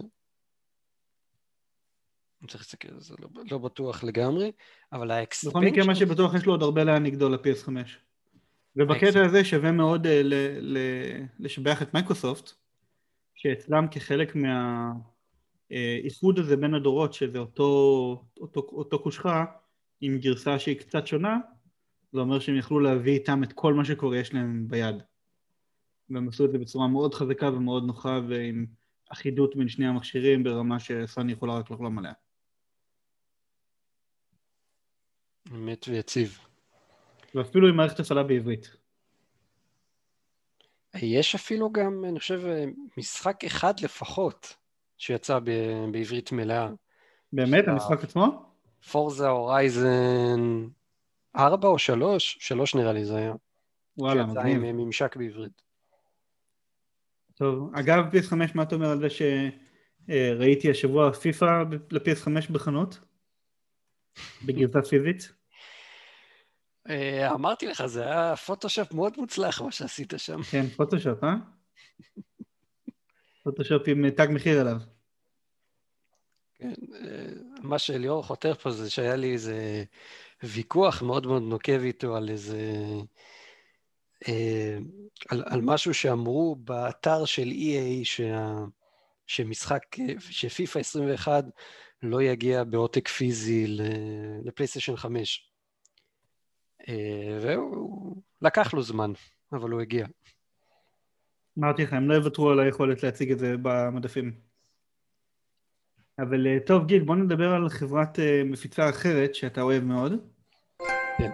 אני 2.44 2.50
צריך 2.50 2.62
להסתכל 2.62 2.88
על 2.94 3.00
זה, 3.00 3.14
לא, 3.18 3.28
לא 3.50 3.58
בטוח 3.58 4.04
לגמרי, 4.04 4.52
אבל 4.92 5.10
ה 5.10 5.14
expansion... 5.14 5.58
בכל 5.58 5.66
מקרה 5.66 5.86
מה 5.86 5.94
שבטוח 5.94 6.34
יש 6.34 6.46
לו 6.46 6.52
עוד 6.52 6.62
הרבה 6.62 6.84
לאן 6.84 7.06
לגדול 7.06 7.32
ל-PS5. 7.32 7.68
ובקטע 8.76 9.24
הזה 9.24 9.44
שווה 9.44 9.72
מאוד 9.72 10.06
ל- 10.06 10.52
ל- 10.60 11.24
לשבח 11.38 11.82
את 11.82 11.94
מייקרוסופט, 11.94 12.52
שאצלם 13.34 13.86
כחלק 13.90 14.36
מהאיחוד 15.70 16.38
הזה 16.38 16.56
בין 16.56 16.74
הדורות, 16.74 17.12
שזה 17.12 17.38
אותו, 17.38 18.24
אותו, 18.40 18.60
אותו 18.72 19.02
קושחה 19.02 19.44
עם 20.00 20.18
גרסה 20.18 20.58
שהיא 20.58 20.76
קצת 20.76 21.06
שונה, 21.06 21.38
זה 22.12 22.20
אומר 22.20 22.38
שהם 22.38 22.56
יכלו 22.56 22.80
להביא 22.80 23.12
איתם 23.12 23.42
את 23.42 23.52
כל 23.52 23.74
מה 23.74 23.84
שקורה 23.84 24.18
יש 24.18 24.34
להם 24.34 24.68
ביד. 24.68 24.96
והם 26.10 26.28
עשו 26.28 26.44
את 26.44 26.52
זה 26.52 26.58
בצורה 26.58 26.88
מאוד 26.88 27.14
חזקה 27.14 27.48
ומאוד 27.48 27.84
נוחה 27.84 28.20
ועם 28.28 28.66
אחידות 29.12 29.56
בין 29.56 29.68
שני 29.68 29.86
המכשירים 29.86 30.44
ברמה 30.44 30.80
שסוני 30.80 31.32
יכולה 31.32 31.54
רק 31.58 31.70
לחלום 31.70 31.98
עליה. 31.98 32.12
אמת 35.52 35.88
ויציב. 35.88 36.38
ואפילו 37.34 37.68
עם 37.68 37.76
מערכת 37.76 38.00
הפעלה 38.00 38.22
בעברית. 38.22 38.76
יש 40.94 41.34
אפילו 41.34 41.72
גם, 41.72 42.04
אני 42.08 42.18
חושב, 42.18 42.42
משחק 42.96 43.44
אחד 43.44 43.80
לפחות 43.80 44.56
שיצא 44.98 45.38
ב- 45.38 45.84
בעברית 45.92 46.32
מלאה. 46.32 46.68
באמת? 47.32 47.68
המשחק 47.68 48.04
עצמו? 48.04 48.52
פורזה 48.90 49.28
הורייזן 49.28 50.66
4 51.36 51.68
או 51.68 51.78
3? 51.78 52.36
3 52.40 52.74
נראה 52.74 52.92
לי 52.92 53.04
זה 53.04 53.16
היה. 53.16 53.34
וואלה, 53.98 54.26
מדהים. 54.26 54.56
שיצא 54.56 54.66
עם 54.68 54.76
ממשק 54.76 55.16
בעברית. 55.16 55.62
טוב, 57.34 57.70
אגב 57.74 58.04
PS5 58.12 58.34
מה 58.54 58.62
אתה 58.62 58.74
אומר 58.74 58.90
על 58.90 58.98
זה 58.98 59.06
שראיתי 60.08 60.70
השבוע 60.70 61.12
פיפא 61.12 61.62
ל-PS5 61.90 62.52
בחנות? 62.52 63.00
בגרסה 64.44 64.82
פיזית? 64.82 65.32
אה, 66.88 67.34
אמרתי 67.34 67.66
לך, 67.66 67.86
זה 67.86 68.04
היה 68.04 68.36
פוטושופ 68.36 68.92
מאוד 68.92 69.12
מוצלח 69.16 69.60
מה 69.60 69.72
שעשית 69.72 70.12
שם. 70.16 70.42
כן, 70.42 70.66
פוטושופ, 70.66 71.24
אה? 71.24 71.34
פוטושופ 73.42 73.82
עם 73.86 74.10
תג 74.10 74.28
מחיר 74.30 74.60
עליו. 74.60 74.76
כן, 76.54 76.72
אה, 76.94 77.26
מה 77.62 77.78
שליאור 77.78 78.22
חותר 78.22 78.54
פה 78.54 78.70
זה 78.70 78.90
שהיה 78.90 79.16
לי 79.16 79.32
איזה 79.32 79.84
ויכוח 80.42 81.02
מאוד 81.02 81.26
מאוד 81.26 81.42
נוקב 81.42 81.80
איתו 81.82 82.16
על 82.16 82.28
איזה... 82.28 82.60
אה, 84.28 84.78
על, 85.28 85.42
על 85.46 85.60
משהו 85.60 85.94
שאמרו 85.94 86.56
באתר 86.56 87.24
של 87.24 87.48
EA 87.50 88.04
שה, 88.04 88.54
שמשחק, 89.26 89.82
שפיפא 90.18 90.78
21 90.78 91.44
לא 92.02 92.22
יגיע 92.22 92.64
בעותק 92.64 93.08
פיזי 93.08 93.76
לפלייסטיישן 94.44 94.96
5. 94.96 95.50
אה, 96.88 97.38
והוא 97.42 98.22
לקח 98.42 98.74
לו 98.74 98.82
זמן, 98.82 99.12
אבל 99.52 99.70
הוא 99.70 99.80
הגיע. 99.80 100.06
אמרתי 101.58 101.82
לך, 101.82 101.92
הם 101.92 102.08
לא 102.08 102.14
יוותרו 102.14 102.50
על 102.50 102.60
היכולת 102.60 103.02
להציג 103.02 103.32
את 103.32 103.38
זה 103.38 103.54
במדפים. 103.62 104.40
אבל 106.18 106.46
אה, 106.46 106.56
טוב, 106.66 106.86
גיל, 106.86 107.04
בוא 107.04 107.16
נדבר 107.16 107.52
על 107.52 107.68
חברת 107.68 108.18
מפיצה 108.44 108.90
אחרת 108.90 109.34
שאתה 109.34 109.60
אוהב 109.60 109.82
מאוד. 109.82 110.12
כן. 111.18 111.30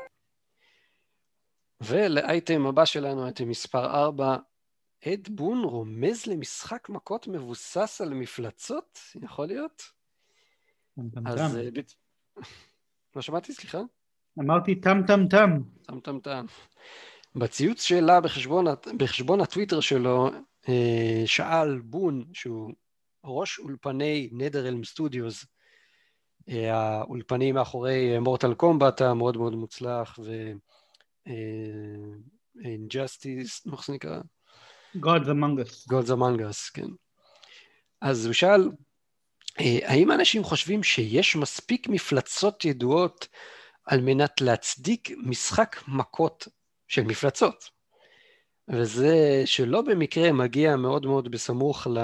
ולאייטם 1.80 2.66
הבא 2.66 2.84
שלנו, 2.84 3.24
אייטם 3.24 3.48
מספר 3.48 3.84
4, 3.84 4.36
אד 5.08 5.28
בון 5.30 5.64
רומז 5.64 6.26
למשחק 6.26 6.88
מכות 6.88 7.28
מבוסס 7.28 8.00
על 8.00 8.14
מפלצות? 8.14 8.98
יכול 9.22 9.46
להיות? 9.46 9.99
אז... 11.26 11.56
אה, 11.56 11.62
לא 13.16 13.22
שמעתי, 13.22 13.52
סליחה? 13.52 13.78
אמרתי 14.38 14.80
טם 14.80 15.00
טם 15.06 15.28
טם. 15.28 15.58
טם 15.82 16.00
טם 16.00 16.20
טם. 16.20 16.46
בציוץ 17.36 17.82
שלה 17.82 18.20
בחשבון, 18.20 18.64
בחשבון 18.96 19.40
הטוויטר 19.40 19.80
שלו, 19.80 20.30
אה, 20.68 21.22
שאל 21.26 21.78
בון, 21.78 22.24
שהוא 22.32 22.72
ראש 23.24 23.58
אולפני 23.58 24.28
נדרלם 24.32 24.84
סטודיוס, 24.84 25.46
אה, 26.48 26.74
האולפנים 26.74 27.54
מאחורי 27.54 28.18
מורטל 28.18 28.54
קומבט 28.54 29.00
המאוד 29.00 29.36
מאוד 29.36 29.54
מוצלח, 29.54 30.18
ו... 30.24 30.52
Injustice, 32.58 33.72
איך 33.72 33.86
זה 33.86 33.92
נקרא? 33.92 34.20
Gods 34.96 35.26
Among 35.26 35.58
Us. 35.64 35.92
Gods 35.92 36.08
Among 36.08 36.40
Us, 36.40 36.70
כן. 36.74 36.88
אז 38.00 38.26
הוא 38.26 38.32
שאל, 38.32 38.70
האם 39.82 40.12
אנשים 40.12 40.44
חושבים 40.44 40.82
שיש 40.82 41.36
מספיק 41.36 41.88
מפלצות 41.88 42.64
ידועות 42.64 43.28
על 43.86 44.00
מנת 44.00 44.40
להצדיק 44.40 45.10
משחק 45.24 45.76
מכות 45.88 46.48
של 46.88 47.02
מפלצות? 47.02 47.70
וזה 48.68 49.42
שלא 49.44 49.82
במקרה 49.82 50.32
מגיע 50.32 50.76
מאוד 50.76 51.06
מאוד 51.06 51.30
בסמוך 51.30 51.86
ל... 51.86 51.98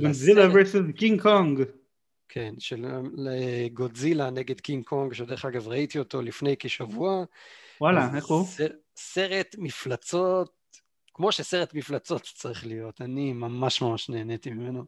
גודזילה 0.00 0.46
versus 0.52 0.92
קינג 0.96 1.22
קונג. 1.22 1.60
כן, 2.28 2.54
של 2.58 2.86
גודזילה 3.72 4.30
נגד 4.30 4.60
קינג 4.60 4.84
קונג, 4.84 5.12
שדרך 5.12 5.44
אגב 5.44 5.68
ראיתי 5.68 5.98
אותו 5.98 6.22
לפני 6.22 6.56
כשבוע. 6.58 7.24
וואלה, 7.80 8.16
איך 8.16 8.26
הוא? 8.26 8.46
סרט 8.96 9.56
מפלצות, 9.58 10.52
כמו 11.14 11.32
שסרט 11.32 11.74
מפלצות 11.74 12.22
צריך 12.22 12.66
להיות, 12.66 13.00
אני 13.00 13.32
ממש 13.32 13.82
ממש 13.82 14.08
נהניתי 14.08 14.50
ממנו. 14.50 14.84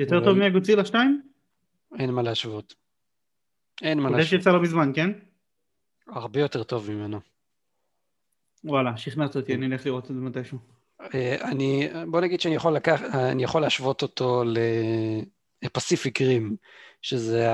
יותר 0.00 0.24
טוב 0.24 0.38
מגודזילה 0.38 0.84
2? 0.84 1.22
אין 1.98 2.10
מה 2.10 2.22
להשוות. 2.22 2.74
אין 3.82 3.98
מה 3.98 4.10
להשוות. 4.10 4.24
זה 4.24 4.28
שיצא 4.28 4.50
לא 4.50 4.62
מזמן, 4.62 4.92
כן? 4.94 5.10
הרבה 6.08 6.40
יותר 6.40 6.62
טוב 6.62 6.90
ממנו. 6.90 7.20
וואלה, 8.64 8.96
שכנעת 8.96 9.36
אותי, 9.36 9.54
אני 9.54 9.66
אלך 9.66 9.86
לראות 9.86 10.10
את 10.10 10.14
זה 10.16 10.20
מתישהו. 10.20 10.58
אה, 11.14 11.50
אני, 11.50 11.88
בוא 12.10 12.20
נגיד 12.20 12.40
שאני 12.40 12.54
יכול 12.54 12.76
לקח, 12.76 13.02
אני 13.14 13.42
יכול 13.42 13.62
להשוות 13.62 14.02
אותו 14.02 14.44
לפסיפיק 15.62 16.20
רים, 16.20 16.56
שזה 17.02 17.48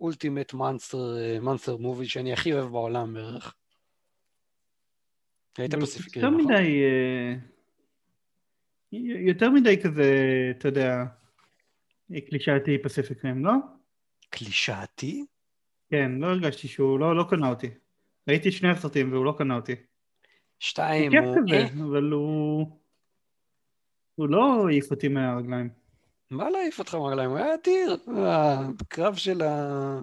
האולטימט 0.00 0.54
מאנסטר 0.54 1.76
מובי 1.78 2.06
שאני 2.06 2.32
הכי 2.32 2.52
אוהב 2.52 2.72
בעולם 2.72 3.14
בערך. 3.14 3.54
היית 5.58 5.74
פסיפיק 5.74 6.16
רים, 6.16 6.40
נכון? 6.40 6.52
אה, 6.52 7.34
יותר 8.92 9.50
מדי 9.50 9.82
כזה, 9.82 10.12
אתה 10.50 10.68
יודע, 10.68 11.04
קלישאתי 12.20 12.78
פסיפיק 12.82 13.24
רים, 13.24 13.44
לא? 13.44 13.52
קלישאתי? 14.30 15.26
כן, 15.90 16.12
לא 16.12 16.26
הרגשתי 16.26 16.68
שהוא, 16.68 16.98
לא, 16.98 17.16
לא 17.16 17.24
קנה 17.30 17.48
אותי. 17.48 17.70
ראיתי 18.28 18.52
שני 18.52 18.68
הסרטים 18.68 19.12
והוא 19.12 19.24
לא 19.24 19.34
קנה 19.38 19.56
אותי. 19.56 19.74
שתיים, 20.58 21.12
הוא... 21.12 21.20
כיף 21.20 21.42
כזה, 21.42 21.82
אבל 21.84 22.10
הוא... 22.10 22.66
הוא 24.14 24.28
לא 24.28 24.68
העיף 24.68 24.90
אותי 24.90 25.08
מהרגליים. 25.08 25.70
מה 26.30 26.50
לא 26.50 26.58
העיף 26.58 26.78
אותך 26.78 26.94
מהרגליים? 26.94 27.30
הוא 27.30 27.38
היה 27.38 27.54
אדיר. 27.54 27.96
הקרב 28.80 29.14
של 29.14 29.42
ה... 29.42 30.00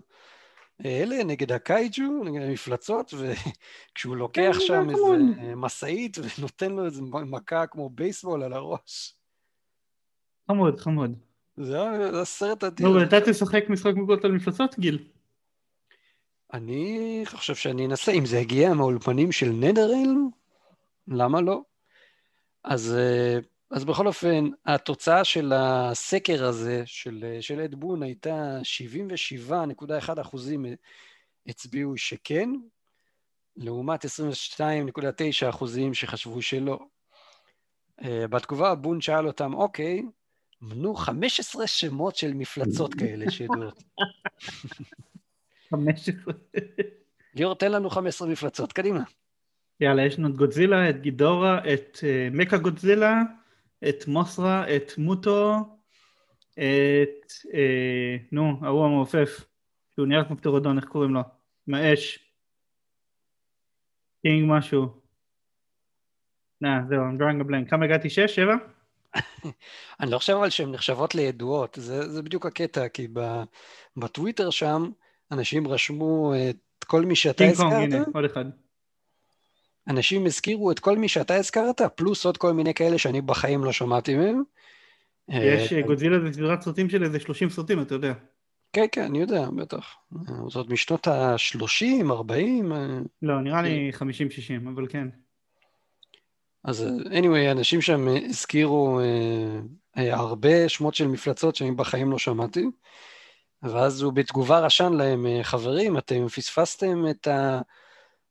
אלה 0.85 1.23
נגד 1.23 1.51
הקייג'ו, 1.51 2.23
נגד 2.23 2.41
המפלצות, 2.41 3.13
וכשהוא 3.13 4.15
לוקח 4.15 4.51
כן, 4.53 4.59
שם 4.59 4.89
איזה 4.89 5.55
משאית 5.55 6.17
ונותן 6.17 6.71
לו 6.71 6.85
איזה 6.85 7.01
מכה 7.01 7.67
כמו 7.67 7.89
בייסבול 7.89 8.43
על 8.43 8.53
הראש. 8.53 9.15
חמוד, 10.47 10.79
חמוד. 10.79 11.28
זה 11.59 11.77
הסרט 12.21 12.63
אדיר. 12.63 12.87
נו, 12.87 12.95
ואתה 12.95 13.21
תשחק 13.21 13.63
משחק 13.69 13.93
מגות 13.95 14.25
על 14.25 14.31
מפלצות, 14.31 14.79
גיל? 14.79 15.07
אני 16.53 17.21
חושב 17.25 17.55
שאני 17.55 17.85
אנסה, 17.85 18.11
אם 18.11 18.25
זה 18.25 18.37
יגיע 18.37 18.73
מהאולפנים 18.73 19.31
של 19.31 19.49
נדרלם, 19.49 20.29
למה 21.07 21.41
לא? 21.41 21.61
אז, 22.63 22.95
אה, 22.97 23.39
אז 23.71 23.85
בכל 23.85 24.07
אופן, 24.07 24.49
התוצאה 24.65 25.23
של 25.23 25.53
הסקר 25.55 26.45
הזה 26.45 26.83
של, 26.85 27.37
של 27.41 27.59
אד 27.59 27.75
בון 27.75 28.03
הייתה 28.03 28.59
77.1 30.11 30.21
אחוזים 30.21 30.65
הצביעו 31.47 31.97
שכן, 31.97 32.49
לעומת 33.57 34.05
22.9 34.05 35.49
אחוזים 35.49 35.93
שחשבו 35.93 36.41
שלא. 36.41 36.79
אה, 38.03 38.27
בתגובה 38.27 38.75
בון 38.75 39.01
שאל 39.01 39.27
אותם, 39.27 39.53
אוקיי, 39.53 40.01
מנו 40.61 40.95
15 40.95 41.67
שמות 41.67 42.15
של 42.15 42.33
מפלצות 42.33 42.93
כאלה 42.93 43.31
שידועות. 43.31 43.83
15. 45.69 46.33
ליאור, 47.35 47.55
תן 47.55 47.71
לנו 47.71 47.89
15 47.89 48.27
מפלצות, 48.27 48.73
קדימה. 48.73 49.03
יאללה, 49.79 50.05
יש 50.05 50.19
לנו 50.19 50.27
את 50.27 50.37
גודזילה, 50.37 50.89
את 50.89 51.01
גידורה, 51.01 51.73
את 51.73 51.97
uh, 51.97 52.35
מקה 52.35 52.57
גודזילה, 52.57 53.21
את 53.89 54.07
מוסרה, 54.07 54.75
את 54.75 54.91
מוטו, 54.97 55.55
את... 56.53 57.31
uh, 57.45 57.57
נו, 58.31 58.59
ההוא 58.61 58.85
המעופף, 58.85 59.45
שהוא 59.95 60.07
נראה 60.07 60.23
כמו 60.23 60.37
פטרודון, 60.37 60.77
איך 60.77 60.85
קוראים 60.85 61.13
לו? 61.13 61.21
מהאש. 61.67 62.19
קינג 64.21 64.45
משהו. 64.47 65.01
נה, 66.61 66.81
זהו, 66.89 66.99
I'm 66.99 67.19
drawing 67.19 67.45
a 67.45 67.49
blank. 67.49 67.69
כמה 67.69 67.85
הגעתי? 67.85 68.09
שש? 68.09 68.35
שבע? 68.35 68.55
אני 69.99 70.11
לא 70.11 70.17
חושב 70.17 70.33
אבל 70.33 70.49
שהן 70.49 70.71
נחשבות 70.71 71.15
לידועות, 71.15 71.77
זה, 71.81 72.09
זה 72.09 72.21
בדיוק 72.21 72.45
הקטע, 72.45 72.87
כי 72.87 73.07
בטוויטר 73.97 74.49
שם 74.49 74.89
אנשים 75.31 75.67
רשמו 75.67 76.33
את 76.49 76.83
כל 76.83 77.05
מי 77.05 77.15
שאתה 77.15 77.45
הזכרת. 77.45 77.71
הנה, 77.71 78.03
עוד 78.13 78.25
אחד. 78.25 78.45
אנשים 79.87 80.25
הזכירו 80.25 80.71
את 80.71 80.79
כל 80.79 80.97
מי 80.97 81.07
שאתה 81.07 81.35
הזכרת, 81.35 81.81
פלוס 81.95 82.25
עוד 82.25 82.37
כל 82.37 82.51
מיני 82.51 82.73
כאלה 82.73 82.97
שאני 82.97 83.21
בחיים 83.21 83.63
לא 83.63 83.71
שמעתי 83.71 84.15
מהם. 84.15 84.43
יש 85.29 85.73
אה, 85.73 85.81
גודזילה 85.81 86.19
זה 86.19 86.33
סדרת 86.33 86.61
סרטים 86.61 86.89
של 86.89 87.03
איזה 87.03 87.19
30 87.19 87.49
סרטים, 87.49 87.81
אתה 87.81 87.95
יודע. 87.95 88.13
כן, 88.73 88.85
כן, 88.91 89.01
אני 89.01 89.19
יודע, 89.19 89.49
בטח. 89.49 89.95
זאת 90.47 90.69
משנות 90.69 91.07
ה-30, 91.07 92.11
40? 92.11 92.71
לא, 93.21 93.41
נראה 93.41 93.61
לי 93.61 93.91
50-60, 93.93 94.69
אבל 94.73 94.87
כן. 94.87 95.07
אז 96.69 96.85
anyway, 97.05 97.51
אנשים 97.51 97.81
שם 97.81 98.07
הזכירו 98.29 98.99
uh, 99.01 99.99
הרבה 99.99 100.69
שמות 100.69 100.95
של 100.95 101.07
מפלצות 101.07 101.55
שאני 101.55 101.71
בחיים 101.71 102.11
לא 102.11 102.17
שמעתי, 102.17 102.65
ואז 103.63 104.01
הוא 104.01 104.13
בתגובה 104.13 104.59
רשן 104.59 104.93
להם, 104.93 105.25
חברים, 105.43 105.97
אתם 105.97 106.27
פספסתם 106.27 107.05
את 107.09 107.27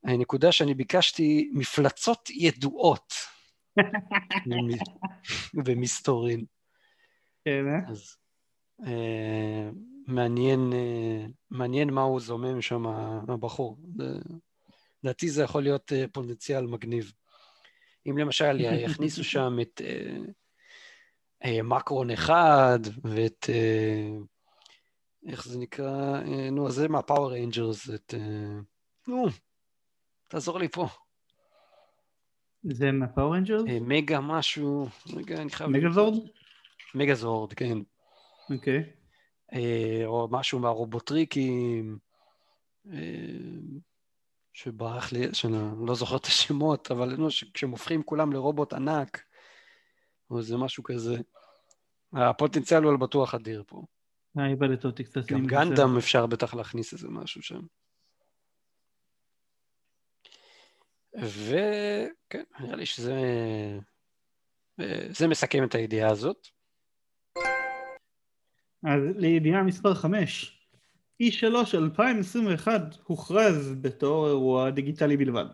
הנקודה 0.04 0.52
שאני 0.52 0.74
ביקשתי, 0.74 1.50
מפלצות 1.52 2.30
ידועות 2.30 3.12
במסתורין. 5.64 6.44
כן, 7.44 7.64
אה? 7.68 7.90
אז 7.90 8.16
אה, 8.82 8.86
מעניין, 10.06 10.72
אה, 10.72 11.30
מעניין 11.50 11.90
מה 11.90 12.02
הוא 12.02 12.20
זומם 12.20 12.62
שם, 12.62 12.86
הבחור. 13.28 13.78
לדעתי 15.04 15.28
זה 15.28 15.42
יכול 15.42 15.62
להיות 15.62 15.92
אה, 15.92 16.08
פוטנציאל 16.12 16.66
מגניב. 16.66 17.12
אם 18.06 18.18
למשל 18.18 18.60
יכניסו 18.86 19.24
שם 19.24 19.56
את 19.62 19.80
אה, 19.84 20.16
אה, 21.44 21.62
מקרון 21.62 22.10
אחד 22.10 22.78
ואת, 23.04 23.46
אה, 23.48 24.08
איך 25.26 25.44
זה 25.44 25.58
נקרא? 25.58 26.20
אה, 26.26 26.50
נו, 26.50 26.70
זה 26.70 26.88
מהפאוור 26.88 27.32
ריינג'רס, 27.32 27.90
את... 27.94 28.14
אה, 28.16 28.60
נו, 29.08 29.26
תעזור 30.28 30.58
לי 30.58 30.68
פה. 30.68 30.86
זה 32.62 32.90
ריינג'רס? 33.32 33.64
אה, 33.68 33.78
מגה 33.80 34.20
משהו, 34.20 34.88
רגע, 35.16 35.42
אני 35.42 35.50
חייב... 35.50 35.70
מגה 35.70 35.90
זורד? 35.90 36.14
מגה 36.94 37.14
זורד, 37.14 37.52
כן. 37.52 37.78
אוקיי. 38.50 38.90
אה, 39.52 40.02
או 40.06 40.28
משהו 40.30 40.58
מהרובוטריקים. 40.58 41.98
אה, 44.58 44.62
שברח 44.62 45.12
לי, 45.12 45.34
שאני 45.34 45.86
לא 45.86 45.94
זוכר 45.94 46.16
את 46.16 46.26
השמות, 46.26 46.90
אבל 46.90 47.16
נו, 47.16 47.28
כשהם 47.54 47.70
הופכים 47.70 48.02
כולם 48.02 48.32
לרובוט 48.32 48.72
ענק, 48.72 49.24
או 50.30 50.38
איזה 50.38 50.56
משהו 50.56 50.82
כזה, 50.82 51.16
הפוטנציאל 52.12 52.82
הוא 52.82 52.90
על 52.90 52.96
בטוח 52.96 53.34
אדיר 53.34 53.62
פה. 53.66 53.82
אה, 54.38 54.46
איבדת 54.46 54.84
אותי 54.84 55.04
קצת. 55.04 55.26
גם 55.26 55.46
גנדם 55.46 55.96
אפשר 55.96 56.26
בטח 56.26 56.54
להכניס 56.54 56.92
איזה 56.92 57.08
משהו 57.08 57.42
שם. 57.42 57.60
וכן, 61.14 62.42
נראה 62.60 62.76
לי 62.76 62.86
שזה 62.86 63.14
זה 65.08 65.28
מסכם 65.28 65.64
את 65.64 65.74
הידיעה 65.74 66.10
הזאת. 66.10 66.48
אז 68.84 69.02
לידיעה 69.16 69.62
מספר 69.62 69.94
5, 69.94 70.57
E3 71.22 71.44
2021 71.74 72.96
הוכרז 73.04 73.74
בתור 73.80 74.28
אירוע 74.28 74.70
דיגיטלי 74.70 75.16
בלבד. 75.16 75.46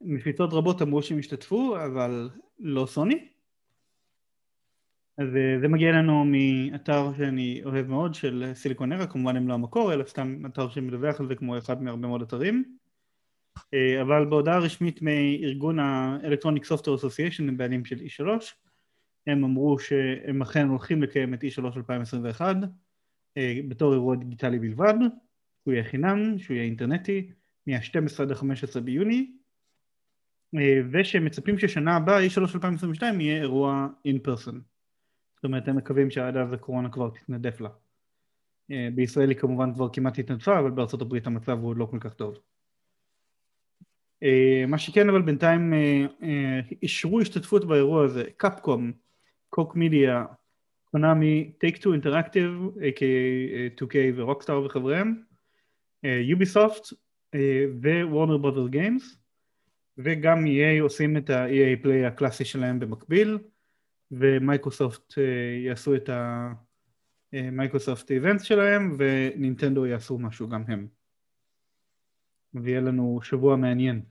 מפיצות 0.00 0.52
רבות 0.52 0.82
אמרו 0.82 1.02
שהם 1.02 1.18
השתתפו, 1.18 1.76
אבל 1.84 2.30
לא 2.58 2.86
סוני. 2.86 3.28
אז 5.18 5.36
אה, 5.36 5.60
זה 5.60 5.68
מגיע 5.68 5.92
לנו 5.92 6.24
מאתר 6.24 7.12
שאני 7.16 7.60
אוהב 7.64 7.86
מאוד 7.86 8.14
של 8.14 8.50
סיליקונרה, 8.54 9.06
כמובן 9.06 9.36
הם 9.36 9.48
לא 9.48 9.54
המקור, 9.54 9.92
אלא 9.92 10.04
סתם 10.04 10.46
אתר 10.46 10.68
שמדווח 10.68 11.20
על 11.20 11.28
זה 11.28 11.34
כמו 11.34 11.58
אחד 11.58 11.82
מהרבה 11.82 12.08
מאוד 12.08 12.22
אתרים. 12.22 12.64
אה, 13.74 14.02
אבל 14.02 14.24
בהודעה 14.24 14.58
רשמית 14.58 15.02
מארגון 15.02 15.78
ה-Electronic 15.78 16.62
Software 16.62 17.00
Association, 17.00 17.42
הם 17.42 17.56
בעלים 17.56 17.84
של 17.84 17.96
E3, 17.96 18.24
הם 19.26 19.44
אמרו 19.44 19.78
שהם 19.78 20.42
אכן 20.42 20.68
הולכים 20.68 21.02
לקיים 21.02 21.34
את 21.34 21.44
E3 21.44 21.76
2021, 21.76 22.56
אה, 22.56 22.68
בתור 23.68 23.92
אירוע 23.92 24.16
דיגיטלי 24.16 24.58
בלבד, 24.58 24.94
שהוא 25.62 25.74
יהיה 25.74 25.84
חינם, 25.84 26.38
שהוא 26.38 26.54
יהיה 26.54 26.64
אינטרנטי, 26.64 27.30
מה-12 27.66 28.22
עד 28.22 28.30
ה-15 28.30 28.80
ביוני, 28.80 29.32
אה, 30.54 30.80
ושמצפים 30.92 31.58
ששנה 31.58 31.96
הבאה, 31.96 32.26
E3 32.26 32.38
2022, 32.54 33.20
יהיה 33.20 33.42
אירוע 33.42 33.88
אין 34.04 34.18
פרסון. 34.18 34.60
זאת 35.36 35.44
אומרת, 35.44 35.68
הם 35.68 35.76
מקווים 35.76 36.10
שעד 36.10 36.36
אז 36.36 36.52
הקורונה 36.52 36.90
כבר 36.90 37.10
תתנדף 37.10 37.60
לה. 37.60 37.68
אה, 38.70 38.88
בישראל 38.94 39.28
היא 39.28 39.38
כמובן 39.38 39.74
כבר 39.74 39.88
כמעט 39.92 40.18
התנדפה, 40.18 40.58
אבל 40.58 40.70
בארצות 40.70 41.02
הברית 41.02 41.26
המצב 41.26 41.58
הוא 41.58 41.76
לא 41.76 41.86
כל 41.86 41.98
כך 42.00 42.14
טוב. 42.14 42.38
מה 44.68 44.78
שכן, 44.78 45.08
אבל 45.08 45.22
בינתיים 45.22 45.72
אישרו 46.82 47.20
השתתפות 47.20 47.64
באירוע 47.64 48.04
הזה, 48.04 48.24
קפקום, 48.36 48.92
קוך 49.48 49.76
מידיה, 49.76 50.24
קונאמי, 50.90 51.52
טייק 51.58 51.76
טו 51.76 51.92
אינטראקטיב, 51.92 52.50
a.k.a 52.76 53.82
2K 53.82 53.94
ורוקסטאר 54.16 54.64
וחבריהם, 54.64 55.22
יוביסופט 56.02 56.86
ווורנר 57.82 58.36
ברודרס 58.36 58.70
גיימס, 58.70 59.18
וגם 59.98 60.44
EA 60.44 60.82
עושים 60.82 61.16
את 61.16 61.30
ה-EA 61.30 61.82
פליי 61.82 62.06
הקלאסי 62.06 62.44
שלהם 62.44 62.80
במקביל, 62.80 63.38
ומייקרוסופט 64.10 65.12
אה, 65.12 65.20
יעשו 65.66 65.94
את 65.94 66.10
המייקרוסופט 67.32 68.10
אה, 68.10 68.14
event 68.14 68.44
שלהם, 68.44 68.96
ונינטנדו 68.98 69.86
יעשו 69.86 70.18
משהו 70.18 70.48
גם 70.48 70.64
הם. 70.68 70.86
ויהיה 72.54 72.80
לנו 72.80 73.20
שבוע 73.22 73.56
מעניין. 73.56 74.02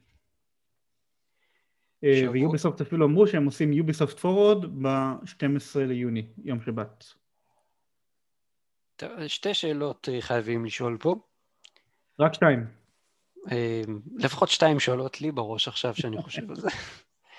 אה, 2.04 2.32
ויוביסופט 2.32 2.82
אפילו 2.82 3.06
אמרו 3.06 3.28
שהם 3.28 3.45
עושים 3.45 3.74
יוביסופט 3.74 4.20
פורוד 4.20 4.84
ב-12 4.84 5.80
ליוני, 5.80 6.28
יום 6.43 6.62
שבת. 6.62 7.06
שתי 9.28 9.54
שאלות 9.54 10.10
אה, 10.12 10.22
חייבים 10.22 10.66
לשאול 10.66 10.98
פה. 11.00 11.16
רק 12.20 12.34
שתיים. 12.34 12.66
אה, 13.52 13.82
לפחות 14.18 14.50
שתיים 14.50 14.80
שעולות 14.80 15.22
לי 15.22 15.32
בראש 15.32 15.68
עכשיו 15.68 15.95
שאני 15.95 16.22
חושב 16.22 16.50
על 16.50 16.56
זה. 16.56 16.70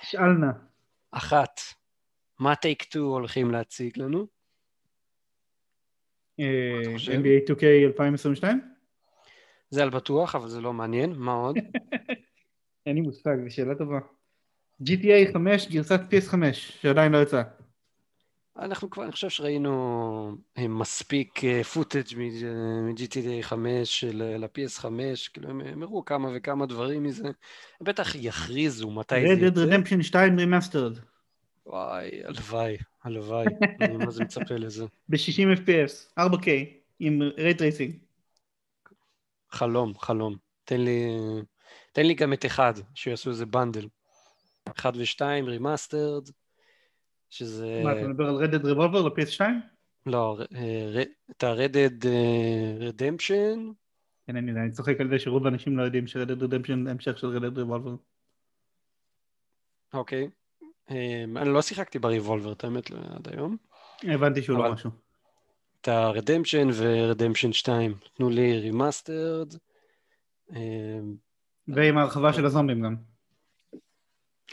שאל 0.02 0.32
נא. 0.32 0.52
אחת, 1.10 1.60
מה 2.38 2.56
טייק 2.56 2.82
2 2.82 3.04
הולכים 3.04 3.50
להציג 3.50 3.98
לנו? 3.98 4.26
NBA 6.38 7.50
2K 7.50 7.64
2022? 7.86 8.60
זה 9.70 9.82
על 9.82 9.90
בטוח, 9.90 10.34
אבל 10.34 10.48
זה 10.48 10.60
לא 10.60 10.72
מעניין. 10.72 11.12
מה 11.12 11.32
עוד? 11.32 11.56
אין 12.86 12.94
לי 12.94 13.00
מושג, 13.00 13.36
זו 13.44 13.54
שאלה 13.54 13.74
טובה. 13.74 13.98
GTA 14.82 15.32
5 15.32 15.68
גרסת 15.68 16.00
PS5, 16.10 16.34
שעדיין 16.54 17.12
לא 17.12 17.22
יצאה. 17.22 17.42
אנחנו 18.58 18.90
כבר, 18.90 19.04
אני 19.04 19.12
חושב 19.12 19.28
שראינו 19.28 20.36
אה, 20.58 20.68
מספיק 20.68 21.40
footage 21.72 22.06
מ-GTA 22.16 23.42
5 23.42 24.04
ל-PS5, 24.04 24.84
כאילו 25.32 25.48
הם 25.48 25.82
הראו 25.82 26.04
כמה 26.04 26.28
וכמה 26.34 26.66
דברים 26.66 27.02
מזה. 27.02 27.26
הם 27.26 27.32
בטח 27.82 28.14
יכריזו 28.14 28.90
מתי 28.90 29.14
זה 29.20 29.34
Red 29.34 29.54
Dead 29.54 29.60
יצא. 29.60 29.76
Redemption 29.76 30.02
2 30.02 30.38
remastered, 30.40 30.98
וואי, 31.66 32.10
הלוואי, 32.24 32.76
הלוואי. 33.04 33.46
אני 33.80 33.96
מה 33.96 34.10
זה 34.10 34.24
מצפה 34.24 34.54
לזה. 34.54 34.84
ב-60 35.08 35.58
FPS, 35.58 36.20
4K, 36.20 36.46
עם 37.00 37.22
ray 37.38 37.62
tracing. 37.62 37.96
חלום, 39.50 39.92
חלום. 39.98 40.36
תן 40.64 40.80
לי, 40.80 41.08
תן 41.92 42.06
לי 42.06 42.14
גם 42.14 42.32
את 42.32 42.46
אחד, 42.46 42.74
שיעשו 42.94 43.30
איזה 43.30 43.46
bundle. 43.46 43.86
אחד 44.76 44.92
ושתיים, 44.96 45.44
remastered, 45.44 46.28
שזה... 47.30 47.80
מה, 47.84 47.92
אתה 47.92 48.08
מדבר 48.08 48.28
על 48.28 48.44
Red 48.44 48.54
Dead 48.54 48.64
Revolver 48.64 49.08
ל-PS2? 49.08 49.42
לא, 50.06 50.38
אה, 50.54 51.02
את 51.30 51.44
ה- 51.44 51.58
Red 51.58 51.79
Dead 51.79 52.06
אה, 52.06 52.88
Redemption, 52.88 53.74
כן, 54.28 54.36
אני 54.36 54.50
יודע, 54.50 54.60
אני 54.60 54.70
צוחק 54.70 55.00
על 55.00 55.08
זה 55.08 55.18
שרוב 55.18 55.46
האנשים 55.46 55.78
לא 55.78 55.82
יודעים 55.82 56.06
Dead 56.24 56.42
Redemption 56.42 56.84
זה 56.84 56.90
המשך 56.90 57.18
של 57.18 57.36
Dead 57.36 57.58
Revolver. 57.58 57.96
אוקיי. 59.94 60.28
אה, 60.90 61.24
אני 61.36 61.48
לא 61.48 61.62
שיחקתי 61.62 61.98
ב-Revolver, 61.98 62.52
את 62.52 62.64
האמת, 62.64 62.90
עד 62.90 63.28
היום. 63.28 63.56
הבנתי 64.02 64.42
שהוא 64.42 64.58
לא 64.58 64.72
משהו. 64.72 64.90
את 65.80 65.88
ה-Redemption 65.88 66.68
ו-Redemption 66.72 67.52
2. 67.52 67.94
תנו 68.14 68.30
לי 68.30 68.58
remastered. 68.58 69.54
ועם 71.68 71.98
ההרחבה 71.98 72.32
של 72.32 72.46
הזומבים 72.46 72.82
גם. 72.82 72.96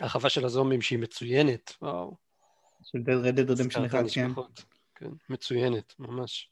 הרחבה 0.01 0.29
של 0.29 0.45
הזומבים 0.45 0.81
שהיא 0.81 0.99
מצוינת. 0.99 1.73
וואו. 1.81 2.15
של 2.83 2.97
Red 2.97 3.37
Dead 3.37 3.49
Redemption 3.49 3.79
הזכרת 3.81 4.07
1, 4.07 4.09
כן. 4.13 4.31
כן, 4.95 5.09
מצוינת, 5.29 5.93
ממש. 5.99 6.49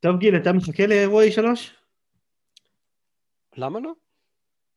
טוב 0.00 0.16
גיל, 0.18 0.36
אתה 0.36 0.52
מחכה 0.52 0.86
לאירוע 0.86 1.24
E3? 1.24 1.40
למה 3.56 3.80
לא? 3.80 3.92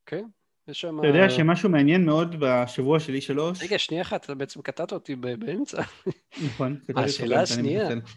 כן, 0.06 0.24
יש 0.68 0.80
שם... 0.80 0.98
אתה 1.00 1.06
יודע 1.06 1.30
שמשהו 1.30 1.70
מעניין 1.70 2.04
מאוד 2.06 2.36
בשבוע 2.40 3.00
של 3.00 3.12
E3? 3.14 3.40
רגע, 3.62 3.78
שנייה 3.78 4.02
אחת, 4.02 4.24
אתה 4.24 4.34
בעצם 4.34 4.62
קטעת 4.62 4.92
אותי 4.92 5.16
באמצע. 5.16 5.82
נכון. 6.46 6.80
השאלה 6.96 7.42
השנייה. 7.42 7.88
מתנצל. 7.88 8.12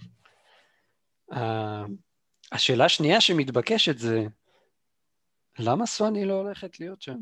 ה- 1.32 1.86
השאלה 2.52 2.86
השנייה 2.86 3.22
שמתבקשת 3.22 3.98
זה, 3.98 4.24
למה 5.60 5.86
סוני 5.86 6.26
לא 6.26 6.34
הולכת 6.34 6.80
להיות 6.80 7.02
שם? 7.02 7.18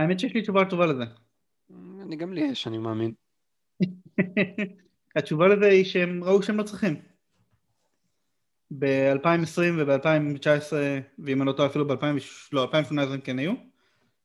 האמת 0.00 0.20
שיש 0.20 0.34
לי 0.34 0.42
תשובה 0.42 0.64
טובה 0.64 0.86
לזה. 0.86 1.04
אני 2.02 2.16
גם 2.16 2.32
לי 2.32 2.40
יש, 2.40 2.66
אני 2.66 2.78
מאמין. 2.78 3.12
התשובה 5.16 5.48
לזה 5.48 5.66
היא 5.66 5.84
שהם 5.84 6.24
ראו 6.24 6.42
שהם 6.42 6.56
לא 6.56 6.62
צריכים. 6.62 6.96
ב-2020 8.78 9.60
וב-2019, 9.78 10.72
ואם 11.18 11.42
אני 11.42 11.46
לא 11.46 11.52
טועה 11.52 11.68
אפילו 11.68 11.88
ב-2018 11.88 12.02
לא, 12.52 12.62
2018 12.62 13.14
הם 13.14 13.20
כן 13.20 13.38
היו, 13.38 13.52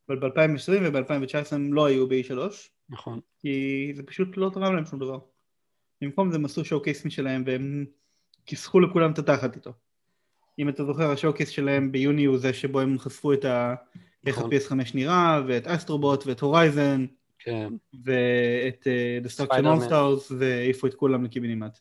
אבל 0.09 0.19
ב-2020 0.19 0.71
וב-2019 0.83 1.55
הם 1.55 1.73
לא 1.73 1.85
היו 1.85 2.07
ב-E3, 2.07 2.37
נכון. 2.89 3.19
כי 3.39 3.91
זה 3.95 4.03
פשוט 4.03 4.37
לא 4.37 4.51
תרם 4.53 4.75
להם 4.75 4.85
שום 4.85 4.99
דבר. 4.99 5.19
במקום 6.01 6.31
זה 6.31 6.37
הם 6.37 6.45
עשו 6.45 6.65
showcase 6.65 7.05
משלהם 7.05 7.43
והם 7.45 7.85
כיסחו 8.45 8.79
לכולם 8.79 9.11
את 9.11 9.19
התחת 9.19 9.55
איתו. 9.55 9.73
אם 10.59 10.69
אתה 10.69 10.85
זוכר, 10.85 11.11
ה-showcase 11.11 11.49
שלהם 11.49 11.91
ביוני 11.91 12.25
הוא 12.25 12.37
זה 12.37 12.53
שבו 12.53 12.79
הם 12.79 12.99
חשפו 12.99 13.33
את 13.33 13.45
ה... 13.45 13.75
איך 14.25 14.37
נכון. 14.37 14.53
ה-PS5 14.53 14.91
נראה, 14.93 15.41
ואת 15.47 15.67
Astro 15.67 16.01
Bot, 16.01 16.27
ואת 16.27 16.39
Horizon, 16.39 17.05
כן, 17.39 17.73
ואת 18.03 18.87
Destruction. 19.25 19.63
All 19.63 19.89
Stars, 19.89 20.33
והעיפו 20.37 20.87
את 20.87 20.93
כולם 20.93 21.23
לקיבינימט. 21.23 21.79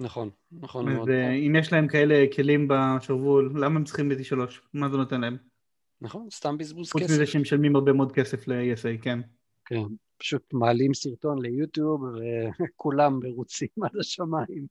נכון, 0.00 0.30
נכון 0.52 0.88
אז 0.88 0.94
מאוד. 0.94 1.10
אה, 1.10 1.30
אם 1.30 1.56
יש 1.56 1.72
להם 1.72 1.88
כאלה 1.88 2.24
כלים 2.36 2.68
בשרוול, 2.70 3.52
למה 3.54 3.76
הם 3.76 3.84
צריכים 3.84 4.08
ב-T3? 4.08 4.36
מה 4.72 4.88
זה 4.88 4.96
נותן 4.96 5.20
להם? 5.20 5.36
נכון, 6.00 6.28
סתם 6.30 6.58
בזבוז 6.58 6.92
חוץ 6.92 7.02
כסף. 7.02 7.12
מזה 7.12 7.26
שהם 7.26 7.42
משלמים 7.42 7.76
הרבה 7.76 7.92
מאוד 7.92 8.12
כסף 8.12 8.48
ל-ESA, 8.48 9.02
כן. 9.02 9.20
כן, 9.64 9.82
פשוט 10.16 10.42
מעלים 10.52 10.94
סרטון 10.94 11.42
ליוטיוב 11.42 12.02
וכולם 12.60 13.20
מרוצים 13.22 13.68
עד 13.84 13.96
השמיים. 14.00 14.66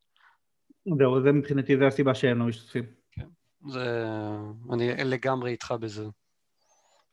זהו, 0.97 1.21
זה 1.21 1.31
מבחינתי, 1.31 1.77
זה 1.77 1.87
הסיבה 1.87 2.15
שהם 2.15 2.39
לא 2.39 2.45
משתתפים. 2.45 2.83
זה... 3.69 4.05
אני 4.73 5.03
לגמרי 5.03 5.51
איתך 5.51 5.73
בזה. 5.79 6.05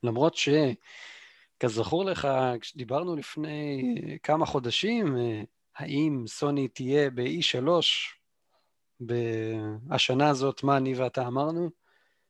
למרות 0.02 0.36
ש... 0.36 0.48
כזכור 1.60 2.04
לך, 2.04 2.28
כשדיברנו 2.60 3.16
לפני 3.16 3.94
כמה 4.22 4.46
חודשים, 4.46 5.16
אה, 5.16 5.42
האם 5.76 6.24
סוני 6.26 6.68
תהיה 6.68 7.10
ב-E3 7.10 7.66
בשנה 9.00 10.28
הזאת, 10.28 10.64
מה 10.64 10.76
אני 10.76 10.94
ואתה 10.94 11.26
אמרנו? 11.26 11.70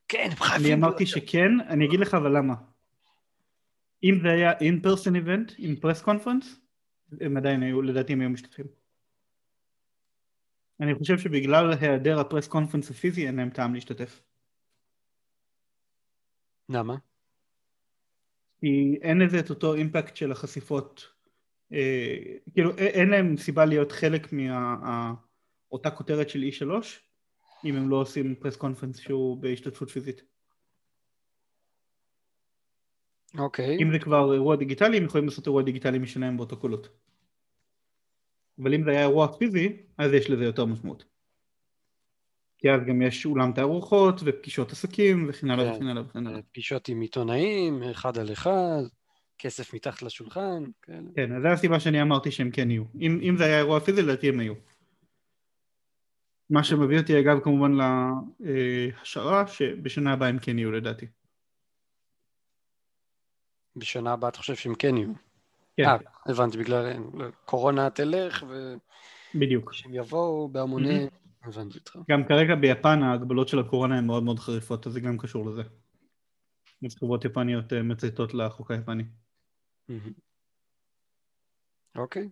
כן, 0.07 0.27
הם 0.31 0.35
חייבים... 0.35 0.65
אני 0.65 0.73
אמרתי. 0.73 1.05
שכן, 1.05 1.51
אני 1.69 1.85
אגיד 1.85 1.99
לך 1.99 2.13
אבל 2.13 2.37
למה. 2.37 2.53
אם 4.03 4.19
זה 4.21 4.31
היה 4.31 4.51
in-person 4.51 5.15
event, 5.25 5.53
עם 5.57 5.75
פרס 5.75 6.01
קונפרנס, 6.01 6.59
הם 7.21 7.37
עדיין 7.37 7.63
היו, 7.63 7.81
לדעתי 7.81 8.13
הם 8.13 8.21
היו 8.21 8.29
משתתפים. 8.29 8.65
אני 10.79 10.95
חושב 10.95 11.17
שבגלל 11.17 11.73
היעדר 11.81 12.19
הפרס 12.19 12.47
קונפרנס 12.47 12.91
הפיזי 12.91 13.27
אין 13.27 13.35
להם 13.35 13.49
טעם 13.49 13.73
להשתתף. 13.73 14.21
למה? 16.69 16.95
כי 18.59 18.97
אין 19.01 19.21
לזה 19.21 19.39
את 19.39 19.49
אותו 19.49 19.73
אימפקט 19.73 20.15
של 20.15 20.31
החשיפות. 20.31 21.07
אה, 21.73 22.15
כאילו 22.53 22.77
אין 22.77 23.09
להם 23.09 23.37
סיבה 23.37 23.65
להיות 23.65 23.91
חלק 23.91 24.27
מאותה 24.33 25.91
כותרת 25.91 26.29
של 26.29 26.43
E3 26.43 26.65
אם 27.65 27.75
הם 27.75 27.89
לא 27.89 27.95
עושים 27.95 28.35
פרס 28.35 28.55
קונפרנס 28.55 28.99
שהוא 28.99 29.37
בהשתתפות 29.37 29.89
פיזית. 29.89 30.21
אוקיי. 33.37 33.77
אם 33.81 33.91
זה 33.91 33.99
כבר 33.99 34.33
אירוע 34.33 34.55
דיגיטלי 34.55 34.97
הם 34.97 35.03
יכולים 35.03 35.27
לעשות 35.27 35.45
אירוע 35.45 35.63
דיגיטלי 35.63 35.99
משלהם 35.99 36.37
באותו 36.37 36.57
קולות. 36.57 36.89
אבל 38.59 38.73
אם 38.73 38.83
זה 38.83 38.89
היה 38.89 39.01
אירוע 39.01 39.37
פיזי 39.37 39.77
אז 39.97 40.13
יש 40.13 40.29
לזה 40.29 40.43
יותר 40.43 40.65
משמעות. 40.65 41.05
כי 42.57 42.71
אז 42.71 42.81
גם 42.87 43.01
יש 43.01 43.25
אולם 43.25 43.51
תערוכות 43.51 44.21
ופגישות 44.25 44.71
עסקים 44.71 45.25
וכן 45.29 45.49
הלאה 45.49 45.65
כן. 45.65 45.75
וכן 45.75 45.87
הלאה 45.87 46.03
וכן 46.03 46.27
הלאה. 46.27 46.41
פגישות 46.51 46.87
עם 46.87 47.01
עיתונאים, 47.01 47.83
אחד 47.83 48.17
על 48.17 48.31
אחד, 48.31 48.81
כסף 49.37 49.73
מתחת 49.73 50.01
לשולחן, 50.01 50.63
כאלה. 50.81 51.07
כן, 51.15 51.35
אז 51.35 51.41
זו 51.41 51.47
הסיבה 51.47 51.79
שאני 51.79 52.01
אמרתי 52.01 52.31
שהם 52.31 52.51
כן 52.51 52.71
יהיו. 52.71 52.83
אם, 53.01 53.19
אם 53.29 53.37
זה 53.37 53.45
היה 53.45 53.57
אירוע 53.57 53.79
פיזי, 53.79 54.01
לדעתי 54.01 54.29
הם 54.29 54.39
היו. 54.39 54.53
מה 56.49 56.63
שמביא 56.63 56.99
אותי 56.99 57.19
אגב 57.19 57.39
כמובן 57.39 57.71
להשערה 58.39 59.47
שבשנה 59.47 60.13
הבאה 60.13 60.29
הם 60.29 60.39
כן 60.39 60.59
יהיו 60.59 60.71
לדעתי. 60.71 61.05
בשנה 63.75 64.13
הבאה 64.13 64.29
אתה 64.29 64.37
חושב 64.37 64.55
שהם 64.55 64.75
כן 64.75 64.97
יהיו. 64.97 65.13
כן, 65.77 65.83
אה, 65.85 65.97
הבנתי, 66.25 66.57
בגלל 66.57 66.93
קורונה 67.45 67.89
תלך, 67.89 68.43
בדיוק. 69.35 69.69
ושהם 69.69 69.93
יבואו 69.93 70.49
בהמוני... 70.49 71.07
הבנתי 71.43 71.77
אותך. 71.77 71.97
גם 72.09 72.23
כרגע 72.27 72.55
ביפן 72.55 73.03
ההגבלות 73.03 73.47
של 73.47 73.59
הקורונה 73.59 73.97
הן 73.97 74.05
מאוד 74.05 74.23
מאוד 74.23 74.39
חריפות, 74.39 74.87
אז 74.87 74.93
זה 74.93 74.99
גם 74.99 75.17
קשור 75.17 75.45
לזה. 75.49 75.61
חברות 76.99 77.25
יפניות 77.25 77.73
אה, 77.73 77.83
מצייתות 77.83 78.33
לחוק 78.33 78.71
היפני. 78.71 79.03
אוקיי. 81.95 82.29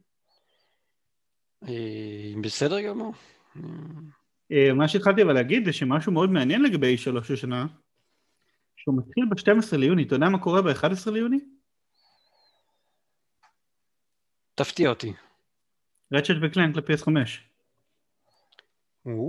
אה, 1.67 2.33
בסדר 2.41 2.81
גמור. 2.81 3.13
אה, 4.51 4.73
מה 4.73 4.87
שהתחלתי 4.87 5.23
אבל 5.23 5.33
להגיד 5.33 5.65
זה 5.65 5.73
שמשהו 5.73 6.11
מאוד 6.11 6.29
מעניין 6.29 6.61
לגבי 6.61 6.97
שלוש 6.97 7.31
השנה, 7.31 7.65
שהוא 8.77 8.97
מתחיל 8.97 9.25
ב-12 9.29 9.77
ליוני, 9.77 10.03
אתה 10.03 10.15
יודע 10.15 10.29
מה 10.29 10.39
קורה 10.39 10.61
ב-11 10.61 11.11
ליוני? 11.11 11.39
תפתיע 14.55 14.89
אותי. 14.89 15.13
Ratchet 16.13 16.35
ו-Clank 16.41 16.75
ל-PS5. 16.75 17.07
או, 19.05 19.23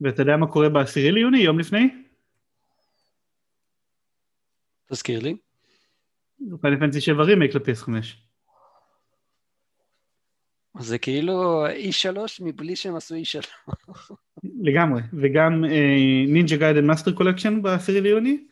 ואתה 0.00 0.22
יודע 0.22 0.36
מה 0.36 0.46
קורה 0.46 0.68
בעשירי 0.68 1.12
ליוני, 1.12 1.38
יום 1.38 1.58
לפני? 1.58 2.04
תזכיר 4.86 5.20
לי. 5.20 5.36
Final 6.60 6.80
Fantasy 6.80 7.00
7 7.00 7.24
רימייק 7.24 7.54
לפייס 7.54 7.82
5. 7.82 8.22
זה 10.78 10.98
כאילו 10.98 11.66
E3 11.66 12.18
מבלי 12.40 12.76
שהם 12.76 12.96
עשו 12.96 13.14
E3. 13.14 13.46
לגמרי, 14.60 15.02
וגם 15.12 15.64
Ninja 16.28 16.56
Gaiden 16.56 16.86
Master 16.86 17.12
Collection 17.12 17.62
ב-10 17.62 17.92
ליוני, 18.02 18.46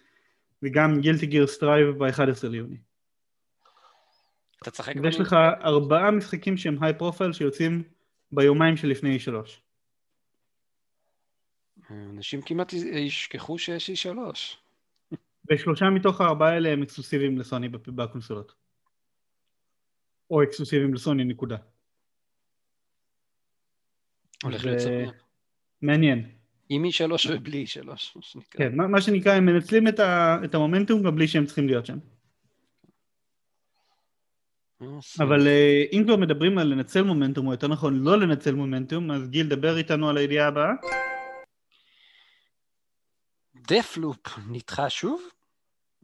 וגם 0.63 1.01
Guilty 1.01 1.27
Gear 1.27 1.47
Strive 1.47 1.89
ב-11 1.89 2.49
ליוני. 2.49 2.77
אתה 4.63 4.71
צחק 4.71 4.95
ויש 5.03 5.21
לך 5.21 5.33
ארבעה 5.65 6.11
משחקים 6.11 6.57
שהם 6.57 6.83
high 6.83 6.95
profile 6.99 7.33
שיוצאים 7.33 7.83
ביומיים 8.33 8.77
שלפני 8.77 9.17
E3. 9.17 9.33
אנשים 11.91 12.43
כמעט 12.43 12.73
ישכחו 12.73 13.59
שיש 13.59 13.91
E3. 13.91 14.19
ושלושה 15.51 15.85
מתוך 15.91 16.21
הארבעה 16.21 16.51
האלה 16.53 16.69
הם 16.69 16.83
אקסקלוסיביים 16.83 17.39
לסוני 17.39 17.69
בקונסולות. 17.69 18.55
או 20.31 20.43
אקסקלוסיביים 20.43 20.95
לסוני, 20.95 21.25
נקודה. 21.25 21.57
הולך 24.43 24.63
ו- 24.63 24.67
להיות 24.67 24.81
סביר. 24.81 25.13
מעניין. 25.83 26.31
עם 26.69 26.85
E3 26.85 27.31
ובלי 27.31 27.65
E3, 27.65 27.87
מה 27.87 27.97
שנקרא. 27.97 28.59
כן, 28.59 28.77
מה 28.77 28.87
מה 28.87 29.01
שנקרא, 29.01 29.33
הם 29.33 29.47
מנצלים 29.47 29.89
את, 29.89 29.99
ה, 29.99 30.39
את 30.45 30.55
המומנטום 30.55 31.03
גם 31.03 31.15
בלי 31.15 31.29
שהם 31.29 31.47
צריכים 31.47 31.67
להיות 31.67 31.87
שם. 31.87 31.99
אה, 34.83 34.87
אבל 35.19 35.47
אה, 35.47 35.85
אם 35.93 36.03
כבר 36.07 36.17
מדברים 36.17 36.59
על 36.59 36.67
לנצל 36.67 37.03
מומנטום, 37.03 37.47
או 37.47 37.53
יותר 37.53 37.69
נכון 37.69 38.05
לא 38.05 38.21
לנצל 38.21 38.55
מומנטום, 38.55 39.11
אז 39.11 39.29
גיל, 39.29 39.49
דבר 39.49 39.77
איתנו 39.77 40.09
על 40.09 40.17
הידיעה 40.17 40.49
הבאה. 40.49 40.73
דפלופ 43.55 44.39
נדחה 44.49 44.91
שוב, 44.91 45.23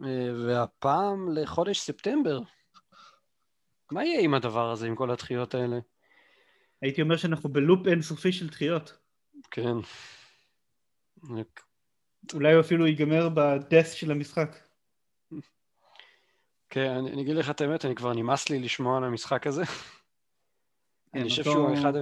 אה, 0.05 0.31
והפעם 0.47 1.29
לחודש 1.35 1.81
ספטמבר. 1.81 2.41
מה 3.91 4.05
יהיה 4.05 4.21
עם 4.21 4.35
הדבר 4.35 4.71
הזה, 4.71 4.87
עם 4.87 4.97
כל 4.97 5.11
הדחיות 5.11 5.55
האלה? 5.55 5.79
הייתי 6.83 7.03
אומר 7.03 7.17
שאנחנו 7.17 7.49
בלופ 7.49 7.87
אינסופי 7.87 8.33
של 8.33 8.49
דחיות. 8.49 8.99
כן. 9.51 9.77
אולי 12.35 12.61
אפילו 12.61 12.87
ייגמר 12.87 13.29
בדס 13.29 13.93
של 13.93 14.11
המשחק. 14.11 14.72
כן, 16.75 16.91
אני, 16.91 17.23
אגיד 17.23 17.37
לך 17.37 17.51
את 17.51 17.61
האמת, 17.61 17.85
אני 17.85 17.95
כבר 17.95 18.13
נמאס 18.13 18.49
לי 18.49 18.59
לשמוע 18.59 18.97
על 18.97 19.05
המשחק 19.05 19.47
הזה. 19.47 19.63
אני 21.15 21.29
חושב 21.29 21.45
שהוא 21.45 21.75
אחד 21.75 21.93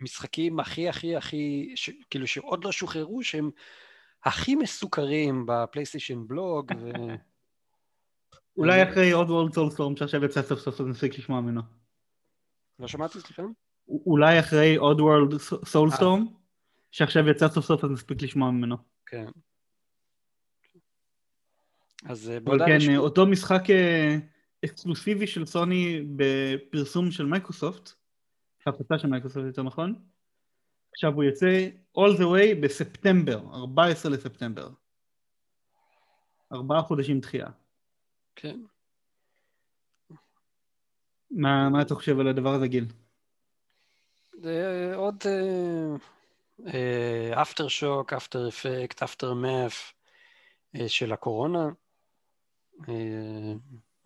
המשחקים 0.00 0.60
הכי 0.60 0.88
הכי 0.88 1.16
הכי, 1.16 1.72
ש... 1.74 1.90
כאילו 2.10 2.26
שעוד 2.26 2.64
לא 2.64 2.72
שוחררו, 2.72 3.22
שהם 3.22 3.50
הכי 4.24 4.54
מסוכרים 4.54 5.46
בפלייסטיישן 5.46 6.26
בלוג, 6.26 6.72
ו... 6.80 6.90
אולי 8.56 8.82
אחרי 8.82 9.10
עוד 9.10 9.30
וולד 9.30 9.52
סולסטורם 9.52 9.96
שעכשיו 9.96 10.24
יצא 10.24 10.42
סוף 10.42 10.60
סוף 10.60 10.80
נספיק 10.80 11.18
לשמוע 11.18 11.40
ממנו. 11.40 11.60
לא 12.78 12.88
שמעתי, 12.88 13.20
סליחה? 13.20 13.42
אולי 13.88 14.40
אחרי 14.40 14.76
Oddworld 14.76 15.36
Soulstorm 15.64 16.26
שעכשיו 16.90 17.28
יצא 17.28 17.48
סוף 17.48 17.64
סוף 17.64 17.84
אז 17.84 17.90
נספיק 17.90 18.22
לשמוע 18.22 18.50
ממנו. 18.50 18.76
כן. 19.06 19.26
אז 22.06 22.30
אה, 22.30 22.40
בהודעה 22.40 22.66
כן, 22.68 22.76
רשמית- 22.76 22.96
אותו 22.98 23.26
משחק 23.26 23.70
אה, 23.70 24.16
אקסקלוסיבי 24.64 25.26
של 25.26 25.46
סוני 25.46 26.02
בפרסום 26.16 27.10
של 27.10 27.26
מייקרוסופט, 27.26 27.90
הפצה 28.66 28.98
של 28.98 29.08
מייקרוסופט 29.08 29.46
יותר 29.46 29.62
נכון, 29.62 29.94
עכשיו 30.92 31.12
הוא 31.14 31.24
יוצא 31.24 31.68
all 31.98 32.16
the 32.18 32.22
way 32.22 32.54
בספטמבר, 32.62 33.40
14 33.54 34.12
לספטמבר. 34.12 34.70
ארבעה 36.52 36.82
חודשים 36.82 37.20
דחייה. 37.20 37.46
כן. 38.36 38.60
מה, 41.30 41.68
מה 41.68 41.82
אתה 41.82 41.94
חושב 41.94 42.20
על 42.20 42.28
הדבר 42.28 42.54
הזה, 42.54 42.66
גיל? 42.68 42.86
זה 44.32 44.92
עוד 44.96 45.16
אפטר 47.42 47.68
שוק, 47.68 48.12
אפטר 48.12 48.48
אפקט, 48.48 49.02
אפטר 49.02 49.34
מאף 49.34 49.92
של 50.86 51.12
הקורונה. 51.12 51.68
אה, 52.88 52.94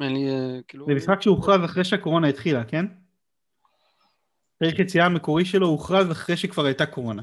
אין 0.00 0.12
לי, 0.14 0.28
אה, 0.28 0.58
כאילו... 0.68 0.86
זה 0.86 0.94
משחק 0.94 1.22
שהוכרז 1.22 1.64
אחרי 1.64 1.84
שהקורונה 1.84 2.28
התחילה, 2.28 2.64
כן? 2.64 2.86
תאריך 4.58 4.78
יציאה 4.78 5.06
המקורי 5.06 5.44
שלו 5.44 5.66
הוכרז 5.66 6.10
אחרי 6.10 6.36
שכבר 6.36 6.64
הייתה 6.64 6.86
קורונה. 6.86 7.22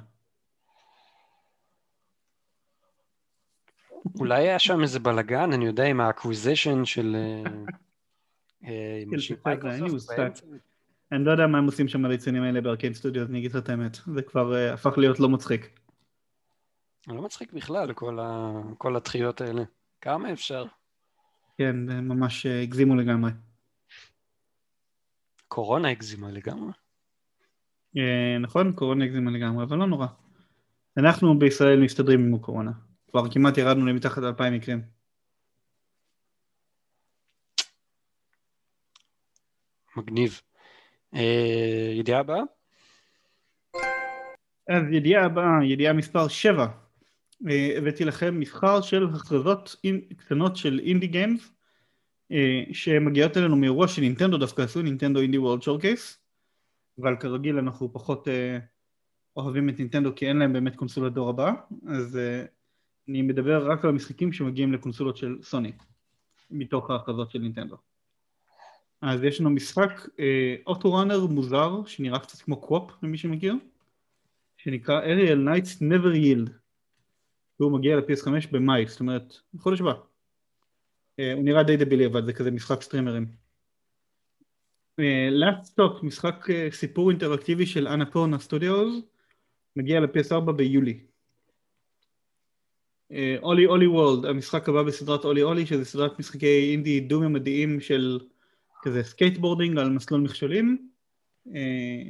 אולי 4.20 4.48
היה 4.48 4.60
שם 4.60 4.82
איזה 4.82 5.00
בלאגן, 5.00 5.54
אני 5.54 5.66
יודע, 5.66 5.86
עם 5.86 6.02
האקוויזיישן 6.02 6.86
של... 6.86 7.16
אה, 7.16 9.04
כן. 10.16 10.32
אני 11.12 11.26
לא 11.26 11.32
יודע 11.32 11.48
מה 11.48 11.58
הם 11.58 11.66
עושים 11.66 11.88
שם 11.88 12.06
הליצנים 12.06 12.44
האלה 12.44 12.62
בארקיין 12.62 12.94
סטודיו, 12.94 13.26
אני 13.26 13.40
אגיד 13.40 13.52
לך 13.52 13.58
את 13.58 13.70
האמת. 13.70 13.96
זה 14.16 14.22
כבר 14.22 14.54
הפך 14.74 14.98
להיות 14.98 15.20
לא 15.20 15.30
מצחיק. 15.30 15.80
לא 17.08 17.22
מצחיק 17.22 17.54
בכלל, 17.54 17.94
כל 17.94 18.20
ה- 18.20 18.62
כל 18.78 18.96
הדחיות 18.96 19.42
האלה. 19.42 19.64
כמה 20.02 20.34
אפשר? 20.34 20.66
כן, 21.62 21.76
ממש 22.08 22.46
אה, 22.46 22.62
הגזימו 22.62 22.96
לגמרי. 22.96 23.32
קורונה 25.48 25.90
הגזימה 25.90 26.32
לגמרי. 26.32 26.72
אה, 27.98 28.38
נכון, 28.40 28.74
קורונה 28.74 29.06
הגזימה 29.06 29.32
לגמרי, 29.32 29.64
אבל 29.64 29.78
לא 29.78 29.88
נורא. 29.88 30.08
אנחנו 30.98 31.40
בישראל 31.40 31.80
מסתדרים 31.80 32.26
עם 32.26 32.36
הקורונה. 32.36 32.72
כבר 33.12 33.32
כמעט 33.32 33.58
ירדנו 33.58 33.86
למתחת 33.86 34.18
לאלפיים 34.18 34.54
מקרים. 34.54 34.82
מגניב. 39.98 40.42
אה, 41.16 41.92
ידיעה 41.96 42.20
הבאה? 42.20 42.42
אז 44.70 44.84
ידיעה 44.92 45.26
הבאה, 45.26 45.66
ידיעה 45.66 45.94
מספר 45.94 46.28
7. 46.28 46.81
אה, 47.50 47.74
הבאתי 47.78 48.06
לכם 48.06 48.40
מבחר 48.40 48.82
של 48.82 49.08
הכרזות 49.16 49.76
קטנות 50.18 50.56
של 50.56 50.80
אינדי 50.84 51.08
גיימס 51.08 51.54
אה, 52.32 52.64
שמגיעות 52.72 53.38
אלינו 53.38 53.56
מאירוע 53.56 53.88
שנינטנדו 53.88 54.38
דווקא 54.38 54.62
עשו, 54.62 54.82
נינטנדו 54.82 55.20
אינדי 55.22 55.38
וורלד 55.38 55.62
שורקייס 55.62 56.18
אבל 57.02 57.16
כרגיל 57.16 57.58
אנחנו 57.58 57.94
פחות 57.94 58.28
אה, 58.28 58.60
אוהבים 59.36 59.70
את 59.70 59.80
נינטנדו 59.80 60.16
כי 60.16 60.28
אין 60.28 60.38
להם 60.38 60.54
באמת 60.54 60.76
קונסולת 60.76 61.14
דור 61.14 61.30
הבא 61.30 61.54
אז 61.88 62.20
אני 63.10 63.22
מדבר 63.22 63.72
רק 63.72 63.84
על 63.84 63.90
המשחקים 63.90 64.34
שמגיעים 64.34 64.74
לקונסולות 64.74 65.18
של 65.18 65.38
סוני 65.42 65.72
מתוך 66.52 66.90
ההכרזות 66.90 67.32
של 67.32 67.40
נינטנדו. 67.40 67.76
אז 69.02 69.24
יש 69.24 69.40
לנו 69.40 69.50
משחק 69.50 70.08
auto 70.68 70.94
runner 70.94 71.26
מוזר 71.26 71.86
שנראה 71.86 72.20
קצת 72.20 72.42
כמו 72.42 72.62
QWOP 72.62 72.92
למי 73.04 73.18
שמכיר 73.18 73.56
שנקרא 74.58 75.02
Aerial 75.02 75.38
Knight's 75.38 75.82
Never 75.82 76.14
Yield 76.14 76.61
והוא 77.62 77.72
מגיע 77.72 77.96
ל-PS5 77.96 78.48
במאי, 78.52 78.86
זאת 78.88 79.00
אומרת, 79.00 79.34
בחודש 79.54 79.82
הבא. 79.82 79.94
אה, 81.20 81.34
הוא 81.34 81.44
נראה 81.44 81.64
די 81.64 81.78
דבילי 81.78 82.06
אבל 82.06 82.26
זה 82.26 82.34
כזה 82.34 82.52
משחק 82.52 82.82
סטרימרים. 82.82 83.26
Last 85.32 85.64
Stop, 85.64 86.04
משחק 86.04 86.50
אה, 86.50 86.68
סיפור 86.72 87.10
אינטראקטיבי 87.10 87.66
של 87.66 87.88
Annapurna 87.88 88.40
Studios, 88.40 89.02
מגיע 89.76 90.00
ל-PS4 90.00 90.52
ביולי. 90.52 91.00
אולי 93.42 93.66
אולי 93.66 93.88
וורלד, 93.88 94.26
המשחק 94.26 94.70
הבא 94.70 94.84
בסדרת 94.84 95.26
אולי 95.26 95.44
אולי, 95.44 95.66
שזה 95.66 95.86
סדרת 95.86 96.20
משחקי 96.20 96.72
אינדי 96.72 97.00
דו-ממדיים 97.00 97.80
של 97.80 98.20
כזה 98.82 99.04
skateboarding 99.04 99.78
על 99.78 99.90
מסלול 99.90 100.22
מכשולים. 100.22 100.90
אה, 101.56 102.04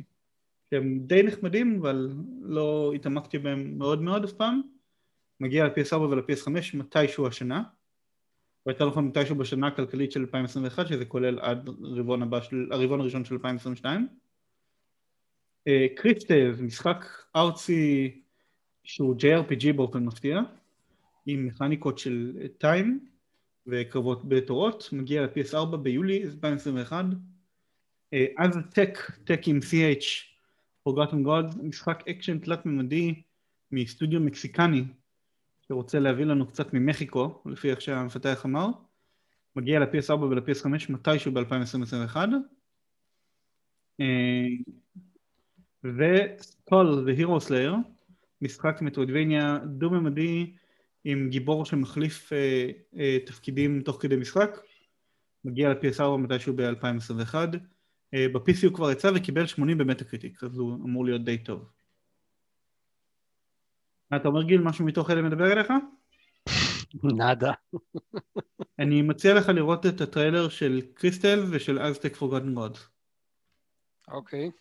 שהם 0.69 0.99
די 0.99 1.23
נחמדים, 1.23 1.79
אבל 1.79 2.09
לא 2.41 2.91
התעמקתי 2.95 3.37
בהם 3.37 3.77
מאוד 3.77 4.01
מאוד 4.01 4.23
אף 4.23 4.31
פעם. 4.31 4.61
מגיע 5.41 5.65
ל-PS4 5.65 5.95
ול-PS5 5.95 6.49
מתישהו 6.73 7.27
השנה, 7.27 7.63
או 8.65 8.71
יותר 8.71 8.89
נכון 8.89 9.07
מתישהו 9.07 9.35
בשנה 9.35 9.67
הכלכלית 9.67 10.11
של 10.11 10.19
2021, 10.19 10.87
שזה 10.87 11.05
כולל 11.05 11.39
עד 11.39 11.69
הרבעון 11.83 12.21
הבא 12.21 12.41
של, 12.41 12.67
הרבעון 12.71 13.01
הראשון 13.01 13.25
של 13.25 13.33
2022. 13.33 14.07
קריפטב, 15.95 16.55
משחק 16.61 17.05
ארצי 17.35 18.21
שהוא 18.83 19.15
JRPG 19.15 19.73
באופן 19.75 20.05
מפתיע, 20.05 20.39
עם 21.25 21.45
מכניקות 21.45 21.97
של 21.97 22.47
טיים 22.57 23.05
וקרבות 23.67 24.29
בתורות, 24.29 24.89
מגיע 24.91 25.21
ל-PS4 25.21 25.77
ביולי 25.77 26.23
2021. 26.23 27.05
אז 28.37 28.57
טק, 28.73 28.97
טק 29.23 29.41
עם 29.47 29.59
CH, 29.59 30.05
Forgotten 30.89 31.25
God, 31.25 31.63
משחק 31.63 32.03
אקשן 32.09 32.39
תלת 32.39 32.65
ממדי 32.65 33.21
מסטודיו 33.71 34.19
מקסיקני 34.19 34.83
שרוצה 35.71 35.99
להביא 35.99 36.25
לנו 36.25 36.47
קצת 36.47 36.73
ממחיקו, 36.73 37.41
לפי 37.45 37.69
איך 37.69 37.81
שהמפתח 37.81 38.45
אמר, 38.45 38.67
מגיע 39.55 39.79
ל-PS4 39.79 40.13
ול-PS5 40.13 40.67
מתישהו 40.89 41.31
ב-2021. 41.31 42.15
ו-Skul 45.83 47.03
The 47.05 47.21
Hero 47.21 47.41
Slayer, 47.41 47.75
משחק 48.41 48.81
Metroidvania 48.81 49.57
דו-ממדי 49.65 50.53
עם 51.03 51.29
גיבור 51.29 51.65
שמחליף 51.65 52.33
אה, 52.33 52.69
אה, 52.97 53.17
תפקידים 53.25 53.81
תוך 53.81 53.97
כדי 54.01 54.15
משחק, 54.15 54.57
מגיע 55.45 55.69
ל-PS4 55.69 56.17
מתישהו 56.17 56.53
ב-2021, 56.55 57.35
אה, 58.13 58.27
ב-PC 58.33 58.65
הוא 58.67 58.73
כבר 58.75 58.91
יצא 58.91 59.11
וקיבל 59.15 59.45
80 59.45 59.77
ב-Metacritic, 59.77 60.43
אז 60.43 60.57
הוא 60.57 60.75
אמור 60.75 61.05
להיות 61.05 61.25
די 61.25 61.37
טוב. 61.37 61.80
מה 64.11 64.17
אתה 64.17 64.27
אומר 64.27 64.43
גיל, 64.43 64.61
משהו 64.61 64.85
מתוך 64.85 65.09
אלה 65.09 65.21
מדבר 65.21 65.51
אליך? 65.51 65.73
nada. 67.03 67.51
אני 68.79 69.01
מציע 69.01 69.33
לך 69.33 69.49
לראות 69.49 69.85
את 69.85 70.01
הטריילר 70.01 70.49
של 70.49 70.81
Kristala 70.93 71.43
ושל 71.51 71.79
Aztech 71.79 72.15
Forgotten 72.15 72.53
Gods. 72.53 72.77
אוקיי. 74.07 74.51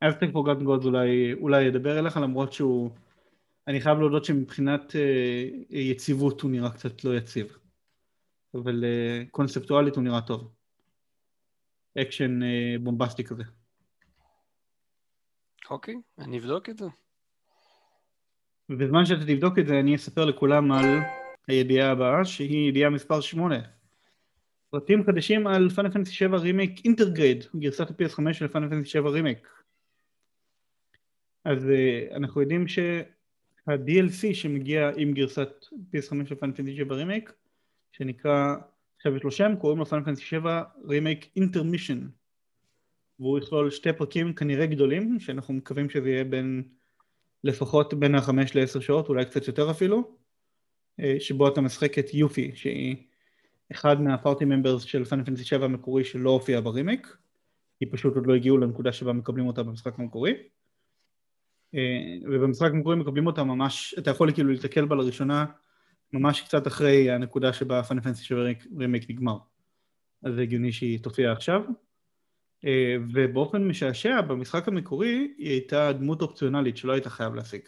Aztech 0.00 0.26
Forgotten 0.32 0.64
Gods 0.64 0.84
אולי, 0.84 1.32
אולי 1.32 1.62
ידבר 1.62 1.98
אליך 1.98 2.16
למרות 2.16 2.52
שהוא... 2.52 2.90
אני 3.68 3.80
חייב 3.80 3.98
להודות 3.98 4.24
שמבחינת 4.24 4.96
אה, 4.96 5.48
יציבות 5.70 6.40
הוא 6.40 6.50
נראה 6.50 6.70
קצת 6.70 7.04
לא 7.04 7.16
יציב. 7.16 7.58
אבל 8.54 8.84
אה, 8.84 9.22
קונספטואלית 9.30 9.96
הוא 9.96 10.04
נראה 10.04 10.20
טוב. 10.20 10.52
אקשן 11.98 12.42
אה, 12.42 12.76
בומבסטי 12.80 13.24
כזה. 13.24 13.42
אוקיי, 15.70 15.94
אני 16.18 16.38
אבדוק 16.38 16.68
את 16.68 16.78
זה. 16.78 16.86
ובזמן 18.70 19.04
שאתה 19.04 19.24
תבדוק 19.26 19.58
את 19.58 19.66
זה 19.66 19.80
אני 19.80 19.94
אספר 19.94 20.24
לכולם 20.24 20.72
על 20.72 20.84
הידיעה 21.48 21.90
הבאה 21.90 22.24
שהיא 22.24 22.68
ידיעה 22.68 22.90
מספר 22.90 23.20
8 23.20 23.60
פרטים 24.70 25.04
חדשים 25.04 25.46
על 25.46 25.68
Final 25.68 25.90
Fantasy 25.90 26.12
7 26.12 26.38
Remake 26.38 26.84
Intergrade 26.84 27.44
גרסת 27.56 27.90
ה-PS5 27.90 28.32
של 28.32 28.48
Final 28.48 28.68
Fantasy 28.68 28.90
7 28.90 29.10
רימייק 29.10 29.48
אז 31.44 31.58
אה, 31.64 32.16
אנחנו 32.16 32.40
יודעים 32.40 32.68
שה-DLC 32.68 34.34
שמגיע 34.34 34.90
עם 34.96 35.12
גרסת 35.12 35.64
PS5 35.94 36.26
של 36.28 36.34
Final 36.34 36.52
Fantasy 36.52 36.76
7 36.76 36.94
רימייק 36.94 37.32
שנקרא 37.92 38.54
עכשיו 38.96 39.16
יש 39.16 39.22
לו 39.22 39.30
שם 39.30 39.52
קוראים 39.60 39.78
לו 39.78 39.86
Final 39.86 40.04
Fantasy 40.04 40.22
7 40.22 40.62
Remake 40.84 41.30
Intermission 41.36 42.08
והוא 43.18 43.38
יכלול 43.38 43.70
שתי 43.70 43.92
פרקים 43.92 44.32
כנראה 44.32 44.66
גדולים 44.66 45.20
שאנחנו 45.20 45.54
מקווים 45.54 45.90
שזה 45.90 46.10
יהיה 46.10 46.24
בין 46.24 46.62
לפחות 47.44 47.94
בין 47.94 48.14
החמש 48.14 48.56
לעשר 48.56 48.80
שעות, 48.80 49.08
אולי 49.08 49.24
קצת 49.24 49.46
יותר 49.46 49.70
אפילו, 49.70 50.16
אה, 51.00 51.16
שבו 51.18 51.48
אתה 51.48 51.60
משחק 51.60 51.98
את 51.98 52.14
יופי, 52.14 52.52
שהיא 52.54 52.96
אחד 53.72 54.00
מהפארטי 54.00 54.44
ממברס 54.44 54.82
של 54.82 55.04
פאנל 55.04 55.24
פנטסי 55.24 55.44
7 55.44 55.64
המקורי 55.64 56.04
שלא 56.04 56.30
הופיע 56.30 56.60
ברימיק, 56.60 57.16
כי 57.78 57.86
פשוט 57.86 58.14
עוד 58.14 58.26
לא 58.26 58.34
הגיעו 58.34 58.58
לנקודה 58.58 58.92
שבה 58.92 59.12
מקבלים 59.12 59.46
אותה 59.46 59.62
במשחק 59.62 59.98
המקורי. 59.98 60.34
אה, 61.74 62.16
ובמשחק 62.22 62.70
המקורי 62.70 62.96
מקבלים 62.96 63.26
אותה 63.26 63.44
ממש, 63.44 63.94
אתה 63.98 64.10
יכול 64.10 64.32
כאילו 64.32 64.50
להתקל 64.50 64.84
בה 64.84 64.96
לראשונה 64.96 65.46
ממש 66.12 66.40
קצת 66.40 66.66
אחרי 66.66 67.10
הנקודה 67.10 67.52
שבה 67.52 67.82
פאנל 67.82 68.00
פנטסי 68.00 68.24
7 68.24 68.40
רימיק 68.78 69.10
נגמר. 69.10 69.38
אז 70.22 70.34
זה 70.34 70.42
הגיוני 70.42 70.72
שהיא 70.72 70.98
תופיע 71.02 71.32
עכשיו. 71.32 71.62
אה, 72.64 72.96
ובאופן 73.14 73.68
משעשע 73.68 74.20
במשחק 74.20 74.68
המקורי 74.68 75.34
היא 75.38 75.50
הייתה 75.50 75.92
דמות 75.92 76.22
אופציונלית 76.22 76.76
שלא 76.76 76.92
היית 76.92 77.06
חייב 77.06 77.34
להשיג. 77.34 77.60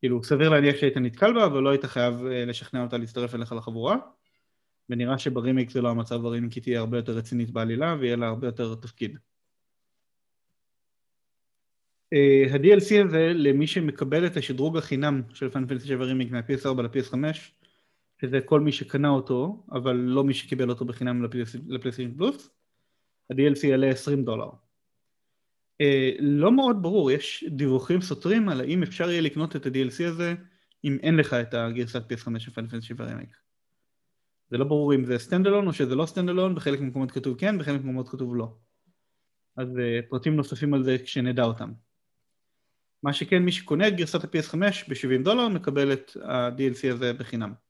כאילו 0.00 0.24
סביר 0.24 0.48
להניח 0.48 0.76
שהיית 0.76 0.96
נתקל 0.96 1.32
בה 1.32 1.46
אבל 1.46 1.62
לא 1.62 1.70
היית 1.70 1.84
חייב 1.84 2.26
אה, 2.26 2.44
לשכנע 2.44 2.82
אותה 2.82 2.98
להצטרף 2.98 3.34
אליך 3.34 3.52
לחבורה 3.52 3.96
ונראה 4.90 5.18
שברימיק 5.18 5.70
זה 5.70 5.82
לא 5.82 5.88
המצב 5.88 6.16
ברימיק 6.16 6.52
היא 6.52 6.62
תהיה 6.62 6.80
הרבה 6.80 6.98
יותר 6.98 7.12
רצינית 7.12 7.50
בעלילה 7.50 7.96
ויהיה 8.00 8.16
לה 8.16 8.26
הרבה 8.26 8.46
יותר 8.46 8.74
תפקיד. 8.74 9.18
Uh, 12.14 12.52
ה-DLC 12.52 13.06
הזה 13.06 13.32
למי 13.34 13.66
שמקבל 13.66 14.26
את 14.26 14.36
השדרוג 14.36 14.76
החינם 14.76 15.22
של 15.34 15.50
פאנפלסי 15.50 15.86
7 15.86 16.04
רימיק 16.04 16.30
מה-PS4 16.30 16.82
ל-PS5 16.82 17.16
שזה 18.20 18.40
כל 18.40 18.60
מי 18.60 18.72
שקנה 18.72 19.08
אותו 19.08 19.64
אבל 19.72 19.96
לא 19.96 20.24
מי 20.24 20.34
שקיבל 20.34 20.70
אותו 20.70 20.84
בחינם 20.84 21.24
לפלייסטיישן 21.68 22.16
פלוס 22.16 22.55
ה-DLC 23.30 23.66
יעלה 23.66 23.88
20 23.88 24.24
דולר. 24.24 24.50
אה, 25.82 26.16
לא 26.20 26.52
מאוד 26.52 26.82
ברור, 26.82 27.10
יש 27.10 27.44
דיווחים 27.48 28.00
סותרים 28.00 28.48
על 28.48 28.60
האם 28.60 28.82
אפשר 28.82 29.10
יהיה 29.10 29.20
לקנות 29.20 29.56
את 29.56 29.66
ה-DLC 29.66 30.04
הזה 30.08 30.34
אם 30.84 30.98
אין 31.02 31.16
לך 31.16 31.34
את 31.34 31.54
הגרסת 31.54 32.12
PS5 32.12 32.38
של 32.38 32.50
Final 32.50 32.68
Fantasy 32.68 32.86
7 32.86 33.04
רמיק. 33.04 33.36
זה 34.50 34.58
לא 34.58 34.64
ברור 34.64 34.94
אם 34.94 35.04
זה 35.04 35.18
standalone 35.18 35.66
או 35.66 35.72
שזה 35.72 35.94
לא 35.94 36.06
standalone, 36.06 36.54
בחלק 36.54 36.80
מהמקומות 36.80 37.10
כתוב 37.10 37.38
כן, 37.38 37.58
בחלק 37.58 37.74
מהמקומות 37.74 38.08
כתוב 38.08 38.36
לא. 38.36 38.56
אז 39.56 39.68
אה, 39.68 40.10
פרטים 40.10 40.36
נוספים 40.36 40.74
על 40.74 40.84
זה 40.84 40.96
כשנדע 41.04 41.44
אותם. 41.44 41.72
מה 43.02 43.12
שכן, 43.12 43.42
מי 43.42 43.52
שקונה 43.52 43.88
את 43.88 43.96
גרסת 43.96 44.24
ה-PS5 44.24 44.58
ב-70 44.88 45.24
דולר 45.24 45.48
מקבל 45.48 45.92
את 45.92 46.16
ה-DLC 46.24 46.92
הזה 46.92 47.12
בחינם. 47.12 47.65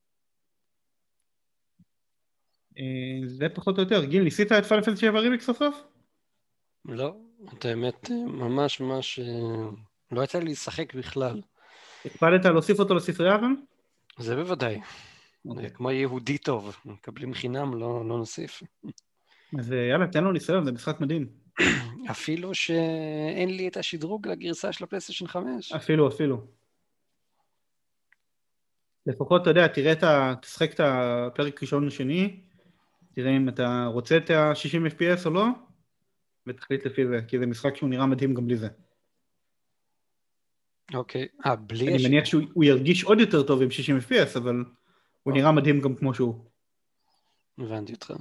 אה, 2.77 3.27
זה 3.27 3.49
פחות 3.49 3.77
או 3.77 3.83
יותר. 3.83 4.05
גיל, 4.05 4.23
ניסית 4.23 4.51
את 4.51 4.65
פאנל 4.65 4.81
פנטסי 4.81 5.01
7 5.01 5.19
רימיקס 5.19 5.45
סוף 5.45 5.57
סוף? 5.57 5.83
לא, 6.85 7.15
את 7.53 7.65
האמת 7.65 8.09
ממש 8.27 8.79
ממש 8.79 9.19
אה, 9.19 9.69
לא 10.11 10.23
יצא 10.23 10.39
לי 10.39 10.51
לשחק 10.51 10.93
בכלל. 10.93 11.41
הקפדת 12.05 12.45
להוסיף 12.45 12.79
אותו 12.79 12.95
לספרייה 12.95 13.35
אבל? 13.35 13.47
זה 14.17 14.35
בוודאי. 14.35 14.75
Okay. 14.75 15.49
אוקיי. 15.49 15.69
כמו 15.69 15.91
יהודי 15.91 16.37
טוב, 16.37 16.75
מקבלים 16.85 17.33
חינם, 17.33 17.73
לא, 17.73 18.05
לא 18.07 18.17
נוסיף. 18.17 18.63
אז 19.59 19.73
אה, 19.73 19.77
יאללה, 19.77 20.07
תן 20.07 20.23
לו 20.23 20.31
ניסיון, 20.31 20.65
זה 20.65 20.71
משחק 20.71 20.99
מדהים. 20.99 21.27
אפילו 22.11 22.53
שאין 22.53 23.49
לי 23.57 23.67
את 23.67 23.77
השדרוג 23.77 24.27
לגרסה 24.27 24.73
של 24.73 24.83
הפלייסטיישן 24.83 25.27
5. 25.27 25.71
אפילו, 25.71 26.07
אפילו. 26.07 26.47
לפחות, 29.05 29.41
אתה 29.41 29.49
יודע, 29.49 29.67
תראה 29.67 29.91
את 29.91 30.03
ה... 30.03 30.33
תשחק 30.41 30.73
את 30.73 30.79
הפרק 30.79 31.61
ראשון 31.61 31.87
ושני, 31.87 32.39
תראה 33.17 33.37
אם 33.37 33.49
אתה 33.49 33.85
רוצה 33.93 34.17
את 34.17 34.29
ה-60 34.29 34.93
FPS 34.93 35.25
או 35.25 35.31
לא, 35.31 35.45
ותחליט 36.47 36.85
לפי 36.85 37.07
זה, 37.07 37.19
כי 37.27 37.39
זה 37.39 37.45
משחק 37.45 37.75
שהוא 37.75 37.89
נראה 37.89 38.05
מדהים 38.05 38.33
גם 38.33 38.45
בלי 38.45 38.57
זה. 38.57 38.67
אוקיי, 40.93 41.27
אה, 41.45 41.55
בלי... 41.55 41.87
אני 41.87 42.07
מניח 42.07 42.25
שהוא 42.25 42.63
ירגיש 42.63 43.03
עוד 43.03 43.19
יותר 43.19 43.43
טוב 43.43 43.61
עם 43.61 43.71
60 43.71 43.97
FPS, 43.97 44.37
אבל 44.37 44.63
הוא 45.23 45.33
נראה 45.33 45.51
מדהים 45.51 45.81
גם 45.81 45.95
כמו 45.95 46.13
שהוא. 46.13 46.45
הבנתי 47.57 47.93
אותך. 47.93 48.13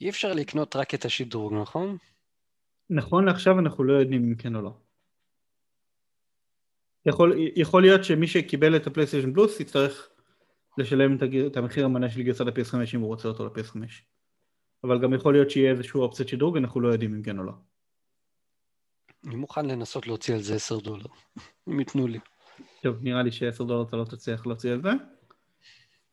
אי 0.00 0.10
אפשר 0.10 0.32
לקנות 0.32 0.76
רק 0.76 0.94
את 0.94 1.04
השדרוג, 1.04 1.54
נכון? 1.54 1.96
נכון 2.90 3.24
לעכשיו 3.24 3.58
אנחנו 3.58 3.84
לא 3.84 3.92
יודעים 3.92 4.24
אם 4.24 4.34
כן 4.34 4.56
או 4.56 4.62
לא. 4.62 4.74
יכול, 7.06 7.36
יכול 7.56 7.82
להיות 7.82 8.04
שמי 8.04 8.26
שקיבל 8.26 8.76
את 8.76 8.86
הפלייסטיישן 8.86 9.32
פלוס 9.32 9.60
יצטרך 9.60 10.08
לשלם 10.78 11.16
את 11.46 11.56
המחיר 11.56 11.84
המלא 11.84 12.08
של 12.08 12.22
גרסת 12.22 12.46
ה-PS5 12.46 12.74
אם 12.94 13.00
הוא 13.00 13.08
רוצה 13.08 13.28
אותו 13.28 13.46
ל-PS5. 13.46 14.11
אבל 14.84 15.02
גם 15.02 15.14
יכול 15.14 15.34
להיות 15.34 15.50
שיהיה 15.50 15.70
איזשהו 15.70 16.02
אופציית 16.02 16.28
שדרוג, 16.28 16.56
אנחנו 16.56 16.80
לא 16.80 16.88
יודעים 16.88 17.14
אם 17.14 17.22
כן 17.22 17.38
או 17.38 17.44
לא. 17.44 17.52
אני 19.26 19.36
מוכן 19.36 19.66
לנסות 19.66 20.06
להוציא 20.06 20.34
על 20.34 20.40
זה 20.40 20.54
10 20.54 20.78
דולר, 20.78 21.06
אם 21.68 21.80
ייתנו 21.80 22.06
לי. 22.06 22.18
טוב, 22.82 22.96
נראה 23.02 23.22
לי 23.22 23.32
ש-10 23.32 23.64
דולר 23.64 23.82
אתה 23.88 23.96
לא 23.96 24.04
תצליח 24.04 24.46
להוציא 24.46 24.72
על 24.72 24.82
זה, 24.82 24.90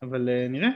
אבל 0.02 0.30
uh, 0.30 0.52
נראה. 0.52 0.70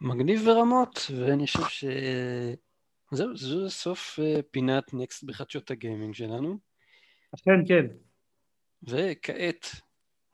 מגניב 0.00 0.40
ברמות, 0.44 1.00
ואני 1.16 1.46
חושב 1.46 1.68
ש... 1.68 1.84
זהו, 3.10 3.36
זו 3.36 3.70
סוף 3.70 4.18
uh, 4.18 4.42
פינת 4.50 4.94
נקסט 4.94 5.24
בחדשות 5.24 5.70
הגיימינג 5.70 6.14
שלנו. 6.14 6.58
אכן, 7.34 7.66
כן. 7.68 7.86
וכעת 8.82 9.66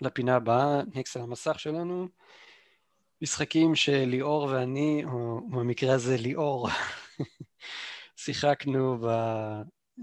לפינה 0.01 0.37
הבאה, 0.37 0.83
נקסט 0.95 1.17
על 1.17 1.23
המסך 1.23 1.61
שלנו. 1.61 2.09
משחקים 3.23 3.75
שליאור 3.75 4.43
ואני, 4.43 5.03
או 5.05 5.41
במקרה 5.51 5.95
הזה 5.95 6.17
ליאור, 6.17 6.69
שיחקנו 8.17 8.99
ב, 8.99 9.07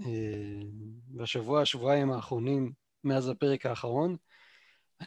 אה, 0.06 0.62
בשבוע, 1.10 1.64
שבועיים 1.64 2.10
האחרונים 2.10 2.72
מאז 3.04 3.28
הפרק 3.28 3.66
האחרון. 3.66 4.16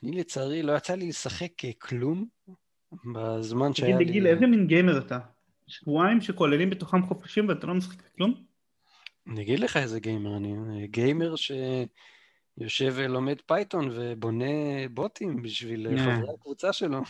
אני 0.03 0.11
לצערי 0.11 0.61
לא 0.61 0.77
יצא 0.77 0.95
לי 0.95 1.07
לשחק 1.07 1.51
כלום 1.77 2.25
בזמן 3.13 3.73
שהיה 3.73 3.97
לי... 3.97 4.03
תגיד, 4.03 4.13
גיל, 4.13 4.27
איזה 4.27 4.47
מין 4.47 4.67
גיימר 4.67 4.97
אתה? 4.97 5.19
שבועיים 5.67 6.21
שכוללים 6.21 6.69
בתוכם 6.69 7.03
חופשים 7.05 7.49
ואתה 7.49 7.67
לא 7.67 7.73
משחק 7.73 8.15
כלום? 8.15 8.43
אני 9.27 9.41
אגיד 9.41 9.59
לך 9.59 9.77
איזה 9.77 9.99
גיימר 9.99 10.37
אני. 10.37 10.87
גיימר 10.87 11.33
שיושב 11.35 12.93
ולומד 12.95 13.41
Python 13.45 13.89
ובונה 13.93 14.45
בוטים 14.91 15.41
בשביל 15.41 15.87
yeah. 15.87 15.99
חברי 15.99 16.33
הקבוצה 16.33 16.73
שלו. 16.73 17.01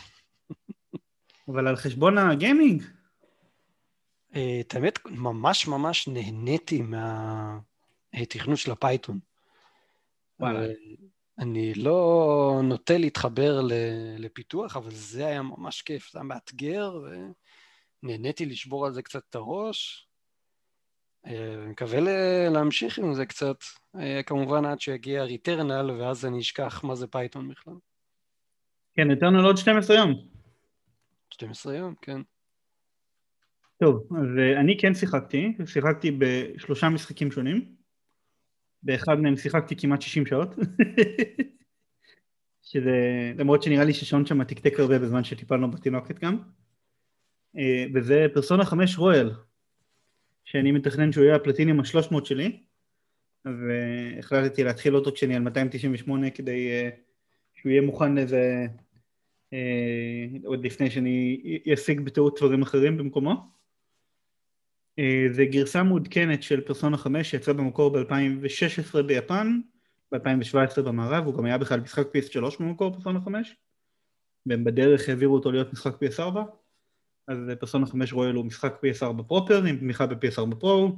אבל 1.48 1.68
על 1.68 1.76
חשבון 1.76 2.18
הגיימינג? 2.18 2.84
אה, 4.36 4.58
את 4.60 4.76
האמת, 4.76 5.00
ממש 5.06 5.68
ממש 5.68 6.08
נהניתי 6.08 6.82
מהתכנות 8.14 8.58
של 8.58 8.72
ה-Python. 8.72 9.20
וואלה. 10.39 10.68
אני 11.39 11.74
לא 11.74 12.62
נוטה 12.64 12.98
להתחבר 12.98 13.62
לפיתוח, 14.18 14.78
אבל 14.78 14.91
זה 14.91 15.26
היה 15.26 15.41
ממש 15.41 15.82
כיף, 15.82 16.12
זה 16.12 16.20
היה 16.20 16.24
מאתגר, 16.24 17.00
ונהניתי 18.04 18.45
לשבור 18.45 18.86
על 18.86 18.93
זה 18.93 19.02
קצת 19.02 19.22
את 19.30 19.36
הראש. 19.36 20.08
אני 21.26 21.66
מקווה 21.70 22.00
להמשיך 22.50 23.00
עם 23.00 23.14
זה 23.14 23.26
קצת, 23.26 23.58
כמובן 24.26 24.66
עד 24.66 24.82
שיגיע 24.82 25.24
Returnal, 25.24 25.91
ואז 25.91 26.26
אני 26.26 26.39
אשכח 26.39 26.84
מה 26.84 26.95
זה 26.95 27.08
Python 27.08 27.50
בכלל. 27.50 27.74
כן, 28.93 29.12
Returnal 29.12 29.45
עוד 29.45 29.58
12 29.58 29.95
יום. 29.95 30.37
12 31.30 31.76
יום, 31.76 31.94
כן. 32.02 32.22
טוב, 33.80 34.08
אז 34.18 34.28
אני 34.62 34.78
כן 34.78 34.94
שיחקתי, 34.94 35.58
שיחקתי 35.66 36.12
בשלושה 36.12 36.90
משחקים 36.90 37.32
שונים. 37.32 37.76
באחד 38.84 39.20
מהם 39.20 39.38
שיחקתי 39.38 39.76
כמעט 39.76 40.02
60 40.02 40.26
שעות. 40.26 40.56
שזה, 42.62 43.32
למרות 43.38 43.64
שנראה 43.64 43.84
לי 43.84 43.94
ששעון 43.94 44.26
שם 44.26 44.44
תקתק 44.44 44.80
הרבה 44.80 45.00
בזמן 45.00 45.24
שטיפלנו 45.24 45.72
בתינוקת 45.72 46.20
גם. 46.20 46.38
אה, 47.58 47.86
וזה 47.94 48.26
פרסונה 48.34 48.66
5 48.66 48.98
רויאל, 48.98 49.32
שאני 50.46 50.72
מתכנן 50.72 51.12
שהוא 51.12 51.24
יהיה 51.24 51.36
הפלטיניום 51.36 51.80
ה-300 51.80 52.26
שלי, 52.26 52.64
והחלטתי 53.46 54.64
להתחיל 54.64 54.96
אותו 54.96 55.12
כשאני 55.14 55.36
על 55.36 55.42
298 55.42 56.30
כדי 56.30 56.70
אה, 56.70 56.90
שהוא 57.54 57.72
יהיה 57.72 57.82
מוכן 57.82 58.18
אה, 58.18 58.66
עוד 60.43 60.66
לפני 60.66 60.91
שאני 60.91 61.41
אשיג 61.74 62.02
בטעות 62.02 62.39
דברים 62.39 62.62
אחרים 62.62 62.98
במקומו. 62.98 63.58
זה 65.32 65.45
גרסה 65.45 65.84
מעודכנת 65.84 66.43
של 66.43 66.62
פרסונה 66.62 66.98
5 66.98 67.32
שיצאה 67.32 67.54
במקור 67.54 67.89
ב-2016 67.89 69.02
ביפן, 69.02 69.60
ב-2017 70.12 70.82
במערב, 70.82 71.26
הוא 71.26 71.38
גם 71.38 71.45
היה 71.45 71.58
בכלל 71.58 71.80
משחק 71.80 72.08
PS3 72.08 72.41
במקור 72.60 72.93
פרסונה 72.93 73.22
5, 73.22 73.56
והם 74.45 74.64
בדרך 74.64 75.10
העבירו 75.10 75.36
אותו 75.36 75.52
להיות 75.52 75.74
משחק 75.74 76.04
PS4, 76.04 76.38
אז 77.28 77.38
פרסונה 77.60 77.86
5 77.86 78.14
רויאל 78.14 78.36
הוא 78.36 78.45
משחק 78.45 78.74
PS4 78.84 79.24
פרופר 79.28 79.64
עם 79.64 79.78
תמיכה 79.78 80.06
ב-PS4 80.06 80.56
פרו, 80.60 80.95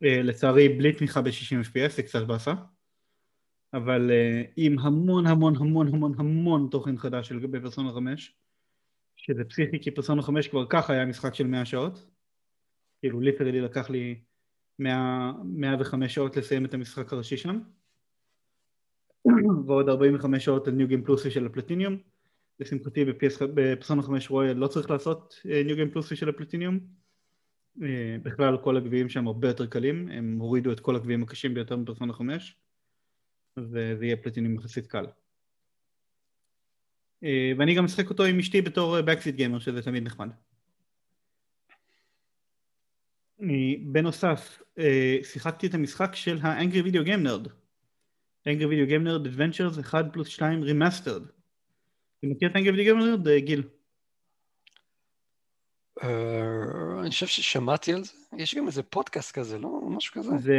לצערי 0.00 0.68
בלי 0.68 0.92
תמיכה 0.92 1.22
ב-60 1.22 1.66
FPS, 1.66 1.92
זה 1.96 2.02
קצת 2.02 2.22
באסה, 2.22 2.54
אבל 3.74 4.10
uh, 4.10 4.50
עם 4.56 4.78
המון 4.78 5.26
המון 5.26 5.56
המון 5.56 5.88
המון 5.88 6.12
המון 6.18 6.68
תוכן 6.70 6.98
חדש 6.98 7.32
לגבי 7.32 7.60
פרסונה 7.60 7.92
5, 7.92 8.34
שזה 9.16 9.44
פסיכי 9.44 9.80
כי 9.82 9.90
פרסונה 9.90 10.22
5 10.22 10.48
כבר 10.48 10.66
ככה 10.66 10.92
היה 10.92 11.06
משחק 11.06 11.34
של 11.34 11.46
100 11.46 11.64
שעות, 11.64 12.06
כאילו 13.00 13.20
ליטרלי 13.20 13.60
לקח 13.60 13.90
לי 13.90 14.20
100, 14.78 15.32
105 15.44 16.14
שעות 16.14 16.36
לסיים 16.36 16.64
את 16.64 16.74
המשחק 16.74 17.12
הראשי 17.12 17.36
שם. 17.36 17.58
ועוד 19.66 19.88
45 19.88 20.44
שעות 20.44 20.68
על 20.68 20.74
ניו 20.74 20.88
גיים 20.88 21.04
פלוסי 21.04 21.30
של 21.30 21.46
הפלטיניום. 21.46 21.96
לשמחתי 22.60 23.04
בפרסונה 23.54 24.02
5 24.02 24.30
רויאל 24.30 24.56
לא 24.56 24.66
צריך 24.66 24.90
לעשות 24.90 25.34
ניו 25.44 25.76
גיים 25.76 25.90
פלוסי 25.90 26.16
של 26.16 26.28
הפלטיניום. 26.28 26.78
אה, 27.82 28.16
בכלל 28.22 28.56
כל 28.56 28.76
הגביעים 28.76 29.08
שם 29.08 29.26
הרבה 29.26 29.48
יותר 29.48 29.66
קלים. 29.66 30.08
הם 30.08 30.38
הורידו 30.38 30.72
את 30.72 30.80
כל 30.80 30.96
הגביעים 30.96 31.22
הקשים 31.22 31.54
ביותר 31.54 31.76
מפרסונה 31.76 32.12
5 32.12 32.60
וזה 33.56 34.04
יהיה 34.04 34.16
פלטיניום 34.16 34.54
יחסית 34.54 34.86
קל 34.86 35.06
אה, 37.24 37.52
ואני 37.58 37.74
גם 37.74 37.84
משחק 37.84 38.10
אותו 38.10 38.24
עם 38.24 38.38
אשתי 38.38 38.62
בתור 38.62 39.00
backseat 39.00 39.34
gamer 39.34 39.58
שזה 39.58 39.82
תמיד 39.82 40.02
נחמד 40.02 40.30
בנוסף, 43.92 44.62
אה, 44.78 45.16
שיחקתי 45.22 45.66
את 45.66 45.74
המשחק 45.74 46.14
של 46.14 46.38
ה-Angry 46.42 46.82
Video 46.82 47.04
Game 47.04 47.22
Nerd. 47.22 47.48
Angry 48.46 48.66
Video 48.66 48.86
Game 48.86 49.04
Nerd 49.04 49.26
Adventures 49.26 49.78
1 49.78 50.04
פלוס 50.12 50.28
2 50.28 50.62
Remastered. 50.62 51.22
אתה 51.22 52.26
מכיר 52.26 52.50
את 52.50 52.56
Angry 52.56 52.70
Video 52.70 52.84
Game 52.84 52.98
Nerd, 52.98 53.28
גיל? 53.28 53.62
אני 57.00 57.10
חושב 57.10 57.26
ששמעתי 57.26 57.92
על 57.92 58.04
זה, 58.04 58.12
יש 58.36 58.54
גם 58.54 58.66
איזה 58.66 58.82
פודקאסט 58.82 59.34
כזה, 59.34 59.58
לא? 59.58 59.80
משהו 59.88 60.14
כזה? 60.14 60.38
זה 60.38 60.56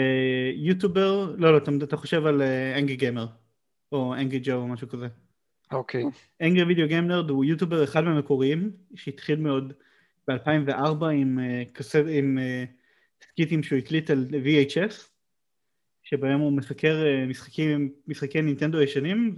יוטובר, 0.56 1.36
לא, 1.38 1.54
לא, 1.54 1.58
אתה 1.84 1.98
חושב 1.98 2.26
על 2.26 2.42
Angry 2.78 2.95
Gamer, 2.95 3.28
או 3.92 4.14
Angry 4.14 4.39
Joe 4.43 4.53
או 4.54 4.68
משהו 4.68 4.89
כזה. 4.89 5.08
אוקיי. 5.72 6.04
Angry 6.41 6.64
Video 6.64 6.88
Game 6.88 7.07
Nerd 7.07 7.30
הוא 7.30 7.46
יוטובר 7.46 7.84
אחד 7.84 8.04
מהמקוריים, 8.04 8.72
שהתחיל 8.96 9.39
מאוד 9.39 9.74
ב-2004 10.28 11.06
עם, 11.06 11.39
אה, 11.39 11.64
עם 12.18 12.38
אה, 12.38 12.64
סקיטים 13.24 13.64
שהוא 13.64 13.80
הקליט 13.80 14.10
על 14.10 14.28
VHS, 14.32 14.94
שבהם 16.04 16.39
הוא 16.39 16.52
מסקר 16.52 17.04
אה, 17.06 17.26
משחקים, 17.26 17.94
משחקי 18.08 18.42
נינטנדו 18.42 18.82
ישנים 18.82 19.36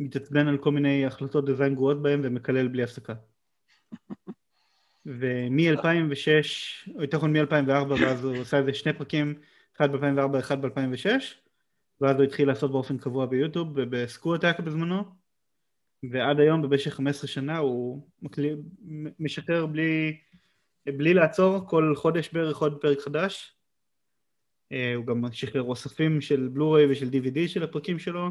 ומתעצבן 0.00 0.48
על 0.48 0.58
כל 0.58 0.70
מיני 0.70 1.06
החלטות 1.06 1.44
design 1.44 1.74
גרועות 1.74 2.02
בהם 2.02 2.20
ומקלל 2.24 2.68
בלי 2.68 2.82
הפסקה. 2.82 3.14
ומ-2006, 5.08 6.94
או 6.94 7.02
יותר 7.02 7.16
נכון 7.16 7.36
מ-2004, 7.36 7.92
ואז 8.00 8.24
הוא 8.24 8.38
עושה 8.38 8.58
איזה 8.58 8.74
שני 8.74 8.92
פרקים, 8.92 9.34
אחד 9.76 9.92
ב-2004, 9.92 10.38
אחד 10.38 10.62
ב-2006, 10.62 11.08
ואז 12.00 12.16
הוא 12.16 12.24
התחיל 12.24 12.48
לעשות 12.48 12.72
באופן 12.72 12.98
קבוע 12.98 13.26
ביוטיוב 13.26 13.68
ובסקורטק 13.74 14.60
בזמנו, 14.60 15.04
ועד 16.10 16.40
היום 16.40 16.62
במשך 16.62 16.94
15 16.94 17.28
שנה 17.28 17.58
הוא 17.58 18.02
מקלי... 18.22 18.54
משחרר 19.20 19.66
בלי, 19.66 20.16
בלי 20.86 21.14
לעצור 21.14 21.68
כל 21.68 21.92
חודש 21.96 22.30
בערך 22.32 22.56
עוד 22.56 22.80
פרק 22.80 23.00
חדש. 23.00 23.54
אה, 24.72 24.94
הוא 24.94 25.06
גם 25.06 25.24
שחרר 25.32 25.62
אוספים 25.62 26.20
של 26.20 26.48
בלו-ריי 26.52 26.92
ושל 26.92 27.08
DVD 27.08 27.48
של 27.48 27.62
הפרקים 27.62 27.98
שלו, 27.98 28.30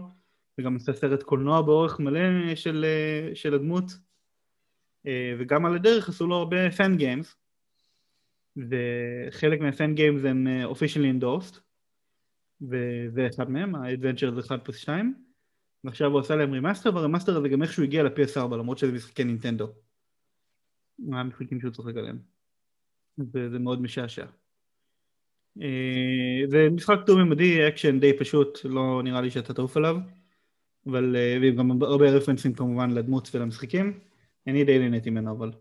וגם 0.60 0.74
עושה 0.74 0.94
סרט 0.94 1.24
קולנוע 1.24 1.62
באורך 1.62 2.00
מלא 2.00 2.56
של, 2.56 2.86
אה, 2.86 3.36
של 3.36 3.54
הדמות, 3.54 3.92
וגם 5.40 5.66
על 5.66 5.76
הדרך 5.76 6.10
עשו 6.10 6.28
לו 6.28 6.36
הרבה 6.36 6.72
פן 6.72 6.98
גיימס, 6.98 7.36
וחלק 8.58 9.60
מה-fan 9.60 9.96
games 9.96 10.26
הם 10.26 10.48
officially 10.72 11.22
endorsed, 11.22 11.60
וזה 12.62 13.28
אחד 13.28 13.52
מהם, 13.52 13.76
ה-Adventures 13.76 14.40
1 14.40 14.66
פלוס 14.66 14.78
2. 14.78 15.28
ועכשיו 15.84 16.12
הוא 16.12 16.20
עשה 16.20 16.36
להם 16.36 16.52
remaster, 16.52 16.96
וה-remaster 16.96 17.38
הזה 17.38 17.50
גם 17.50 17.64
איכשהו 17.64 17.84
הגיע 17.84 18.04
ל-PS4 18.04 18.56
למרות 18.56 18.78
שזה 18.78 18.92
משחקי 18.92 19.24
נינטנדו. 19.24 19.68
מה 21.00 21.20
המשחקים 21.20 21.62
שהוא 21.62 21.72
צוחק 21.72 21.96
עליהם. 21.96 22.18
וזה 23.34 23.60
מאוד 23.60 23.82
משעשע. 23.82 24.26
אה, 25.62 26.42
זה 26.48 26.68
משחק 26.72 26.98
דו 27.06 27.20
ממדי, 27.20 27.68
אקשן 27.68 28.00
די 28.00 28.18
פשוט, 28.20 28.60
לא 28.64 29.02
נראה 29.04 29.22
לי 29.22 29.32
שאתה 29.32 29.54
תעוף 29.54 29.78
עליו, 29.78 29.98
אבל 30.88 31.16
אה, 31.16 31.52
גם 31.58 31.82
הרבה 31.82 32.12
רפרנסים 32.12 32.54
כמובן 32.54 32.92
לדמות 32.92 33.30
ולמשחקים. 33.36 34.00
אני 34.48 34.64
די 34.64 34.80
נהניתי 34.80 35.10
ממנו 35.10 35.32
אבל. 35.32 35.52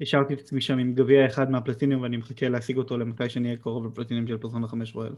השארתי 0.00 0.34
את 0.34 0.38
עצמי 0.38 0.60
שם 0.60 0.78
עם 0.78 0.94
גביע 0.94 1.26
אחד 1.26 1.50
מה-platinum 1.50 2.00
ואני 2.00 2.16
מחכה 2.16 2.48
להשיג 2.48 2.76
אותו 2.76 2.98
למתי 2.98 3.28
שאני 3.28 3.48
אהיה 3.48 3.58
קרוב 3.58 3.86
ל-platinum 3.86 4.26
של 4.26 4.38
פרסונה 4.38 4.68
5 4.68 4.94
Royal. 4.94 5.14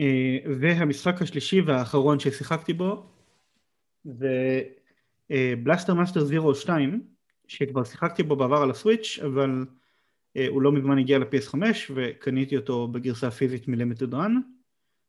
אה, 0.00 0.36
והמשחק 0.60 1.22
השלישי 1.22 1.60
והאחרון 1.60 2.18
ששיחקתי 2.18 2.72
בו 2.72 3.06
זה 4.04 4.62
Blaster 5.62 5.94
Master 5.94 6.24
Zero 6.24 6.54
2 6.54 7.06
שכבר 7.46 7.84
שיחקתי 7.84 8.22
בו 8.22 8.36
בעבר 8.36 8.56
על 8.56 8.70
ה-Switch 8.70 9.18
אבל 9.26 9.66
אה, 10.36 10.46
הוא 10.48 10.62
לא 10.62 10.72
מזמן 10.72 10.98
הגיע 10.98 11.18
ל-PS5 11.18 11.54
וקניתי 11.94 12.56
אותו 12.56 12.88
בגרסה 12.88 13.30
פיזית 13.30 13.68
מ-Limited 13.68 14.14
Run 14.14 14.40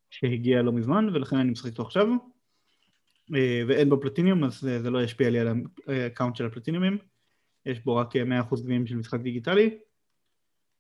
שהגיע 0.10 0.62
לא 0.62 0.72
מזמן 0.72 1.10
ולכן 1.14 1.36
אני 1.36 1.52
משחק 1.52 1.72
אותו 1.72 1.82
עכשיו 1.82 2.08
ואין 3.68 3.90
בו 3.90 4.02
פלטיניום 4.02 4.44
אז 4.44 4.60
זה 4.60 4.90
לא 4.90 5.04
ישפיע 5.04 5.30
לי 5.30 5.40
על 5.40 5.48
ה-account 5.88 6.36
של 6.36 6.46
הפלטיניומים 6.46 6.98
יש 7.66 7.80
בו 7.80 7.96
רק 7.96 8.16
100% 8.16 8.62
גביעים 8.62 8.88
של 8.88 8.96
משחק 8.96 9.20
דיגיטלי 9.20 9.78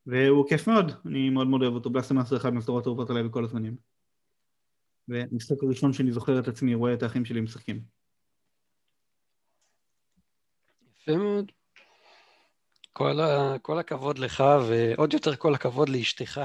והוא 0.05 0.49
כיף 0.49 0.67
מאוד, 0.67 0.91
אני 1.05 1.29
מאוד 1.29 1.47
מאוד 1.47 1.61
אוהב 1.61 1.73
אותו, 1.73 1.89
Blaster 1.89 2.15
Master 2.15 2.37
אחד 2.37 2.53
מהסדרות 2.53 2.85
האהובות 2.85 3.09
עליי 3.09 3.23
בכל 3.23 3.43
הזמנים 3.43 3.75
והמשחק 5.07 5.63
הראשון 5.63 5.93
שאני 5.93 6.11
זוכר 6.11 6.39
את 6.39 6.47
עצמי 6.47 6.75
רואה 6.75 6.93
את 6.93 7.03
האחים 7.03 7.25
שלי 7.25 7.41
משחקים. 7.41 7.83
יפה 11.01 11.17
מאוד. 11.17 11.51
כל, 12.93 13.19
ה, 13.19 13.59
כל 13.61 13.79
הכבוד 13.79 14.19
לך, 14.19 14.43
ועוד 14.69 15.13
יותר 15.13 15.35
כל 15.35 15.53
הכבוד 15.53 15.89
לאשתך, 15.89 16.41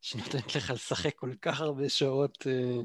שנותנת 0.00 0.56
לך 0.56 0.70
לשחק 0.70 1.14
כל 1.14 1.30
כך 1.42 1.60
הרבה 1.60 1.88
שעות 1.88 2.46
uh, 2.46 2.84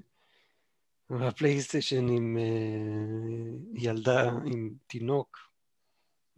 בפלייסטיישן 1.19 2.09
עם 2.09 2.37
uh, 2.37 3.83
ילדה, 3.83 4.29
עם 4.45 4.73
תינוק, 4.87 5.37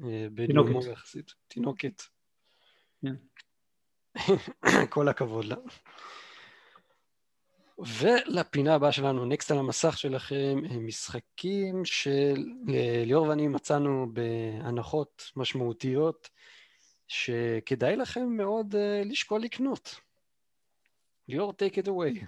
uh, 0.01 0.05
תינוקת. 0.47 0.91
יחסית, 0.91 1.33
תינוקת. 1.47 2.01
כן. 3.01 3.15
כל 4.89 5.07
הכבוד 5.07 5.45
לה. 5.45 5.55
ולפינה 7.79 8.75
הבאה 8.75 8.91
שלנו, 8.91 9.25
נקסט 9.25 9.51
על 9.51 9.57
המסך 9.57 9.97
שלכם, 9.97 10.57
משחקים 10.79 11.85
של 11.85 12.45
ליאור 13.05 13.27
ואני 13.27 13.47
מצאנו 13.47 14.07
בהנחות 14.13 15.31
משמעותיות 15.35 16.29
שכדאי 17.07 17.95
לכם 17.95 18.25
מאוד 18.29 18.75
לשקול 19.05 19.41
לקנות. 19.41 19.95
ליאור, 21.27 21.53
take 21.53 21.75
it 21.75 21.87
away. 21.87 22.25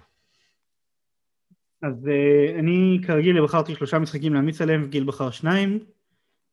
אז 1.82 2.06
אה, 2.06 2.58
אני 2.58 3.00
כרגיל 3.06 3.42
בחרתי 3.42 3.74
שלושה 3.74 3.98
משחקים 3.98 4.34
להמליץ 4.34 4.60
עליהם 4.60 4.82
וגיל 4.84 5.04
בחר 5.04 5.30
שניים. 5.30 5.78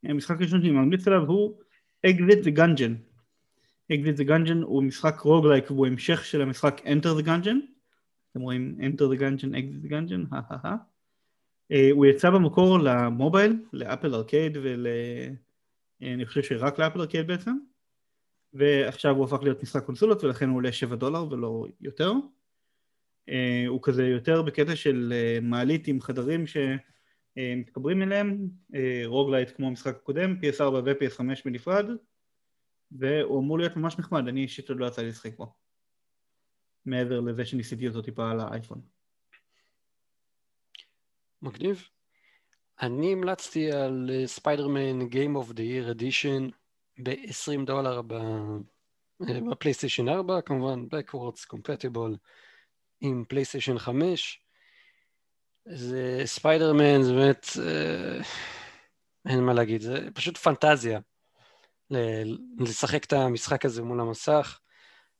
המשחק 0.04 0.36
הראשון 0.40 0.60
שאני 0.60 0.72
ממליץ 0.72 1.08
עליו 1.08 1.22
הוא 1.26 1.58
Exit 2.06 2.38
the 2.44 2.58
Gungeon. 2.58 2.94
Exit 3.92 4.18
the 4.18 4.28
Gungeon 4.28 4.64
הוא 4.64 4.82
משחק 4.82 5.20
roguelike 5.20 5.70
והוא 5.70 5.86
המשך 5.86 6.24
של 6.24 6.42
המשחק 6.42 6.80
Enter 6.84 7.20
the 7.20 7.26
Gungeon 7.26 7.56
אתם 8.30 8.40
רואים 8.40 8.78
Enter 8.80 9.02
the 9.02 9.20
Gungeon, 9.20 9.54
Exit 9.54 9.86
the 9.86 9.90
Gungeon, 9.90 10.34
אה, 11.72 11.90
הוא 11.90 12.06
יצא 12.06 12.30
במקור 12.30 12.78
ל-mobile, 12.78 13.64
לאפל 13.72 14.14
ארקייד 14.14 14.56
ול... 14.62 14.86
אה, 14.86 15.28
אני 16.14 16.26
חושב 16.26 16.42
שרק 16.42 16.78
לאפל 16.78 17.00
ארקייד 17.00 17.26
בעצם 17.26 17.56
ועכשיו 18.52 19.16
הוא 19.16 19.24
הפך 19.24 19.42
להיות 19.42 19.62
משחק 19.62 19.84
קונסולות 19.84 20.24
ולכן 20.24 20.48
הוא 20.48 20.56
עולה 20.56 20.72
7 20.72 20.96
דולר 20.96 21.32
ולא 21.32 21.66
יותר 21.80 22.12
אה, 22.12 22.18
הוא 23.68 23.80
כזה 23.82 24.06
יותר 24.06 24.42
בקטע 24.42 24.76
של 24.76 25.12
מעלית 25.42 25.88
עם 25.88 26.00
חדרים 26.00 26.44
שמתחברים 26.46 28.02
אליהם 28.02 28.48
roguelite 29.04 29.56
כמו 29.56 29.66
המשחק 29.66 29.96
הקודם, 29.96 30.36
PS4 30.40 30.62
ו-PS5 30.62 31.20
בנפרד 31.44 31.86
והוא 32.92 33.40
אמור 33.40 33.58
להיות 33.58 33.76
ממש 33.76 33.98
נחמד, 33.98 34.28
אני 34.28 34.42
אישית 34.42 34.68
עוד 34.68 34.78
לא 34.78 34.86
יצא 34.86 35.02
לי 35.02 35.08
לשחק 35.08 35.36
בו 35.36 35.52
מעבר 36.86 37.20
לזה 37.20 37.44
שניסיתי 37.44 37.88
אותו 37.88 38.02
טיפה 38.02 38.30
על 38.30 38.40
האייפון. 38.40 38.80
מגניב. 41.42 41.88
אני 42.82 43.12
המלצתי 43.12 43.72
על 43.72 44.10
Spider-Man 44.26 45.00
Game 45.00 45.36
of 45.42 45.52
the 45.52 45.58
Year 45.58 45.96
Edition 45.96 46.52
ב-20 47.02 47.66
דולר 47.66 48.00
אה, 48.10 49.40
בפלייסטיישן 49.50 50.08
4, 50.08 50.40
כמובן 50.40 50.84
Backwards 50.84 51.54
Compatible 51.54 52.16
עם 53.06 53.24
פלייסטיישן 53.28 53.78
5. 53.78 54.40
זה 55.64 56.22
ספיידרמן, 56.24 57.02
זה 57.02 57.12
באמת, 57.12 57.46
אה, 57.60 58.18
אין 59.28 59.40
מה 59.40 59.52
להגיד, 59.52 59.80
זה 59.80 60.08
פשוט 60.14 60.36
פנטזיה 60.36 61.00
לשחק 62.58 63.04
את 63.04 63.12
המשחק 63.12 63.64
הזה 63.64 63.82
מול 63.82 64.00
המסך. 64.00 64.60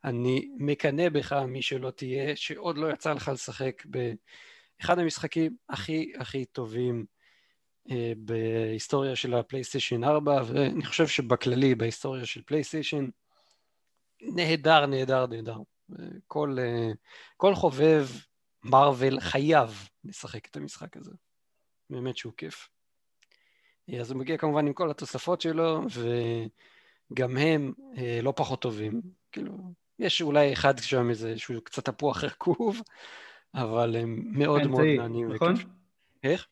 אני 0.05 0.49
מקנא 0.59 1.09
בך, 1.09 1.32
מי 1.32 1.62
שלא 1.62 1.91
תהיה, 1.91 2.37
שעוד 2.37 2.78
לא 2.78 2.93
יצא 2.93 3.12
לך 3.12 3.30
לשחק 3.35 3.82
באחד 3.85 4.99
המשחקים 4.99 5.57
הכי 5.68 6.12
הכי 6.18 6.45
טובים 6.45 7.05
אה, 7.91 8.12
בהיסטוריה 8.16 9.16
של 9.16 9.35
הפלייסטיישן 9.35 10.05
4, 10.05 10.43
ואני 10.47 10.85
חושב 10.85 11.07
שבכללי, 11.07 11.74
בהיסטוריה 11.74 12.26
של 12.26 12.43
פלייסטיישן, 12.43 13.09
נהדר, 14.22 14.87
נהדר, 14.87 15.26
נהדר. 15.26 15.59
כל, 16.26 16.57
אה, 16.59 16.93
כל 17.37 17.55
חובב 17.55 18.07
מרוויל 18.64 19.20
חייב 19.20 19.89
לשחק 20.05 20.47
את 20.47 20.57
המשחק 20.57 20.97
הזה. 20.97 21.12
באמת 21.91 22.16
שהוא 22.16 22.32
כיף. 22.37 22.68
אה, 23.91 24.01
אז 24.01 24.11
הוא 24.11 24.20
מגיע 24.20 24.37
כמובן 24.37 24.66
עם 24.66 24.72
כל 24.72 24.91
התוספות 24.91 25.41
שלו, 25.41 25.80
וגם 27.11 27.37
הם 27.37 27.72
אה, 27.97 28.20
לא 28.22 28.32
פחות 28.37 28.62
טובים. 28.62 29.01
כאילו, 29.32 29.59
יש 29.99 30.22
אולי 30.22 30.53
אחד 30.53 30.78
שם 30.78 31.11
איזה 31.11 31.39
שהוא 31.39 31.61
קצת 31.64 31.85
תפוח 31.85 32.24
רקוב, 32.24 32.80
אבל 33.55 33.97
הם 33.97 34.22
מאוד 34.32 34.66
מאוד 34.66 34.85
מעניינים. 34.97 35.32
נכון? 35.32 35.55
וכיף. 35.55 35.66
איך? 36.22 36.47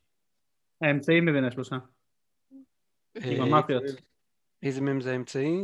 האמצעים 0.80 1.26
מבין 1.26 1.44
השלושה. 1.44 1.76
עם 3.14 3.42
המאפיות. 3.42 3.82
איזה 4.62 4.80
מהם 4.80 5.00
זה 5.00 5.12
האמצעי? 5.12 5.62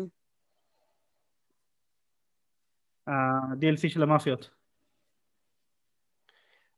ה-DLC 3.09 3.89
של 3.89 4.03
המאפיות. 4.03 4.51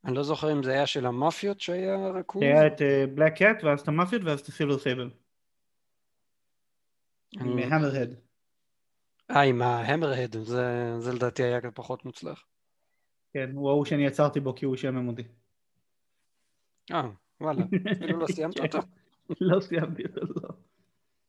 אני 0.05 0.15
לא 0.15 0.23
זוכר 0.23 0.53
אם 0.53 0.63
זה 0.63 0.73
היה 0.73 0.87
של 0.87 1.07
המאפיות 1.07 1.61
שהיה 1.61 2.09
רקוב. 2.09 2.43
זה 2.43 2.49
היה 2.49 2.67
את 2.67 2.83
בלק 3.15 3.33
uh, 3.33 3.39
קאט 3.39 3.65
ואז 3.65 3.81
את 3.81 3.89
המאפיות 3.89 4.23
ואז 4.25 4.41
את 4.41 4.47
הסילבר 4.47 4.79
סייבל. 4.79 5.11
עם 7.33 7.59
המרהד. 7.59 8.15
אה, 9.31 9.41
עם 9.41 9.63
ההמרהד, 9.63 10.37
זה, 10.43 10.95
זה 10.99 11.13
לדעתי 11.13 11.43
היה 11.43 11.61
פחות 11.75 12.05
מוצלח. 12.05 12.45
כן, 13.33 13.51
הוא 13.55 13.71
ההוא 13.71 13.85
שאני 13.85 14.07
יצרתי 14.07 14.41
בו 14.41 14.55
כי 14.55 14.65
הוא 14.65 14.77
שם 14.77 14.97
עמודי. 14.97 15.23
אה, 16.93 17.09
וואלה, 17.41 17.65
אפילו 17.93 18.19
לא 18.19 18.27
סיימת 18.35 18.61
אותו? 18.61 18.79
לא 19.41 19.61
סיימתי 19.61 20.03
אותו, 20.05 20.21
לא. 20.43 20.49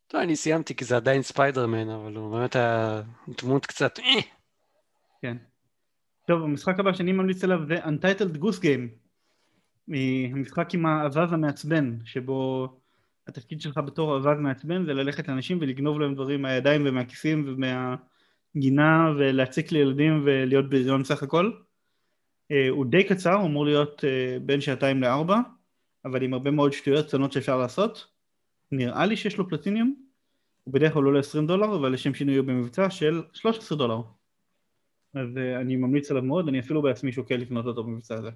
טוב, 0.07 0.21
אני 0.21 0.35
סיימתי 0.35 0.75
כי 0.75 0.85
זה 0.85 0.95
עדיין 0.95 1.21
ספיידרמן, 1.21 1.89
אבל 1.89 2.15
הוא 2.15 2.31
באמת 2.31 2.55
היה 2.55 3.01
דמות 3.41 3.65
קצת... 3.65 3.99
אה. 5.23 5.29
כן. 5.29 5.37
טוב, 6.27 6.43
המשחק 6.43 6.79
הבא 6.79 6.93
שאני 6.93 7.11
ממליץ 7.11 7.43
עליו 7.43 7.59
זה 7.67 7.75
Untitled 7.75 8.37
Goose 8.37 8.61
Game. 8.61 9.01
המשחק 10.31 10.73
עם 10.73 10.85
האווז 10.85 11.33
המעצבן, 11.33 11.97
שבו 12.05 12.69
התפקיד 13.27 13.61
שלך 13.61 13.77
בתור 13.77 14.15
אווז 14.15 14.39
מעצבן 14.39 14.85
זה 14.85 14.93
ללכת 14.93 15.27
לאנשים 15.27 15.57
ולגנוב 15.61 15.99
להם 15.99 16.15
דברים 16.15 16.41
מהידיים 16.41 16.81
ומהכיסים 16.85 17.45
ומהגינה 17.47 19.11
ולהציק 19.17 19.71
לילדים 19.71 20.21
ולהיות 20.25 20.69
בריון 20.69 21.03
סך 21.03 21.23
הכל. 21.23 21.51
אה, 22.51 22.69
הוא 22.69 22.85
די 22.85 23.03
קצר, 23.03 23.33
הוא 23.33 23.47
אמור 23.47 23.65
להיות 23.65 24.03
אה, 24.05 24.37
בין 24.41 24.61
שעתיים 24.61 25.01
לארבע, 25.01 25.39
אבל 26.05 26.23
עם 26.23 26.33
הרבה 26.33 26.51
מאוד 26.51 26.73
שטויות 26.73 27.07
קטנות 27.07 27.31
שאפשר 27.31 27.57
לעשות. 27.57 28.07
נראה 28.71 29.05
לי 29.05 29.17
שיש 29.17 29.37
לו 29.37 29.49
פלטיניום, 29.49 29.95
הוא 30.63 30.73
בדרך 30.73 30.93
כלל 30.93 31.03
עולה 31.03 31.19
20 31.19 31.47
דולר, 31.47 31.75
אבל 31.75 31.93
לשם 31.93 32.13
שינוי 32.13 32.37
הוא 32.37 32.47
במבצע 32.47 32.89
של 32.89 33.21
13 33.33 33.77
דולר. 33.77 34.01
אז 35.13 35.27
uh, 35.35 35.61
אני 35.61 35.75
ממליץ 35.75 36.11
עליו 36.11 36.23
מאוד, 36.23 36.47
אני 36.47 36.59
אפילו 36.59 36.81
בעצמי 36.81 37.11
שוקל 37.11 37.35
לקנות 37.35 37.65
אותו 37.65 37.83
במבצע 37.83 38.15
הזה. 38.15 38.29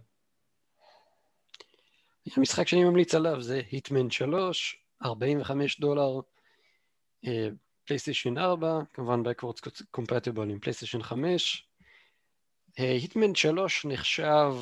המשחק 2.37 2.67
שאני 2.67 2.83
ממליץ 2.83 3.15
עליו 3.15 3.41
זה 3.41 3.61
היטמן 3.71 4.09
3, 4.09 4.77
45 5.03 5.79
דולר, 5.79 6.19
פלייסטיישן 7.85 8.37
4, 8.37 8.79
כמובן 8.93 9.21
backwards 9.21 9.81
compatible 9.97 10.41
עם 10.41 10.59
פלייסטיישן 10.59 11.03
5. 11.03 11.67
היטמן 12.77 13.35
3 13.35 13.85
נחשב 13.85 14.53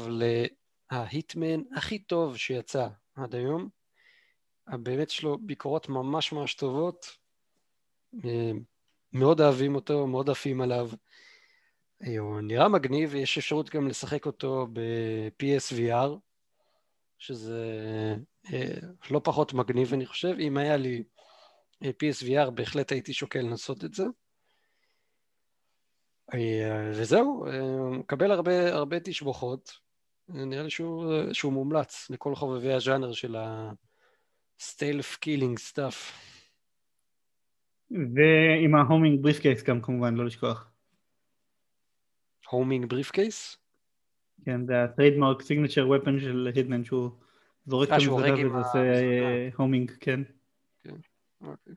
להיטמן 0.91 1.61
הכי 1.75 1.99
טוב 1.99 2.37
שיצא 2.37 2.87
עד 3.15 3.35
היום. 3.35 3.69
באמת 4.67 5.09
יש 5.09 5.23
לו 5.23 5.37
ביקורות 5.37 5.89
ממש 5.89 6.31
ממש 6.31 6.53
טובות. 6.53 7.17
אה, 8.25 8.51
מאוד 9.13 9.41
אוהבים 9.41 9.75
אותו, 9.75 10.07
מאוד 10.07 10.29
עפים 10.29 10.61
עליו. 10.61 10.89
הוא 12.19 12.41
נראה 12.41 12.67
מגניב 12.67 13.09
ויש 13.13 13.37
אפשרות 13.37 13.69
גם 13.69 13.87
לשחק 13.87 14.25
אותו 14.25 14.67
ב-PSVR, 14.73 16.09
שזה 17.17 17.65
אה, 18.53 18.73
לא 19.11 19.21
פחות 19.23 19.53
מגניב 19.53 19.93
אני 19.93 20.05
חושב. 20.05 20.35
אם 20.39 20.57
היה 20.57 20.77
לי 20.77 21.03
אה, 21.83 21.89
PSVR 21.89 22.49
בהחלט 22.49 22.91
הייתי 22.91 23.13
שוקל 23.13 23.39
לנסות 23.39 23.83
את 23.83 23.93
זה. 23.93 24.03
אה, 26.33 26.91
וזהו, 26.91 27.45
הוא 27.59 27.95
מקבל 27.95 28.31
הרבה, 28.31 28.73
הרבה 28.73 28.99
תשבוחות. 28.99 29.71
נראה 30.29 30.63
לי 30.63 30.69
שהוא, 30.69 31.33
שהוא 31.33 31.53
מומלץ 31.53 32.09
לכל 32.09 32.35
חובבי 32.35 32.73
הז'אנר 32.73 33.11
של 33.11 33.35
ה-Stealth 33.35 35.17
Killing 35.25 35.71
Stuff. 35.71 36.13
ועם 37.91 38.75
ה 38.75 38.82
homing 38.82 39.23
briefcase 39.23 39.63
גם 39.63 39.81
כמובן, 39.81 40.15
לא 40.15 40.25
לשכוח. 40.25 40.72
homing 42.53 42.85
briefcase? 42.85 43.57
כן, 44.45 44.65
זה 44.65 44.83
ה 44.83 44.89
trademark 44.89 45.41
signature 45.41 45.89
weapon 45.89 46.19
של 46.19 46.51
Hitman 46.55 46.83
שהוא 46.83 47.09
זורק 47.65 47.87
את 47.87 47.93
המזוודה 47.93 48.47
ועושה 48.51 49.49
homing, 49.57 49.91
כן. 49.99 50.19
כן 50.83 50.95
אוקיי. 51.41 51.73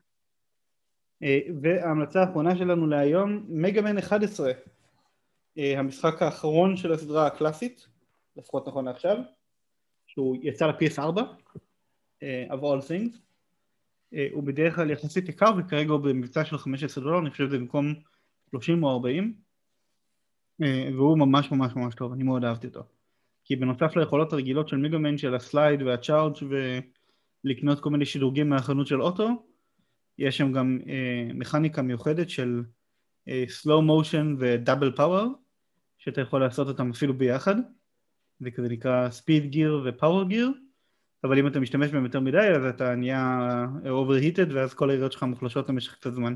אה, 1.23 1.39
וההמלצה 1.61 2.21
האחרונה 2.21 2.57
שלנו 2.57 2.87
להיום, 2.87 3.45
מגאמן 3.49 3.97
11, 3.97 4.51
אה, 5.57 5.79
המשחק 5.79 6.21
האחרון 6.21 6.77
של 6.77 6.91
הסדרה 6.91 7.27
הקלאסית, 7.27 7.87
לפחות 8.35 8.67
נכון 8.67 8.85
לעכשיו, 8.85 9.17
שהוא 10.07 10.37
יצא 10.41 10.67
ל-PS4, 10.67 11.21
אה, 12.23 12.45
of 12.49 12.59
all 12.59 12.87
things, 12.89 13.17
הוא 14.31 14.43
בדרך 14.43 14.75
כלל 14.75 14.91
יחסית 14.91 15.29
יקר 15.29 15.51
וכרגע 15.57 15.91
הוא 15.91 15.99
במבצע 15.99 16.45
של 16.45 16.57
15 16.57 17.03
דולר, 17.03 17.19
אני 17.19 17.29
חושב 17.29 17.47
שזה 17.47 17.57
במקום 17.57 17.93
30 18.49 18.83
או 18.83 18.91
40, 18.91 19.23
אה, 19.23 19.46
והוא 20.59 21.17
ממש 21.17 21.51
ממש 21.51 21.75
ממש 21.75 21.95
טוב, 21.95 22.13
אני 22.13 22.23
מאוד 22.23 22.43
אהבתי 22.43 22.67
אותו. 22.67 22.83
כי 23.45 23.55
בנוסף 23.55 23.95
ליכולות 23.95 24.33
הרגילות 24.33 24.67
של 24.67 24.77
מיגאמן 24.77 25.17
של 25.17 25.35
הסלייד 25.35 25.81
והצ'ארג' 25.81 26.33
ולקנות 27.43 27.79
כל 27.79 27.89
מיני 27.89 28.05
שדרוגים 28.05 28.49
מהחנות 28.49 28.87
של 28.87 29.01
אוטו, 29.01 29.45
יש 30.17 30.37
שם 30.37 30.51
גם 30.51 30.79
אה, 30.87 31.33
מכניקה 31.33 31.81
מיוחדת 31.81 32.29
של 32.29 32.63
אה, 33.27 33.45
slow 33.47 33.81
motion 33.89 34.25
ודאבל 34.39 34.91
פאוור, 34.95 35.27
שאתה 35.97 36.21
יכול 36.21 36.41
לעשות 36.41 36.67
אותם 36.67 36.89
אפילו 36.89 37.17
ביחד, 37.17 37.55
זה 38.39 38.51
כזה 38.51 38.69
נקרא 38.69 39.09
speed 39.09 39.53
gear 39.53 39.71
ו-power 39.85 40.31
gear, 40.31 40.57
אבל 41.23 41.39
אם 41.39 41.47
אתה 41.47 41.59
משתמש 41.59 41.91
בהם 41.91 42.03
יותר 42.05 42.19
מדי 42.19 42.37
אז 42.55 42.65
אתה 42.65 42.95
נהיה 42.95 43.65
overheated 43.83 44.53
ואז 44.53 44.73
כל 44.73 44.89
היריעות 44.89 45.11
שלך 45.11 45.23
מוחלשות 45.23 45.69
למשך 45.69 45.95
קצת 45.95 46.13
זמן. 46.13 46.33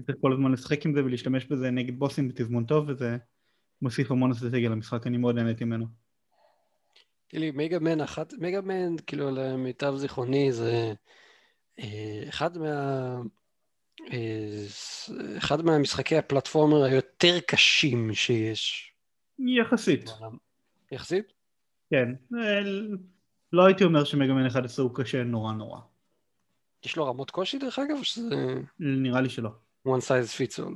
צריך 0.00 0.18
כל 0.20 0.32
הזמן 0.32 0.52
לשחק 0.52 0.86
עם 0.86 0.94
זה 0.94 1.04
ולהשתמש 1.04 1.44
בזה 1.44 1.70
נגד 1.70 1.98
בוסים 1.98 2.28
בתזמון 2.28 2.64
טוב 2.64 2.88
וזה 2.88 3.16
מוסיף 3.82 4.10
המון 4.10 4.30
אסטרטגיה 4.30 4.70
למשחק, 4.70 5.06
אני 5.06 5.16
מאוד 5.16 5.34
נהניתי 5.34 5.64
ממנו. 5.64 5.86
כאילו 7.28 7.46
מגה-מן 7.54 8.00
אחת, 8.00 8.34
מגה-מן 8.38 8.96
כאילו 9.06 9.30
למיטב 9.30 9.94
זיכרוני 9.96 10.52
זה 10.52 10.92
אה, 11.78 12.24
אחד 12.28 12.58
מה... 12.58 13.16
אה, 14.12 14.66
אחד 15.38 15.64
מהמשחקי 15.64 16.16
הפלטפורמר 16.16 16.82
היותר 16.84 17.40
קשים 17.46 18.14
שיש. 18.14 18.92
יחסית. 19.38 20.10
יחסית? 20.92 21.32
כן. 21.90 22.08
אה, 22.38 22.60
לא 23.52 23.66
הייתי 23.66 23.84
אומר 23.84 24.04
שמגמן 24.04 24.46
11 24.46 24.84
הוא 24.84 24.94
קשה 24.94 25.22
נורא 25.22 25.52
נורא. 25.52 25.80
יש 26.84 26.96
לו 26.96 27.06
רמות 27.06 27.30
קושי 27.30 27.58
דרך 27.58 27.78
אגב? 27.78 28.02
שזה... 28.02 28.54
נראה 28.78 29.20
לי 29.20 29.28
שלא. 29.28 29.50
One 29.86 30.00
size 30.00 30.32
fits 30.32 30.58
all. 30.58 30.74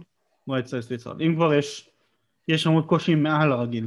one 0.49 0.67
size 0.67 0.89
fits 0.89 1.07
all. 1.07 1.23
אם 1.27 1.35
כבר 1.37 1.55
יש, 1.55 1.91
יש 2.49 2.67
רמות 2.67 2.87
קושי 2.87 3.15
מעל 3.15 3.53
הרגיל. 3.53 3.87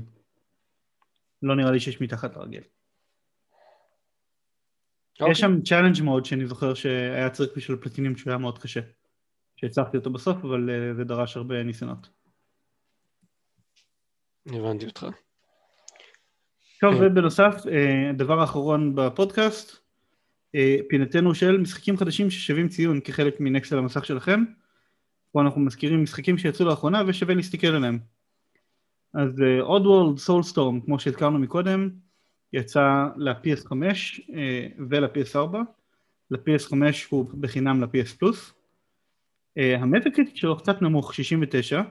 לא 1.44 1.56
נראה 1.56 1.72
לי 1.72 1.80
שיש 1.80 2.02
מתחת 2.02 2.36
לרגיל. 2.36 2.64
Okay. 2.64 2.66
יש 5.14 5.22
אוקיי. 5.22 5.36
שם 5.36 5.62
challenge 5.62 6.02
mode 6.02 6.26
שאני 6.26 6.48
זוכר 6.48 6.74
שהיה 6.74 7.30
צריך 7.30 7.52
בשביל 7.56 7.78
פלטינום 7.78 8.18
שהוא 8.18 8.32
היה 8.32 8.38
מאוד 8.38 8.60
קשה. 8.60 8.82
שהצלחתי 9.56 9.98
אותו 9.98 10.10
בסוף, 10.10 10.38
אבל 10.38 10.70
אה, 10.70 10.96
זה 10.96 11.04
דרש 11.04 11.38
הרבה 11.38 11.64
ניסיונות. 11.64 12.10
הבנתי 14.46 14.86
אותך. 14.86 15.06
טוב. 16.80 16.96
ובנוסף, 17.00 17.56
אה, 17.72 18.10
הדבר 18.10 18.40
האחרון 18.40 18.96
בפודקאסט, 18.96 19.78
אה, 20.56 20.78
פינתנו 20.90 21.36
של 21.36 21.58
משחקים 21.58 21.98
חדשים 21.98 22.30
ששווים 22.30 22.68
ציון 22.68 23.00
כחלק 23.04 23.40
מנקסט 23.40 23.74
על 23.74 23.80
המסך 23.80 24.06
שלכם. 24.06 24.44
פה 25.32 25.42
אנחנו 25.42 25.62
מזכירים 25.62 26.04
משחקים 26.04 26.38
שיצאו 26.38 26.66
לאחרונה 26.66 27.02
ושווה 27.08 27.36
להסתכל 27.36 27.68
עליהם. 27.68 28.00
אז 29.14 29.30
Oddworld 29.62 30.18
Soulstorm, 30.18 30.82
כמו 30.82 31.00
שהזכרנו 31.00 31.40
מקודם, 31.40 31.90
יצא 32.54 33.08
ל-PS5 33.16 33.72
ול-PS4. 34.90 35.58
ל-PS5 36.32 36.76
הוא 37.10 37.26
בחינם 37.40 37.84
ל-PS 37.84 38.18
פלוס. 38.20 38.54
ה 39.58 40.10
Metacritic 40.10 40.36
שלו 40.36 40.58
קצת 40.58 40.82
נמוך, 40.82 41.14
69, 41.14 41.82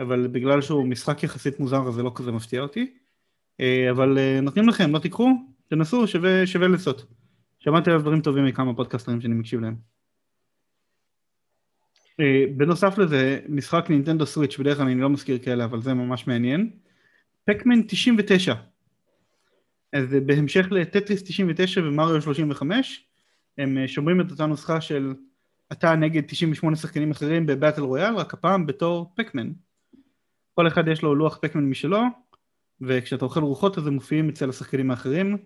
אבל 0.00 0.26
בגלל 0.26 0.60
שהוא 0.60 0.86
משחק 0.86 1.22
יחסית 1.22 1.60
מוזר 1.60 1.88
אז 1.88 1.94
זה 1.94 2.02
לא 2.02 2.12
כזה 2.14 2.32
מפתיע 2.32 2.62
אותי. 2.62 2.94
אה, 3.60 3.90
אבל 3.90 4.18
אה, 4.18 4.40
נותנים 4.40 4.68
לכם, 4.68 4.92
אז 4.92 4.98
תיקחו, 4.98 5.28
תנסו, 5.68 6.06
שווה, 6.06 6.46
שווה 6.46 6.68
לצוד. 6.68 7.06
שמעתי 7.58 7.90
עליו 7.90 8.02
דברים 8.02 8.20
טובים 8.20 8.46
מכמה 8.46 8.74
פודקאסטרים 8.74 9.20
שאני 9.20 9.34
מקשיב 9.34 9.60
להם. 9.60 9.76
אה, 12.20 12.44
בנוסף 12.56 12.98
לזה, 12.98 13.40
משחק 13.48 13.86
נינטנדו 13.88 14.26
סוויץ', 14.26 14.58
בדרך 14.58 14.76
כלל 14.76 14.86
אני 14.86 15.00
לא 15.00 15.10
מזכיר 15.10 15.38
כאלה, 15.38 15.64
אבל 15.64 15.82
זה 15.82 15.94
ממש 15.94 16.26
מעניין. 16.26 16.70
פקמן 17.44 17.82
99. 17.86 18.54
אז 19.92 20.06
בהמשך 20.26 20.66
לטטריס 20.70 21.22
99 21.22 21.80
ומריו 21.80 22.22
35, 22.22 23.06
הם 23.58 23.86
שומרים 23.86 24.20
את 24.20 24.30
אותה 24.30 24.46
נוסחה 24.46 24.80
של 24.80 25.14
אתה 25.72 25.94
נגד 25.94 26.22
98 26.26 26.76
שחקנים 26.76 27.10
אחרים 27.10 27.46
בבטל 27.46 27.82
רויאל, 27.82 28.14
רק 28.14 28.34
הפעם 28.34 28.66
בתור 28.66 29.12
פקמן. 29.16 29.50
כל 30.54 30.68
אחד 30.68 30.88
יש 30.88 31.02
לו 31.02 31.14
לוח 31.14 31.38
פקמן 31.42 31.64
משלו, 31.64 32.02
וכשאתה 32.80 33.24
אוכל 33.24 33.40
רוחות 33.40 33.78
אז 33.78 33.86
הם 33.86 33.94
מופיעים 33.94 34.28
אצל 34.28 34.48
השחקנים 34.48 34.90
האחרים, 34.90 35.36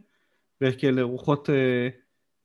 ויש 0.61 0.77
כאלה 0.77 1.03
רוחות 1.03 1.51
אה, 1.51 1.89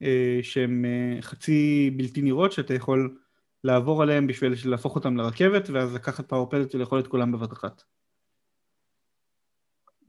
אה, 0.02 0.40
שהן 0.42 0.86
אה, 0.86 1.22
חצי 1.22 1.92
בלתי 1.98 2.22
נראות, 2.22 2.52
שאתה 2.52 2.74
יכול 2.74 3.18
לעבור 3.64 4.04
עליהן 4.04 4.28
בשביל 4.28 4.54
להפוך 4.66 4.96
אותן 4.96 5.14
לרכבת, 5.14 5.70
ואז 5.70 5.96
לקחת 5.96 6.30
פאורפלט 6.30 6.76
ולאכול 6.76 7.00
את 7.00 7.08
כולם 7.08 7.32
בבת 7.32 7.54
אחת. 7.54 7.84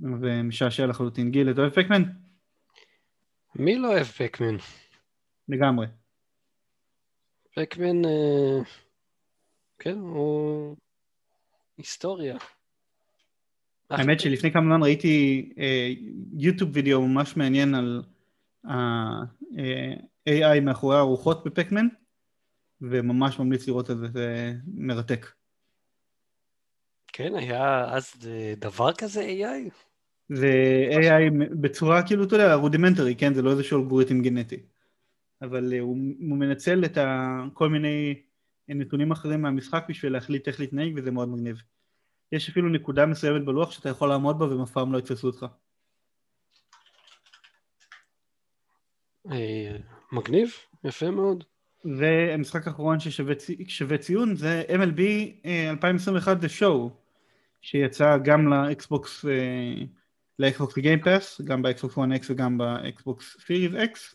ומשעשע 0.01 0.87
לחלוטין. 0.87 1.31
גיל, 1.31 1.51
אתה 1.51 1.61
אוהב 1.61 1.73
פקמן? 1.73 2.03
מי 3.55 3.79
לא 3.79 3.93
אוהב 3.93 4.07
פקמן? 4.07 4.57
לגמרי. 5.49 5.87
פקמן, 7.55 8.05
אה, 8.05 8.63
כן, 9.79 9.99
הוא 9.99 10.77
היסטוריה. 11.79 12.37
האמת 13.91 14.21
שלפני 14.21 14.53
כמה 14.53 14.63
זמן 14.63 14.83
ראיתי 14.83 15.49
YouTube 16.33 16.71
video 16.73 17.09
ממש 17.09 17.37
מעניין 17.37 17.75
על 17.75 18.03
ה-AI 18.65 20.61
מאחורי 20.63 20.97
הרוחות 20.97 21.45
ב 21.45 21.49
Pac-Man, 21.49 21.87
וממש 22.81 23.39
ממליץ 23.39 23.69
לראות 23.69 23.91
את 23.91 23.99
זה, 23.99 24.07
זה 24.13 24.53
מרתק. 24.75 25.27
כן, 27.13 27.35
היה 27.35 27.85
אז 27.85 28.13
דבר 28.57 28.93
כזה 28.93 29.21
AI? 29.21 29.71
זה 30.29 30.49
AI 30.91 31.31
בצורה 31.61 32.07
כאילו, 32.07 32.25
אתה 32.25 32.35
יודע, 32.35 32.55
rudimentary, 32.55 33.17
כן? 33.17 33.35
זה 33.35 33.43
לא 33.43 33.51
איזשהו 33.51 33.83
אלגוריתם 33.83 34.23
גנטי. 34.23 34.63
אבל 35.43 35.79
הוא, 35.81 35.97
הוא 36.29 36.39
מנצל 36.39 36.85
את 36.85 36.97
ה, 36.97 37.39
כל 37.55 37.69
מיני 37.69 38.23
נתונים 38.69 39.11
אחרים 39.11 39.43
מהמשחק 39.43 39.85
בשביל 39.89 40.13
להחליט 40.13 40.49
איך 40.49 40.61
להתנהג, 40.61 40.93
וזה 40.97 41.11
מאוד 41.11 41.29
מגניב. 41.29 41.63
יש 42.33 42.49
אפילו 42.49 42.69
נקודה 42.69 43.07
מסוימת 43.07 43.45
בלוח 43.45 43.71
שאתה 43.71 43.89
יכול 43.89 44.09
לעמוד 44.09 44.39
בה 44.39 44.47
והם 44.47 44.63
אף 44.63 44.71
פעם 44.71 44.93
לא 44.93 44.99
יתפסו 44.99 45.27
אותך. 45.27 45.47
אה, 49.33 49.77
מגניב, 50.13 50.51
יפה 50.85 51.11
מאוד. 51.11 51.45
והמשחק 51.85 52.67
האחרון 52.67 53.01
ששווה 53.01 53.99
ציון 53.99 54.37
זה 54.37 54.63
MLB 54.69 55.01
2021 55.47 56.37
The 56.43 56.61
Show 56.61 56.91
שיצא 57.61 58.19
גם 58.19 58.49
לאקסבוקס 58.49 59.25
אה, 59.25 59.85
לאקסבוקס 60.39 60.79
גיימפאס, 60.79 61.41
גם 61.41 61.63
באקסבוקס 61.63 61.99
1X 61.99 62.31
וגם 62.31 62.59
באקסבוקס 62.59 63.37
סיריס 63.47 63.91
X 63.91 64.15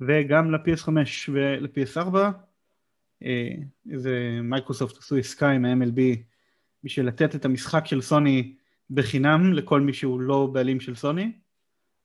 וגם 0.00 0.50
ל-PS5 0.50 0.88
ול-PS4 1.32 2.16
זה 3.94 4.38
מייקרוסופט 4.42 4.98
עשו 4.98 5.16
עסקה 5.16 5.50
עם 5.50 5.64
ה-MLB 5.64 6.00
בשביל 6.84 7.06
לתת 7.06 7.34
את 7.34 7.44
המשחק 7.44 7.86
של 7.86 8.00
סוני 8.00 8.54
בחינם 8.90 9.52
לכל 9.52 9.80
מי 9.80 9.92
שהוא 9.92 10.20
לא 10.20 10.50
בעלים 10.52 10.80
של 10.80 10.94
סוני. 10.94 11.32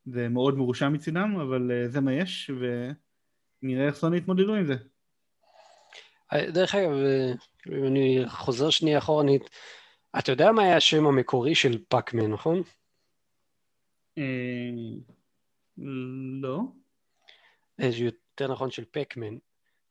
זה 0.06 0.30
מאוד 0.30 0.58
מרושע 0.58 0.90
מצידם, 0.90 1.36
אבל 1.42 1.72
אה, 1.72 1.90
זה 1.90 2.02
מה 2.02 2.14
יש, 2.14 2.52
ונראה 3.64 3.88
איך 3.88 3.96
סוני 3.96 4.18
יתמודדו 4.18 4.56
עם 4.56 4.66
זה. 4.66 4.76
אה, 6.34 6.52
דרך 6.52 6.76
אגב, 6.76 6.92
אה, 6.92 7.32
אם 7.68 7.86
אני 7.88 8.24
חוזר 8.28 8.70
שנייה 8.70 8.98
אחורנית, 8.98 9.50
אתה 10.20 10.32
יודע 10.32 10.52
מה 10.52 10.64
היה 10.64 10.78
השם 10.78 11.06
המקורי 11.06 11.56
של 11.56 11.84
Puck 11.88 12.10
Man, 12.10 12.32
נכון? 12.32 12.62
לא. 16.42 16.60
יותר 17.80 18.52
נכון 18.52 18.72
של 18.72 18.84
Pac-Man. 18.92 19.38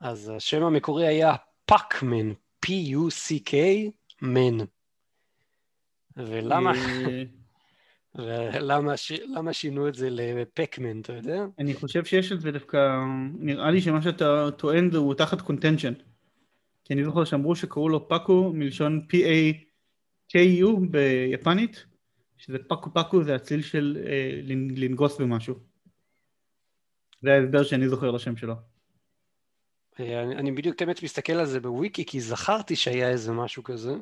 אז 0.01 0.33
השם 0.37 0.63
המקורי 0.63 1.07
היה 1.07 1.35
Puck 1.67 2.00
Man, 2.00 2.33
P-U-C-K 2.67 3.55
Man. 4.23 4.65
ולמה... 6.17 6.73
ולמה 8.15 8.95
למה 9.25 9.53
שינו 9.53 9.89
את 9.89 9.95
זה 9.95 10.09
ל 10.11 10.21
Pac-Man, 10.21 11.01
אתה 11.01 11.13
יודע? 11.13 11.45
אני 11.59 11.75
חושב 11.75 12.05
שיש 12.05 12.33
את 12.33 12.41
זה 12.41 12.51
דווקא, 12.51 12.79
נראה 13.39 13.71
לי 13.71 13.81
שמה 13.81 14.03
שאתה 14.03 14.49
טוען 14.57 14.91
זה 14.91 14.99
הוא 14.99 15.15
תחת 15.15 15.41
contention. 15.41 15.93
כי 16.85 16.95
אני 16.95 17.05
זוכר 17.05 17.25
שאמרו 17.25 17.57
שקראו 17.57 17.89
לו 17.89 18.09
Paku 18.09 18.53
מלשון 18.55 19.07
P-A-K-U 19.13 20.67
ביפנית, 20.91 21.85
שזה 22.37 22.59
פאקו 22.69 22.95
פאקו 22.95 23.25
זה 23.25 23.35
הצליל 23.35 23.63
של 23.63 23.99
אה, 24.07 24.41
לנגוס 24.77 25.21
במשהו. 25.21 25.55
זה 27.23 27.33
ההסבר 27.33 27.63
שאני 27.63 27.89
זוכר 27.89 28.11
לשם 28.11 28.37
שלו. 28.37 28.55
אה, 30.01 30.23
אני, 30.23 30.37
אני 30.37 30.53
בדיוק 30.53 30.77
תמיד 30.77 30.97
מסתכל 31.03 31.33
על 31.33 31.47
זה 31.47 31.61
בוויקי, 31.61 32.05
כי 32.05 32.21
זכרתי 32.21 32.77
שהיה 32.77 33.11
איזה 33.11 33.33
משהו 33.33 33.63
כזה. 33.63 33.93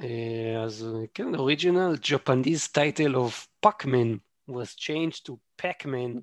אה, 0.00 0.62
אז 0.64 0.88
כן, 1.14 1.34
original 1.34 1.96
Japanese 2.00 2.68
title 2.74 3.14
of 3.14 3.46
Pac-Man 3.66 4.18
was 4.48 4.74
changed 4.74 5.26
to 5.26 5.32
Pac-Man 5.62 6.22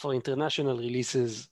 for 0.00 0.14
international 0.14 0.76
releases 0.78 1.48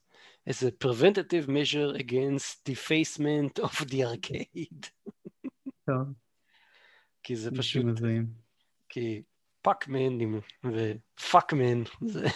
as 0.47 0.63
a 0.63 0.71
preventative 0.71 1.49
measure 1.49 1.91
against 2.05 2.65
defacement 2.65 3.59
of 3.59 3.87
the 3.91 4.05
arcade. 4.05 4.87
כי 7.23 7.37
זה 7.37 7.51
פשוט... 7.51 7.87
כי 8.89 9.23
פאקמן 9.63 10.39
ופאקמן 10.65 11.83
זה 12.07 12.27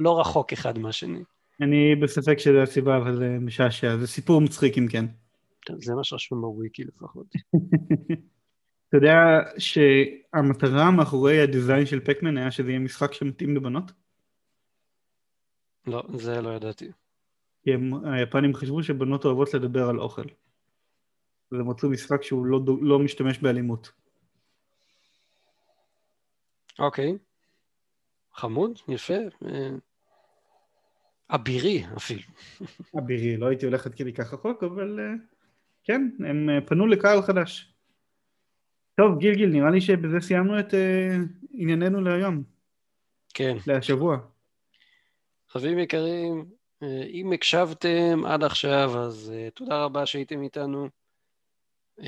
לא 0.00 0.20
רחוק 0.20 0.52
אחד 0.52 0.78
מהשני. 0.78 1.22
אני 1.60 1.94
בספק 2.02 2.38
שזה 2.38 2.62
הסיבה, 2.62 2.96
אבל 2.96 3.16
זה 3.16 3.36
משעשע. 3.40 3.96
זה 3.96 4.06
סיפור 4.06 4.40
מצחיק 4.40 4.78
אם 4.78 4.86
כן. 4.90 5.06
זה 5.70 5.94
מה 5.94 6.04
שרשום 6.04 6.40
בוויקי 6.40 6.84
לפחות. 6.84 7.26
אתה 8.88 8.96
יודע 8.96 9.16
שהמטרה 9.58 10.90
מאחורי 10.90 11.40
הדיזיין 11.40 11.86
של 11.86 12.00
פקמן 12.00 12.36
היה 12.36 12.50
שזה 12.50 12.70
יהיה 12.70 12.80
משחק 12.80 13.12
שמתאים 13.12 13.56
לבנות? 13.56 13.92
לא, 15.86 16.02
זה 16.14 16.40
לא 16.40 16.48
ידעתי. 16.48 16.90
כי 17.62 17.74
הם, 17.74 18.04
היפנים 18.04 18.54
חשבו 18.54 18.82
שבנות 18.82 19.24
אוהבות 19.24 19.54
לדבר 19.54 19.88
על 19.88 20.00
אוכל. 20.00 20.22
אז 21.52 21.58
הם 21.60 21.70
מצאו 21.70 21.90
משחק 21.90 22.22
שהוא 22.22 22.46
לא, 22.46 22.60
לא 22.80 22.98
משתמש 22.98 23.38
באלימות. 23.38 23.92
אוקיי. 26.78 27.18
חמוד, 28.34 28.78
יפה. 28.88 29.14
אה, 29.46 29.70
אבירי 31.30 31.84
אפילו. 31.96 32.22
אבירי, 32.98 33.36
לא 33.36 33.46
הייתי 33.46 33.66
הולך 33.66 33.86
עד 33.86 33.94
כדי 33.94 34.12
כך 34.12 34.34
רחוק, 34.34 34.62
אבל 34.62 35.00
אה, 35.00 35.14
כן, 35.84 36.10
הם 36.28 36.50
אה, 36.50 36.60
פנו 36.66 36.86
לקהל 36.86 37.22
חדש. 37.22 37.72
טוב, 38.96 39.18
גיל 39.18 39.34
גיל, 39.34 39.50
נראה 39.50 39.70
לי 39.70 39.80
שבזה 39.80 40.20
סיימנו 40.20 40.60
את 40.60 40.74
uh, 40.74 40.76
ענייננו 41.54 42.00
להיום. 42.00 42.42
כן. 43.34 43.56
להשבוע. 43.66 44.16
חברים 45.48 45.78
יקרים, 45.78 46.44
אם 47.12 47.32
הקשבתם 47.34 48.24
עד 48.26 48.44
עכשיו, 48.44 48.90
אז 48.98 49.32
uh, 49.34 49.50
תודה 49.50 49.84
רבה 49.84 50.06
שהייתם 50.06 50.42
איתנו. 50.42 50.88
Uh, 52.00 52.04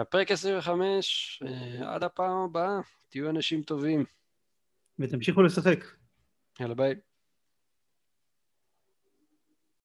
הפרק 0.00 0.30
25, 0.30 1.42
uh, 1.44 1.84
עד 1.84 2.04
הפעם 2.04 2.36
הבאה, 2.36 2.80
תהיו 3.08 3.30
אנשים 3.30 3.62
טובים. 3.62 4.04
ותמשיכו 4.98 5.42
לשחק. 5.42 5.84
יאללה 6.60 6.74
ביי. 6.74 6.94